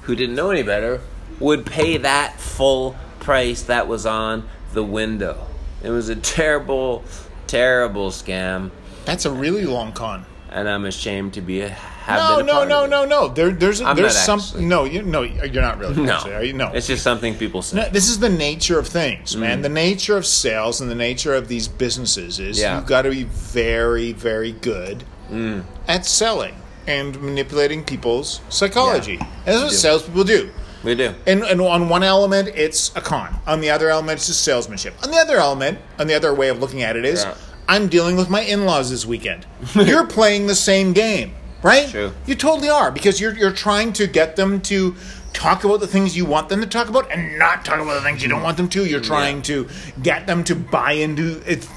who 0.04 0.16
didn't 0.16 0.36
know 0.36 0.50
any 0.52 0.64
better 0.64 1.02
would 1.40 1.66
pay 1.66 1.98
that 1.98 2.40
full 2.40 2.96
price 3.20 3.64
that 3.64 3.88
was 3.88 4.06
on 4.06 4.48
the 4.74 4.84
window. 4.84 5.46
It 5.84 5.90
was 5.90 6.10
a 6.10 6.16
terrible, 6.16 7.04
terrible 7.46 8.10
scam, 8.10 8.72
That's 9.06 9.26
a 9.26 9.32
really 9.32 9.66
long 9.66 9.92
con. 9.92 10.26
and 10.50 10.68
I'm 10.68 10.86
ashamed 10.86 11.34
to 11.34 11.42
be 11.42 11.62
a 11.62 11.76
have 12.08 12.20
No, 12.20 12.38
been 12.38 12.46
no, 12.48 12.64
no, 12.66 12.86
no, 12.86 13.06
no. 13.06 13.28
There, 13.28 13.52
there's 13.52 13.82
I'm 13.82 13.96
there's 13.96 14.18
some. 14.18 14.40
actually. 14.40 14.66
No, 14.66 14.86
you 14.86 15.04
no, 15.04 15.22
you're 15.22 15.62
not 15.62 15.78
really. 15.78 15.96
No, 16.02 16.14
actually, 16.14 16.34
are 16.36 16.44
you? 16.44 16.54
No, 16.54 16.72
it's 16.74 16.88
just 16.88 17.04
something 17.04 17.36
people 17.36 17.62
say. 17.62 17.78
No, 17.78 17.90
this 17.90 18.10
is 18.10 18.20
the 18.20 18.30
nature 18.30 18.80
of 18.80 18.88
things, 18.88 19.36
Mm. 19.36 19.40
man. 19.40 19.62
The 19.62 19.70
nature 19.70 20.18
of 20.18 20.26
sales 20.26 20.82
and 20.82 20.90
the 20.90 20.96
nature 20.96 21.34
of 21.36 21.48
these 21.48 21.68
businesses 21.68 22.40
is 22.40 22.60
Yeah. 22.60 22.78
you've 22.78 22.86
got 22.88 23.04
to 23.04 23.10
be 23.12 23.24
very, 23.24 24.14
very 24.14 24.52
good 24.54 25.04
Mm. 25.32 25.64
at 25.88 26.06
selling 26.06 26.56
and 26.88 27.22
manipulating 27.22 27.84
people's 27.84 28.40
psychology. 28.50 29.16
Yeah. 29.20 29.28
That's 29.46 29.62
what 29.64 29.72
salespeople 29.74 30.24
do. 30.24 30.50
We 30.84 30.96
do. 30.96 31.14
And, 31.26 31.44
and 31.44 31.60
on 31.60 31.90
one 31.90 32.04
element, 32.04 32.50
it's 32.56 32.92
a 32.96 33.02
con. 33.02 33.36
On 33.46 33.60
the 33.60 33.70
other 33.70 33.90
element, 33.90 34.20
it's 34.20 34.28
just 34.28 34.42
salesmanship. 34.44 34.94
On 35.04 35.12
the 35.12 35.18
other 35.18 35.38
element, 35.38 35.80
on 36.00 36.08
the 36.08 36.14
other 36.14 36.34
way 36.34 36.48
of 36.48 36.60
looking 36.62 36.84
at 36.84 36.96
it 36.96 37.04
is, 37.04 37.24
Yeah. 37.24 37.34
I'm 37.68 37.90
dealing 37.90 38.16
with 38.16 38.30
my 38.30 38.40
in-laws 38.42 38.90
this 38.92 39.06
weekend. 39.06 39.46
you're 39.76 40.06
playing 40.08 40.48
the 40.48 40.56
same 40.56 40.94
game, 40.94 41.34
right? 41.64 41.88
True. 41.90 42.12
You 42.26 42.36
totally 42.36 42.70
are 42.70 42.92
because 42.92 43.20
you're 43.22 43.34
you're 43.36 43.52
trying 43.52 43.94
to 43.94 44.08
get 44.08 44.36
them 44.36 44.62
to 44.62 44.96
talk 45.34 45.64
about 45.64 45.80
the 45.80 45.88
things 45.88 46.18
you 46.18 46.26
want 46.26 46.50
them 46.50 46.62
to 46.62 46.66
talk 46.68 46.90
about 46.90 47.12
and 47.12 47.38
not 47.38 47.64
talk 47.64 47.80
about 47.80 47.94
the 47.94 48.02
things 48.02 48.24
you 48.24 48.30
don't 48.30 48.42
want 48.42 48.58
them 48.58 48.68
to. 48.70 48.86
You're 48.86 49.02
trying 49.02 49.44
to 49.44 49.68
get 50.02 50.26
them 50.26 50.44
to 50.46 50.56
buy 50.56 50.94
into 50.94 51.36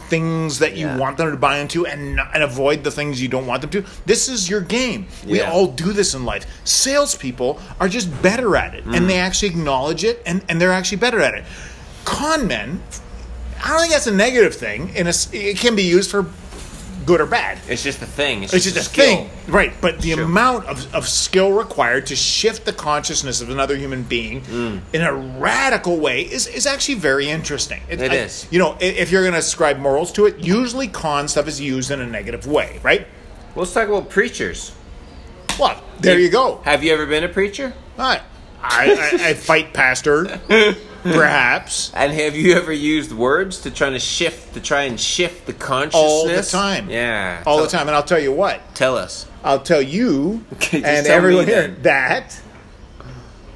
things 0.09 0.61
that 0.61 0.77
you 0.77 0.87
Yeah. 0.87 0.97
want 0.97 1.19
them 1.19 1.31
to 1.31 1.37
buy 1.37 1.59
into 1.59 1.87
and 1.87 2.21
and 2.33 2.43
avoid 2.43 2.85
the 2.85 2.91
things 2.91 3.21
you 3.21 3.29
don't 3.29 3.47
want 3.47 3.61
them 3.61 3.71
to. 3.71 3.85
This 4.07 4.29
is 4.29 4.49
your 4.49 4.61
game. 4.63 5.09
We 5.27 5.43
all 5.43 5.67
do 5.67 5.93
this 5.93 6.15
in 6.15 6.25
life. 6.25 6.47
Salespeople 6.65 7.61
are 7.81 7.89
just 7.89 8.23
better 8.23 8.57
at 8.57 8.75
it, 8.75 8.85
and 8.87 9.09
they 9.11 9.15
Mm. 9.17 9.27
actually 9.27 9.49
acknowledge 9.49 10.05
it, 10.05 10.23
and, 10.25 10.43
and 10.49 10.61
they're 10.61 10.73
actually 10.73 10.99
better 10.99 11.21
at 11.21 11.35
it. 11.35 11.45
Con 12.05 12.47
men, 12.47 12.83
I 13.63 13.69
don't 13.69 13.81
think 13.81 13.93
that's 13.93 14.07
a 14.07 14.13
negative 14.13 14.55
thing. 14.55 14.91
In 14.95 15.07
a, 15.07 15.11
s- 15.11 15.29
it 15.33 15.59
can 15.59 15.77
be 15.77 15.83
used 15.83 16.11
for 16.11 16.25
good 17.07 17.21
or 17.21 17.27
bad. 17.27 17.59
It's 17.69 17.83
just 17.83 18.03
a 18.03 18.07
thing. 18.07 18.43
It's, 18.43 18.53
It's 18.53 18.65
just, 18.65 18.77
just 18.77 18.91
a 18.91 18.93
thing, 19.01 19.31
right? 19.49 19.73
But 19.81 20.01
the 20.01 20.11
Sure. 20.13 20.25
amount 20.25 20.67
of, 20.67 20.95
of 20.95 21.09
skill 21.09 21.53
required 21.53 22.07
to 22.07 22.17
shift 22.17 22.65
the 22.65 22.73
consciousness 22.73 23.41
of 23.41 23.51
another 23.51 23.77
human 23.77 24.03
being 24.03 24.43
Mm. 24.43 24.81
in 24.93 25.03
a 25.03 25.13
radical 25.13 25.99
way 25.99 26.23
is, 26.23 26.47
is 26.47 26.67
actually 26.67 26.97
very 26.97 27.29
interesting. 27.29 27.81
It 27.89 28.01
I- 28.01 28.15
is. 28.15 28.47
You 28.51 28.59
know, 28.59 28.77
if 28.81 29.11
you're 29.11 29.23
going 29.23 29.33
to 29.35 29.39
ascribe 29.39 29.79
morals 29.79 30.13
to 30.13 30.27
it, 30.27 30.39
usually 30.39 30.89
con 30.89 31.29
stuff 31.29 31.49
is 31.49 31.61
used 31.61 31.91
in 31.91 32.01
a 32.01 32.07
negative 32.07 32.47
way, 32.47 32.81
right? 32.83 33.07
Well, 33.55 33.65
let's 33.65 33.73
talk 33.73 33.89
about 33.89 34.11
preachers. 34.11 34.73
Well, 35.59 35.83
there 36.01 36.19
you 36.19 36.29
go. 36.31 36.61
Have 36.65 36.83
you 36.85 36.93
ever 36.93 37.07
been 37.07 37.25
a 37.25 37.29
preacher? 37.29 37.73
I, 37.99 38.21
I, 38.63 39.11
I, 39.23 39.29
I 39.31 39.35
fight 39.35 39.73
pastor, 39.73 40.41
perhaps. 41.03 41.91
And 41.95 42.13
have 42.13 42.37
you 42.37 42.55
ever 42.55 42.73
used 42.73 43.13
words 43.13 43.61
to 43.63 43.71
try 43.71 43.91
to 43.91 43.99
shift 43.99 44.55
to 44.55 44.61
try 44.61 44.83
and 44.83 44.99
shift 45.01 45.47
the 45.47 45.53
consciousness 45.53 45.95
All 46.03 46.27
the 46.27 46.43
time. 46.43 46.91
Yeah, 46.91 47.43
All 47.47 47.61
the 47.63 47.69
time. 47.69 47.87
And 47.89 47.97
I'll 47.97 48.03
tell 48.03 48.19
you 48.21 48.33
what, 48.33 48.75
Tell 48.75 48.97
us. 48.97 49.27
I'll 49.43 49.61
tell 49.63 49.81
you 49.83 50.45
Okay, 50.55 50.81
just 50.81 50.85
and 50.85 51.07
tell 51.07 51.17
everyone 51.17 51.47
here 51.47 51.69
then. 51.69 51.83
that 51.83 52.41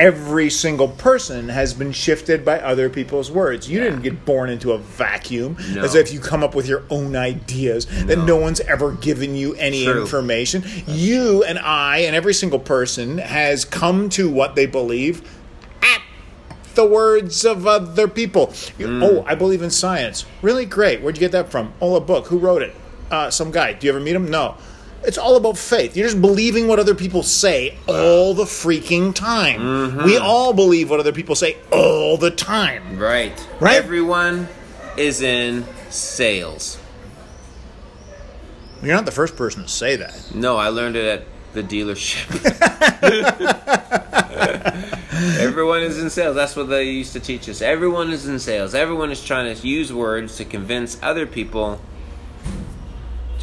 every 0.04 0.50
single 0.50 0.88
person 0.88 1.48
has 1.48 1.72
been 1.72 1.90
shifted 1.90 2.44
by 2.44 2.60
other 2.60 2.90
people's 2.90 3.30
words. 3.30 3.70
You 3.70 3.80
didn't 3.80 4.02
get 4.02 4.26
born 4.26 4.50
into 4.50 4.72
a 4.72 4.78
vacuum 4.78 5.56
No. 5.72 5.82
as 5.82 5.94
if 5.94 6.12
you 6.12 6.20
come 6.20 6.44
up 6.44 6.54
with 6.54 6.68
your 6.68 6.82
own 6.90 7.16
ideas 7.16 7.86
that 8.04 8.18
no 8.18 8.36
one's 8.36 8.60
ever 8.60 8.92
given 8.92 9.34
you 9.34 9.54
any 9.54 9.84
True. 9.86 10.02
information. 10.02 10.62
You 10.86 11.42
and 11.44 11.58
I 11.58 12.00
and 12.00 12.14
every 12.14 12.34
single 12.34 12.58
person 12.58 13.16
has 13.16 13.64
come 13.64 14.10
to 14.10 14.28
what 14.28 14.56
they 14.56 14.66
believe 14.66 15.22
at 15.80 16.02
the 16.74 16.84
words 16.84 17.46
of 17.46 17.66
other 17.66 18.06
people. 18.06 18.48
Mm. 18.78 19.02
Oh, 19.02 19.24
I 19.26 19.34
believe 19.34 19.62
in 19.62 19.70
science. 19.70 20.26
Really 20.42 20.66
great. 20.66 21.00
Where'd 21.00 21.16
you 21.16 21.20
get 21.20 21.32
that 21.32 21.50
from? 21.50 21.72
Oh, 21.80 21.96
a 21.96 22.00
book. 22.00 22.26
Who 22.26 22.36
wrote 22.38 22.60
it? 22.60 22.74
Uh, 23.10 23.30
some 23.30 23.50
guy. 23.50 23.72
Do 23.72 23.86
you 23.86 23.92
ever 23.94 24.00
meet 24.00 24.14
him? 24.14 24.30
No. 24.30 24.56
It's 25.06 25.18
all 25.18 25.36
about 25.36 25.58
faith. 25.58 25.96
You're 25.96 26.06
just 26.06 26.20
believing 26.20 26.66
what 26.66 26.78
other 26.78 26.94
people 26.94 27.22
say 27.22 27.76
all 27.86 28.32
the 28.32 28.44
freaking 28.44 29.14
time. 29.14 29.60
Mm-hmm. 29.60 30.04
We 30.04 30.16
all 30.16 30.52
believe 30.54 30.88
what 30.88 30.98
other 31.00 31.12
people 31.12 31.34
say 31.34 31.58
all 31.70 32.16
the 32.16 32.30
time. 32.30 32.98
Right. 32.98 33.48
Right? 33.60 33.76
Everyone 33.76 34.48
is 34.96 35.20
in 35.20 35.66
sales. 35.90 36.78
You're 38.82 38.94
not 38.94 39.04
the 39.04 39.12
first 39.12 39.36
person 39.36 39.62
to 39.62 39.68
say 39.68 39.96
that. 39.96 40.34
No, 40.34 40.56
I 40.56 40.68
learned 40.68 40.96
it 40.96 41.04
at 41.04 41.26
the 41.54 41.62
dealership. 41.62 42.30
Everyone 45.38 45.82
is 45.82 45.98
in 45.98 46.10
sales. 46.10 46.34
That's 46.34 46.56
what 46.56 46.68
they 46.68 46.84
used 46.84 47.12
to 47.12 47.20
teach 47.20 47.48
us. 47.48 47.62
Everyone 47.62 48.10
is 48.10 48.26
in 48.26 48.38
sales. 48.38 48.74
Everyone 48.74 49.10
is 49.10 49.24
trying 49.24 49.54
to 49.54 49.66
use 49.66 49.92
words 49.92 50.36
to 50.36 50.44
convince 50.44 50.98
other 51.02 51.26
people 51.26 51.80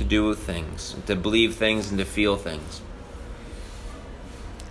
to 0.02 0.08
do 0.08 0.34
things, 0.34 0.96
to 1.06 1.16
believe 1.16 1.56
things, 1.56 1.90
and 1.90 2.00
to 2.00 2.06
feel 2.06 2.36
things. 2.36 2.82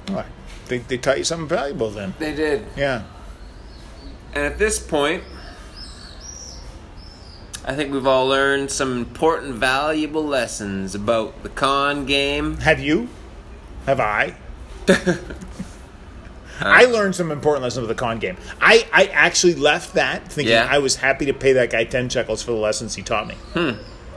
All 0.08 0.16
right. 0.16 0.26
They, 0.66 0.78
they 0.78 0.98
taught 0.98 1.18
you 1.18 1.24
something 1.24 1.48
valuable 1.48 1.90
then. 1.90 2.14
They 2.18 2.34
did. 2.34 2.66
Yeah. 2.76 3.04
And 4.34 4.44
at 4.44 4.58
this 4.58 4.78
point, 4.78 5.24
I 7.64 7.74
think 7.74 7.92
we've 7.92 8.06
all 8.06 8.26
learned 8.26 8.70
some 8.70 8.96
important, 8.96 9.54
valuable 9.54 10.24
lessons 10.24 10.94
about 10.94 11.42
the 11.42 11.48
con 11.48 12.06
game. 12.06 12.56
Have 12.58 12.80
you? 12.80 13.08
Have 13.86 14.00
I? 14.00 14.36
I 16.62 16.84
learned 16.84 17.14
some 17.14 17.30
important 17.30 17.62
lessons 17.62 17.84
of 17.84 17.88
the 17.88 17.94
con 17.94 18.18
game. 18.18 18.36
I, 18.60 18.86
I 18.92 19.06
actually 19.06 19.54
left 19.54 19.94
that 19.94 20.30
thinking 20.30 20.52
Yeah. 20.52 20.68
I 20.68 20.78
was 20.78 20.96
happy 20.96 21.26
to 21.26 21.32
pay 21.32 21.54
that 21.54 21.70
guy 21.70 21.84
10 21.84 22.08
shekels 22.08 22.42
for 22.42 22.50
the 22.50 22.58
lessons 22.58 22.94
he 22.94 23.02
taught 23.02 23.26
me. 23.26 23.34
Hmm. 23.54 23.72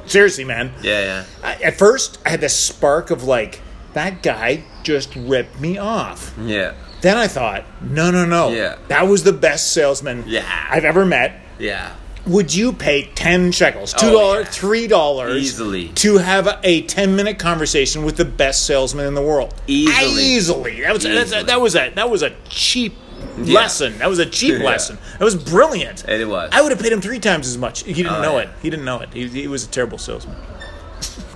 Seriously, 0.06 0.44
man. 0.44 0.72
Yeah, 0.82 1.02
yeah. 1.02 1.26
I, 1.44 1.54
at 1.64 1.78
first, 1.78 2.20
I 2.26 2.30
had 2.30 2.42
this 2.42 2.56
spark 2.56 3.12
of 3.12 3.24
like, 3.24 3.62
that 3.94 4.24
guy 4.24 4.64
just 4.84 5.16
ripped 5.16 5.60
me 5.60 5.78
off. 5.78 6.34
Yeah. 6.42 6.74
Then 7.02 7.18
I 7.18 7.28
thought, 7.28 7.66
no, 7.82 8.12
no, 8.12 8.26
no. 8.26 8.50
Yeah. 8.50 8.78
That 8.88 9.08
was 9.08 9.24
the 9.24 9.34
best 9.34 9.72
salesman 9.74 10.24
Yeah. 10.28 10.46
I've 10.70 10.86
ever 10.86 11.06
met. 11.06 11.40
Yeah. 11.60 11.94
Would 12.26 12.56
you 12.56 12.72
pay 12.72 13.10
10 13.16 13.52
shekels, 13.52 13.94
$2, 13.94 14.00
Oh, 14.04 14.40
yeah. 14.40 14.46
$3 14.46 15.36
Easily. 15.36 15.90
to 15.90 16.20
have 16.20 16.48
a, 16.48 16.58
a 16.64 16.82
10 16.84 17.18
minute 17.18 17.38
conversation 17.38 18.06
with 18.06 18.16
the 18.16 18.24
best 18.24 18.66
salesman 18.66 19.06
in 19.06 19.14
the 19.14 19.22
world? 19.22 19.54
Easily. 19.68 20.24
Easily. 20.24 20.82
That 20.82 20.94
was, 20.94 21.04
that's 21.04 21.34
a- 21.34 21.44
that 21.44 21.60
was, 21.60 21.76
a, 21.76 21.90
that 21.96 22.10
was 22.10 22.24
a 22.24 22.32
cheap 22.48 22.94
Yeah. 23.38 23.56
lesson. 23.56 23.98
That 24.00 24.10
was 24.10 24.20
a 24.20 24.26
cheap 24.26 24.60
Yeah. 24.60 24.66
lesson. 24.66 24.98
That 25.18 25.26
was 25.26 25.36
brilliant. 25.36 26.08
It 26.08 26.28
was. 26.28 26.50
I 26.54 26.62
would 26.62 26.72
have 26.72 26.82
paid 26.82 26.92
him 26.92 27.02
three 27.02 27.20
times 27.20 27.48
as 27.48 27.58
much. 27.58 27.84
He 27.84 27.94
didn't 27.94 28.14
Oh, 28.14 28.22
know 28.22 28.38
yeah. 28.38 28.44
it. 28.44 28.50
He 28.62 28.70
didn't 28.70 28.86
know 28.86 29.00
it. 29.00 29.10
He, 29.14 29.28
he 29.28 29.48
was 29.48 29.64
a 29.66 29.68
terrible 29.68 29.98
salesman. 29.98 30.36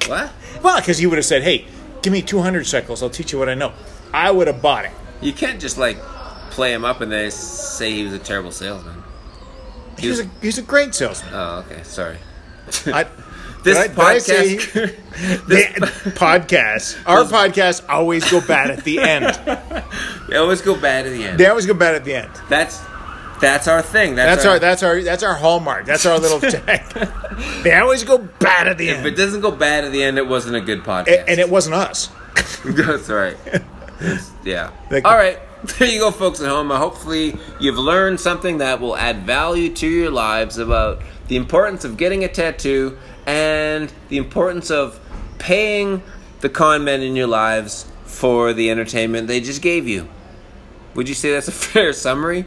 What? 0.08 0.32
Well, 0.64 0.78
because 0.80 0.98
he 1.00 1.06
would 1.06 1.18
have 1.18 1.26
said, 1.26 1.44
hey, 1.44 1.66
give 2.02 2.14
me 2.14 2.22
200 2.22 2.66
shekels. 2.66 3.04
I'll 3.04 3.10
teach 3.10 3.34
you 3.34 3.40
what 3.40 3.50
I 3.50 3.56
know. 3.56 3.74
I 4.14 4.32
would 4.32 4.48
have 4.48 4.62
bought 4.62 4.86
it. 4.86 4.92
You 5.20 5.34
can't 5.34 5.60
just 5.60 5.78
like 5.78 5.98
play 6.52 6.72
him 6.72 6.86
up 6.86 7.02
and 7.02 7.12
then 7.12 7.30
say 7.30 7.92
he 7.92 8.04
was 8.06 8.14
a 8.14 8.20
terrible 8.20 8.52
salesman. 8.52 9.04
He 10.00 10.08
was 10.08 10.22
a, 10.22 10.30
he's 10.42 10.58
a 10.58 10.62
great 10.62 10.96
salesman. 10.96 11.34
Oh, 11.34 11.66
okay. 11.70 11.84
Sorry. 11.84 12.18
I, 12.86 13.06
This 13.64 13.78
did 13.78 13.84
I- 13.84 13.88
did 13.88 14.00
I 14.00 14.18
say 14.20 14.56
podcast. 14.58 14.96
the 15.48 16.12
podcasts, 16.12 16.98
our 17.08 17.24
podcasts 17.24 17.84
always 17.90 18.30
go 18.30 18.40
bad 18.46 18.72
at 18.72 18.84
the 18.84 19.00
end. 19.00 19.26
they 20.30 20.38
always 20.38 20.62
go 20.62 20.80
bad 20.80 21.06
at 21.06 21.12
the 21.14 21.24
end. 21.24 21.40
They 21.40 21.48
always 21.48 21.66
go 21.66 21.74
bad 21.74 21.96
at 21.96 22.06
the 22.06 22.14
end. 22.16 22.30
That's 22.50 22.82
that's 23.42 23.68
our 23.68 23.82
thing. 23.84 24.16
That's, 24.16 24.44
That's 24.44 24.46
our 24.48 24.60
that's 24.60 24.84
our 24.84 25.02
that's 25.02 25.24
our 25.24 25.36
hallmark. 25.36 25.86
That's 25.86 26.06
our 26.06 26.18
little 26.20 26.40
tag. 26.40 26.82
They 27.64 27.74
always 27.74 28.04
go 28.04 28.18
bad 28.18 28.68
at 28.68 28.78
the 28.78 28.90
end. 28.90 29.06
If 29.06 29.14
it 29.14 29.16
doesn't 29.16 29.42
go 29.42 29.52
bad 29.52 29.86
at 29.86 29.92
the 29.92 30.04
end, 30.04 30.18
it 30.18 30.28
wasn't 30.28 30.56
a 30.56 30.62
good 30.62 30.80
podcast. 30.84 31.08
A- 31.08 31.30
and 31.30 31.40
it 31.40 31.50
wasn't 31.50 31.76
us. 31.76 32.10
That's 32.66 33.10
right. 33.10 33.38
It's- 34.00 34.32
yeah. 34.44 34.72
Like- 34.90 35.06
All 35.06 35.16
right. 35.16 35.40
There 35.80 35.88
you 35.88 36.00
go, 36.00 36.12
folks 36.12 36.40
at 36.40 36.48
home. 36.48 36.70
Hopefully, 36.70 37.36
you've 37.60 37.80
learned 37.80 38.20
something 38.20 38.60
that 38.60 38.80
will 38.80 38.96
add 38.96 39.26
value 39.26 39.74
to 39.74 39.88
your 39.88 40.12
lives 40.12 40.58
about 40.60 41.02
the 41.28 41.36
importance 41.36 41.84
of 41.84 41.98
getting 41.98 42.24
a 42.24 42.28
tattoo 42.28 42.98
and 43.28 43.94
the 44.10 44.18
importance 44.18 44.72
of 44.72 45.00
paying 45.38 46.02
the 46.40 46.50
con 46.50 46.84
men 46.84 47.02
in 47.02 47.16
your 47.16 47.28
lives 47.28 47.86
for 48.06 48.54
the 48.54 48.72
entertainment 48.72 49.28
they 49.28 49.42
just 49.42 49.62
gave 49.62 49.88
you. 49.88 50.08
Would 50.96 51.08
you 51.08 51.14
say 51.16 51.32
that's 51.32 51.48
a 51.48 51.52
fair 51.68 51.94
summary? 51.94 52.46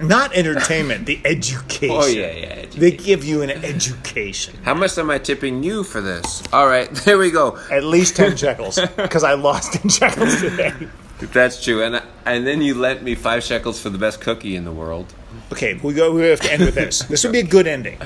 Not 0.00 0.34
entertainment, 0.34 1.06
the 1.06 1.20
education. 1.24 1.96
Oh, 1.96 2.06
yeah, 2.06 2.32
yeah, 2.32 2.66
They 2.66 2.90
give 2.90 3.24
you 3.24 3.42
an 3.42 3.50
education. 3.50 4.58
How 4.64 4.74
much 4.74 4.98
am 4.98 5.10
I 5.10 5.18
tipping 5.18 5.62
you 5.62 5.84
for 5.84 6.00
this? 6.00 6.42
All 6.52 6.66
right, 6.66 6.90
there 7.04 7.18
we 7.18 7.30
go. 7.30 7.58
At 7.70 7.84
least 7.84 8.16
10 8.16 8.36
shekels, 8.36 8.80
because 8.96 9.22
I 9.22 9.34
lost 9.34 9.74
10 9.74 9.88
shekels 9.90 10.40
today. 10.40 10.72
That's 11.20 11.62
true, 11.62 11.84
and 11.84 12.02
and 12.24 12.44
then 12.44 12.62
you 12.62 12.74
lent 12.74 13.04
me 13.04 13.14
five 13.14 13.44
shekels 13.44 13.80
for 13.80 13.90
the 13.90 13.98
best 13.98 14.20
cookie 14.20 14.56
in 14.56 14.64
the 14.64 14.72
world. 14.72 15.14
Okay, 15.52 15.74
we 15.74 15.94
go. 15.94 16.12
We 16.12 16.22
have 16.22 16.40
to 16.40 16.52
end 16.52 16.64
with 16.64 16.74
this. 16.74 17.00
This 17.04 17.22
would 17.22 17.32
be 17.32 17.38
a 17.38 17.44
good 17.44 17.68
ending. 17.68 17.98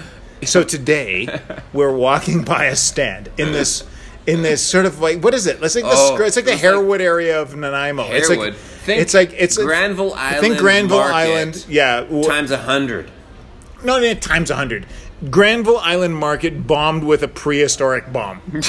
So 0.44 0.62
today 0.62 1.40
we're 1.72 1.94
walking 1.96 2.44
by 2.44 2.66
a 2.66 2.76
stand 2.76 3.30
in 3.38 3.52
this 3.52 3.84
in 4.26 4.42
this 4.42 4.62
sort 4.62 4.86
of 4.86 5.00
like 5.00 5.22
what 5.22 5.34
is 5.34 5.46
it? 5.46 5.60
Let's 5.60 5.74
like 5.74 5.84
the 5.84 5.90
Oh, 5.92 6.14
scr- 6.14 6.24
it's 6.24 6.36
like 6.36 6.44
the 6.44 6.52
it's 6.52 6.62
like- 6.62 7.00
area 7.00 7.40
of 7.40 7.54
Nanaimo. 7.56 8.04
It's 8.10 8.28
like 8.28 8.54
Think 8.54 9.00
it's 9.02 9.14
like 9.14 9.32
it's 9.36 9.56
Granville 9.56 10.14
Island. 10.14 10.36
I 10.36 10.40
think 10.40 10.58
Granville 10.58 10.98
Market 10.98 11.14
Island. 11.14 11.66
Yeah, 11.68 12.02
Times 12.26 12.50
a 12.52 12.58
hundred. 12.58 13.10
no, 13.82 13.98
no, 13.98 14.14
times 14.14 14.50
a 14.50 14.56
hundred. 14.56 14.86
Granville 15.30 15.78
Island 15.78 16.16
Market 16.16 16.66
bombed 16.66 17.04
with 17.04 17.22
a 17.22 17.28
prehistoric 17.28 18.12
bomb. 18.12 18.40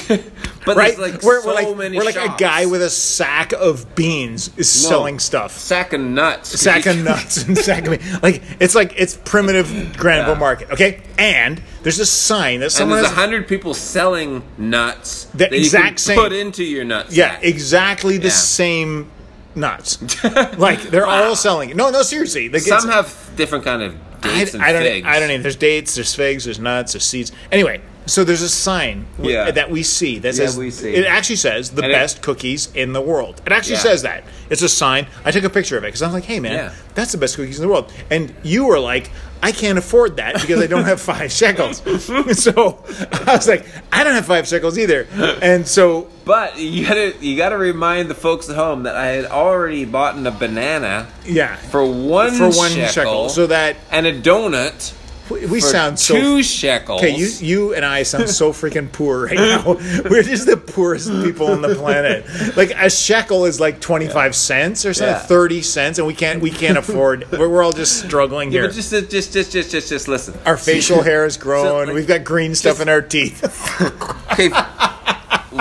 But 0.65 0.75
Right? 0.75 0.97
there's 0.97 1.13
like 1.13 1.23
we're, 1.23 1.39
so 1.41 1.47
we're 1.47 1.53
like 1.53 1.67
we're 1.95 2.03
like 2.03 2.15
shops. 2.15 2.41
a 2.41 2.43
guy 2.43 2.65
with 2.65 2.81
a 2.81 2.89
sack 2.89 3.53
of 3.53 3.95
beans 3.95 4.49
is 4.57 4.83
No. 4.83 4.89
selling 4.89 5.17
stuff. 5.19 5.57
sack 5.57 5.93
of 5.93 6.01
nuts. 6.01 6.59
sack 6.59 6.85
of 6.85 6.97
nuts 7.01 7.43
and 7.43 7.57
sack 7.69 7.85
of 7.85 7.91
meat. 7.91 8.01
Like 8.21 8.43
it's 8.59 8.75
like 8.75 8.93
it's 8.97 9.15
primitive 9.23 9.95
Granville 9.97 10.33
Yeah. 10.33 10.39
Market. 10.39 10.71
Okay, 10.71 11.03
and 11.17 11.61
there's 11.83 11.99
a 11.99 12.05
sign 12.05 12.59
that 12.59 12.77
And 12.81 12.91
there's 12.91 13.05
a 13.05 13.09
hundred 13.15 13.47
people 13.47 13.73
selling 13.73 14.43
nuts 14.57 15.23
The 15.31 15.37
that 15.37 15.51
you 15.53 15.59
exact 15.59 16.01
same- 16.01 16.19
put 16.19 16.33
into 16.33 16.65
your 16.65 16.83
nuts. 16.83 17.15
Yeah, 17.15 17.39
exactly 17.41 18.17
the 18.17 18.25
Yeah. 18.25 18.33
same 18.33 19.07
nuts. 19.55 19.99
like 20.57 20.81
they're 20.81 21.07
all 21.07 21.37
selling. 21.37 21.69
it. 21.69 21.77
No, 21.77 21.91
no, 21.91 22.01
seriously. 22.01 22.49
Like, 22.49 22.63
Some 22.63 22.89
have 22.89 23.31
different 23.37 23.63
kind 23.63 23.81
of 23.83 23.95
dates 24.21 24.53
and 24.53 24.63
I 24.63 24.71
don't. 24.71 24.81
figs. 24.83 25.05
I 25.07 25.19
don't 25.19 25.29
know. 25.29 25.37
There's 25.39 25.55
dates. 25.55 25.95
There's 25.95 26.13
figs. 26.15 26.45
There's 26.45 26.59
nuts. 26.59 26.93
There's 26.93 27.05
seeds. 27.05 27.31
Anyway, 27.51 27.81
so 28.05 28.23
there's 28.23 28.41
a 28.41 28.49
sign 28.49 29.05
w- 29.17 29.35
Yeah. 29.35 29.51
that 29.51 29.69
we 29.69 29.83
see 29.83 30.19
that 30.19 30.35
says 30.35 30.57
we 30.57 30.71
see. 30.71 30.93
it 30.95 31.05
actually 31.05 31.35
says 31.37 31.71
the 31.71 31.83
And 31.83 31.91
it- 31.91 31.95
best 31.95 32.21
cookies 32.21 32.69
in 32.73 32.93
the 32.93 33.01
world. 33.01 33.41
It 33.45 33.51
actually 33.51 33.75
Yeah. 33.75 33.79
says 33.81 34.01
that. 34.03 34.23
It's 34.49 34.61
a 34.61 34.69
sign. 34.69 35.07
I 35.25 35.31
took 35.31 35.43
a 35.43 35.49
picture 35.49 35.77
of 35.77 35.83
it 35.83 35.87
because 35.87 36.01
I'm 36.01 36.13
like, 36.13 36.23
hey 36.25 36.39
man, 36.39 36.53
Yeah. 36.53 36.71
that's 36.95 37.11
the 37.11 37.17
best 37.17 37.35
cookies 37.35 37.57
in 37.59 37.61
the 37.63 37.67
world. 37.67 37.91
And 38.09 38.33
you 38.43 38.65
were 38.65 38.79
like, 38.79 39.09
I 39.41 39.51
can't 39.51 39.77
afford 39.77 40.17
that 40.17 40.35
because 40.35 40.61
I 40.61 40.67
don't 40.67 40.85
have 40.85 41.01
five 41.01 41.31
shekels. 41.41 41.77
so 42.43 42.83
I 43.11 43.35
was 43.35 43.47
like, 43.47 43.65
I 43.91 44.03
don't 44.03 44.13
have 44.13 44.25
five 44.25 44.47
shekels 44.47 44.77
either. 44.77 45.07
And 45.41 45.67
so 45.67 46.09
But 46.25 46.57
you 46.57 46.85
gotta 46.85 47.15
you 47.21 47.37
gotta 47.37 47.57
remind 47.57 48.09
the 48.09 48.15
folks 48.15 48.49
at 48.49 48.55
home 48.55 48.83
that 48.83 48.95
I 48.95 49.07
had 49.07 49.25
already 49.25 49.85
bought 49.85 50.17
a 50.17 50.31
banana 50.31 51.07
yeah, 51.25 51.55
for 51.55 51.85
one 51.85 52.31
for 52.33 52.49
one 52.49 52.71
shekel, 52.71 52.87
shekel, 52.87 53.29
so 53.29 53.47
that 53.47 53.77
and 53.91 54.05
a 54.07 54.19
donut 54.19 54.93
we, 55.29 55.59
sound 55.59 55.99
so 55.99 56.15
two 56.15 56.43
shekels. 56.43 57.01
Okay, 57.01 57.15
you 57.15 57.27
you 57.39 57.73
and 57.73 57.85
I 57.85 58.03
sound 58.03 58.29
so 58.29 58.51
freaking 58.51 58.91
poor 58.91 59.25
right 59.25 59.35
now. 59.35 59.63
We're 60.09 60.23
just 60.23 60.45
the 60.45 60.57
poorest 60.57 61.09
people 61.23 61.47
on 61.47 61.61
the 61.61 61.75
planet. 61.75 62.25
Like 62.55 62.71
a 62.71 62.89
shekel 62.89 63.45
is 63.45 63.59
like 63.59 63.81
twenty 63.81 64.07
five 64.07 64.35
cents 64.35 64.85
or 64.85 64.93
something, 64.93 65.13
Yeah. 65.15 65.19
thirty 65.19 65.61
cents, 65.61 65.97
and 65.97 66.07
we 66.07 66.13
can't 66.13 66.41
we 66.41 66.51
can't 66.51 66.77
afford. 66.77 67.29
We're, 67.31 67.49
we're 67.49 67.63
all 67.63 67.71
just 67.73 68.03
struggling 68.05 68.51
Yeah, 68.51 68.61
here. 68.61 68.67
but 68.69 68.75
just 68.75 68.91
just 68.91 69.33
just 69.33 69.51
just 69.51 69.71
just 69.71 69.89
just 69.89 70.07
listen. 70.07 70.33
our 70.45 70.57
facial 70.57 71.01
hair 71.03 71.25
is 71.25 71.37
growing. 71.47 71.87
like, 71.87 71.95
We've 71.95 72.07
got 72.07 72.23
green 72.23 72.55
stuff 72.55 72.79
in 72.81 72.89
our 72.89 73.01
teeth. 73.01 73.43
Okay, 74.39 74.49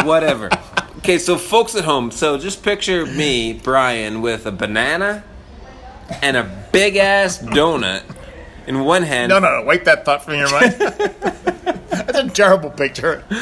whatever. 0.05 0.51
Okay, 0.99 1.19
so 1.19 1.39
folks 1.39 1.75
at 1.77 1.85
home, 1.85 2.11
so 2.11 2.37
just 2.37 2.63
picture 2.63 3.07
me, 3.07 3.53
Brian, 3.55 4.21
with 4.21 4.45
a 4.45 4.53
banana 4.53 5.25
and 6.23 6.37
a 6.37 6.69
big 6.73 6.97
ass 6.97 7.39
donut 7.39 8.03
in 8.67 8.81
one 8.81 9.03
hand. 9.03 9.31
No, 9.31 9.39
no, 9.39 9.61
no. 9.61 9.67
Wipe 9.67 9.85
that 9.85 10.05
thought 10.05 10.25
from 10.25 10.35
your 10.35 10.51
mind. 10.51 10.73
That's 11.91 12.19
a 12.19 12.29
terrible 12.29 12.71
picture. 12.71 13.25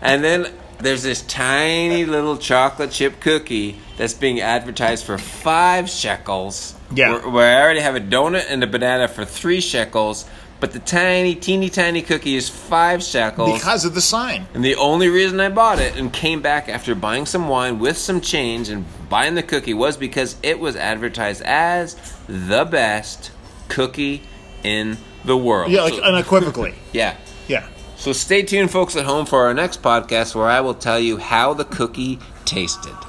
And 0.00 0.22
then 0.22 0.52
there's 0.78 1.02
this 1.02 1.22
tiny 1.22 2.04
little 2.04 2.36
chocolate 2.36 2.92
chip 2.92 3.20
cookie 3.20 3.78
that's 3.96 4.14
being 4.14 4.40
advertised 4.40 5.04
for 5.04 5.18
five 5.18 5.90
shekels. 5.90 6.74
Yeah. 6.94 7.10
Where, 7.12 7.28
where 7.28 7.58
I 7.58 7.62
already 7.62 7.80
have 7.80 7.96
a 7.96 8.00
donut 8.00 8.46
and 8.48 8.62
a 8.62 8.66
banana 8.66 9.08
for 9.08 9.24
three 9.24 9.60
shekels, 9.60 10.24
but 10.60 10.72
the 10.72 10.78
tiny, 10.78 11.34
teeny 11.34 11.68
tiny 11.68 12.00
cookie 12.02 12.36
is 12.36 12.48
five 12.48 13.02
shekels. 13.02 13.58
Because 13.58 13.84
of 13.84 13.94
the 13.94 14.00
sign. 14.00 14.46
and 14.54 14.64
the 14.64 14.76
only 14.76 15.08
reason 15.08 15.40
I 15.40 15.48
bought 15.48 15.78
it 15.80 15.96
and 15.96 16.12
came 16.12 16.40
back 16.42 16.68
after 16.68 16.94
buying 16.94 17.26
some 17.26 17.48
wine 17.48 17.78
with 17.78 17.98
some 17.98 18.20
change 18.20 18.68
and 18.68 18.84
buying 19.08 19.34
the 19.34 19.42
cookie 19.42 19.74
was 19.74 19.96
because 19.96 20.36
it 20.42 20.58
was 20.58 20.76
advertised 20.76 21.42
as 21.42 21.96
the 22.28 22.64
best 22.64 23.32
cookie 23.68 24.22
in 24.64 24.98
the 25.24 25.36
world. 25.36 25.70
Yeah, 25.70 25.82
like 25.82 25.94
So- 25.94 26.02
unequivocally. 26.02 26.74
yeah. 26.92 27.16
Yeah. 27.46 27.66
So 27.96 28.12
stay 28.12 28.42
tuned, 28.42 28.70
folks 28.70 28.94
at 28.96 29.04
home, 29.04 29.26
for 29.26 29.46
our 29.46 29.54
next 29.54 29.82
podcast 29.82 30.34
where 30.34 30.46
I 30.46 30.60
will 30.60 30.74
tell 30.74 31.00
you 31.00 31.16
how 31.16 31.52
the 31.54 31.64
cookie 31.64 32.18
tasted. 32.44 32.94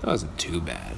That 0.00 0.08
wasn't 0.08 0.36
too 0.36 0.60
bad. 0.60 0.96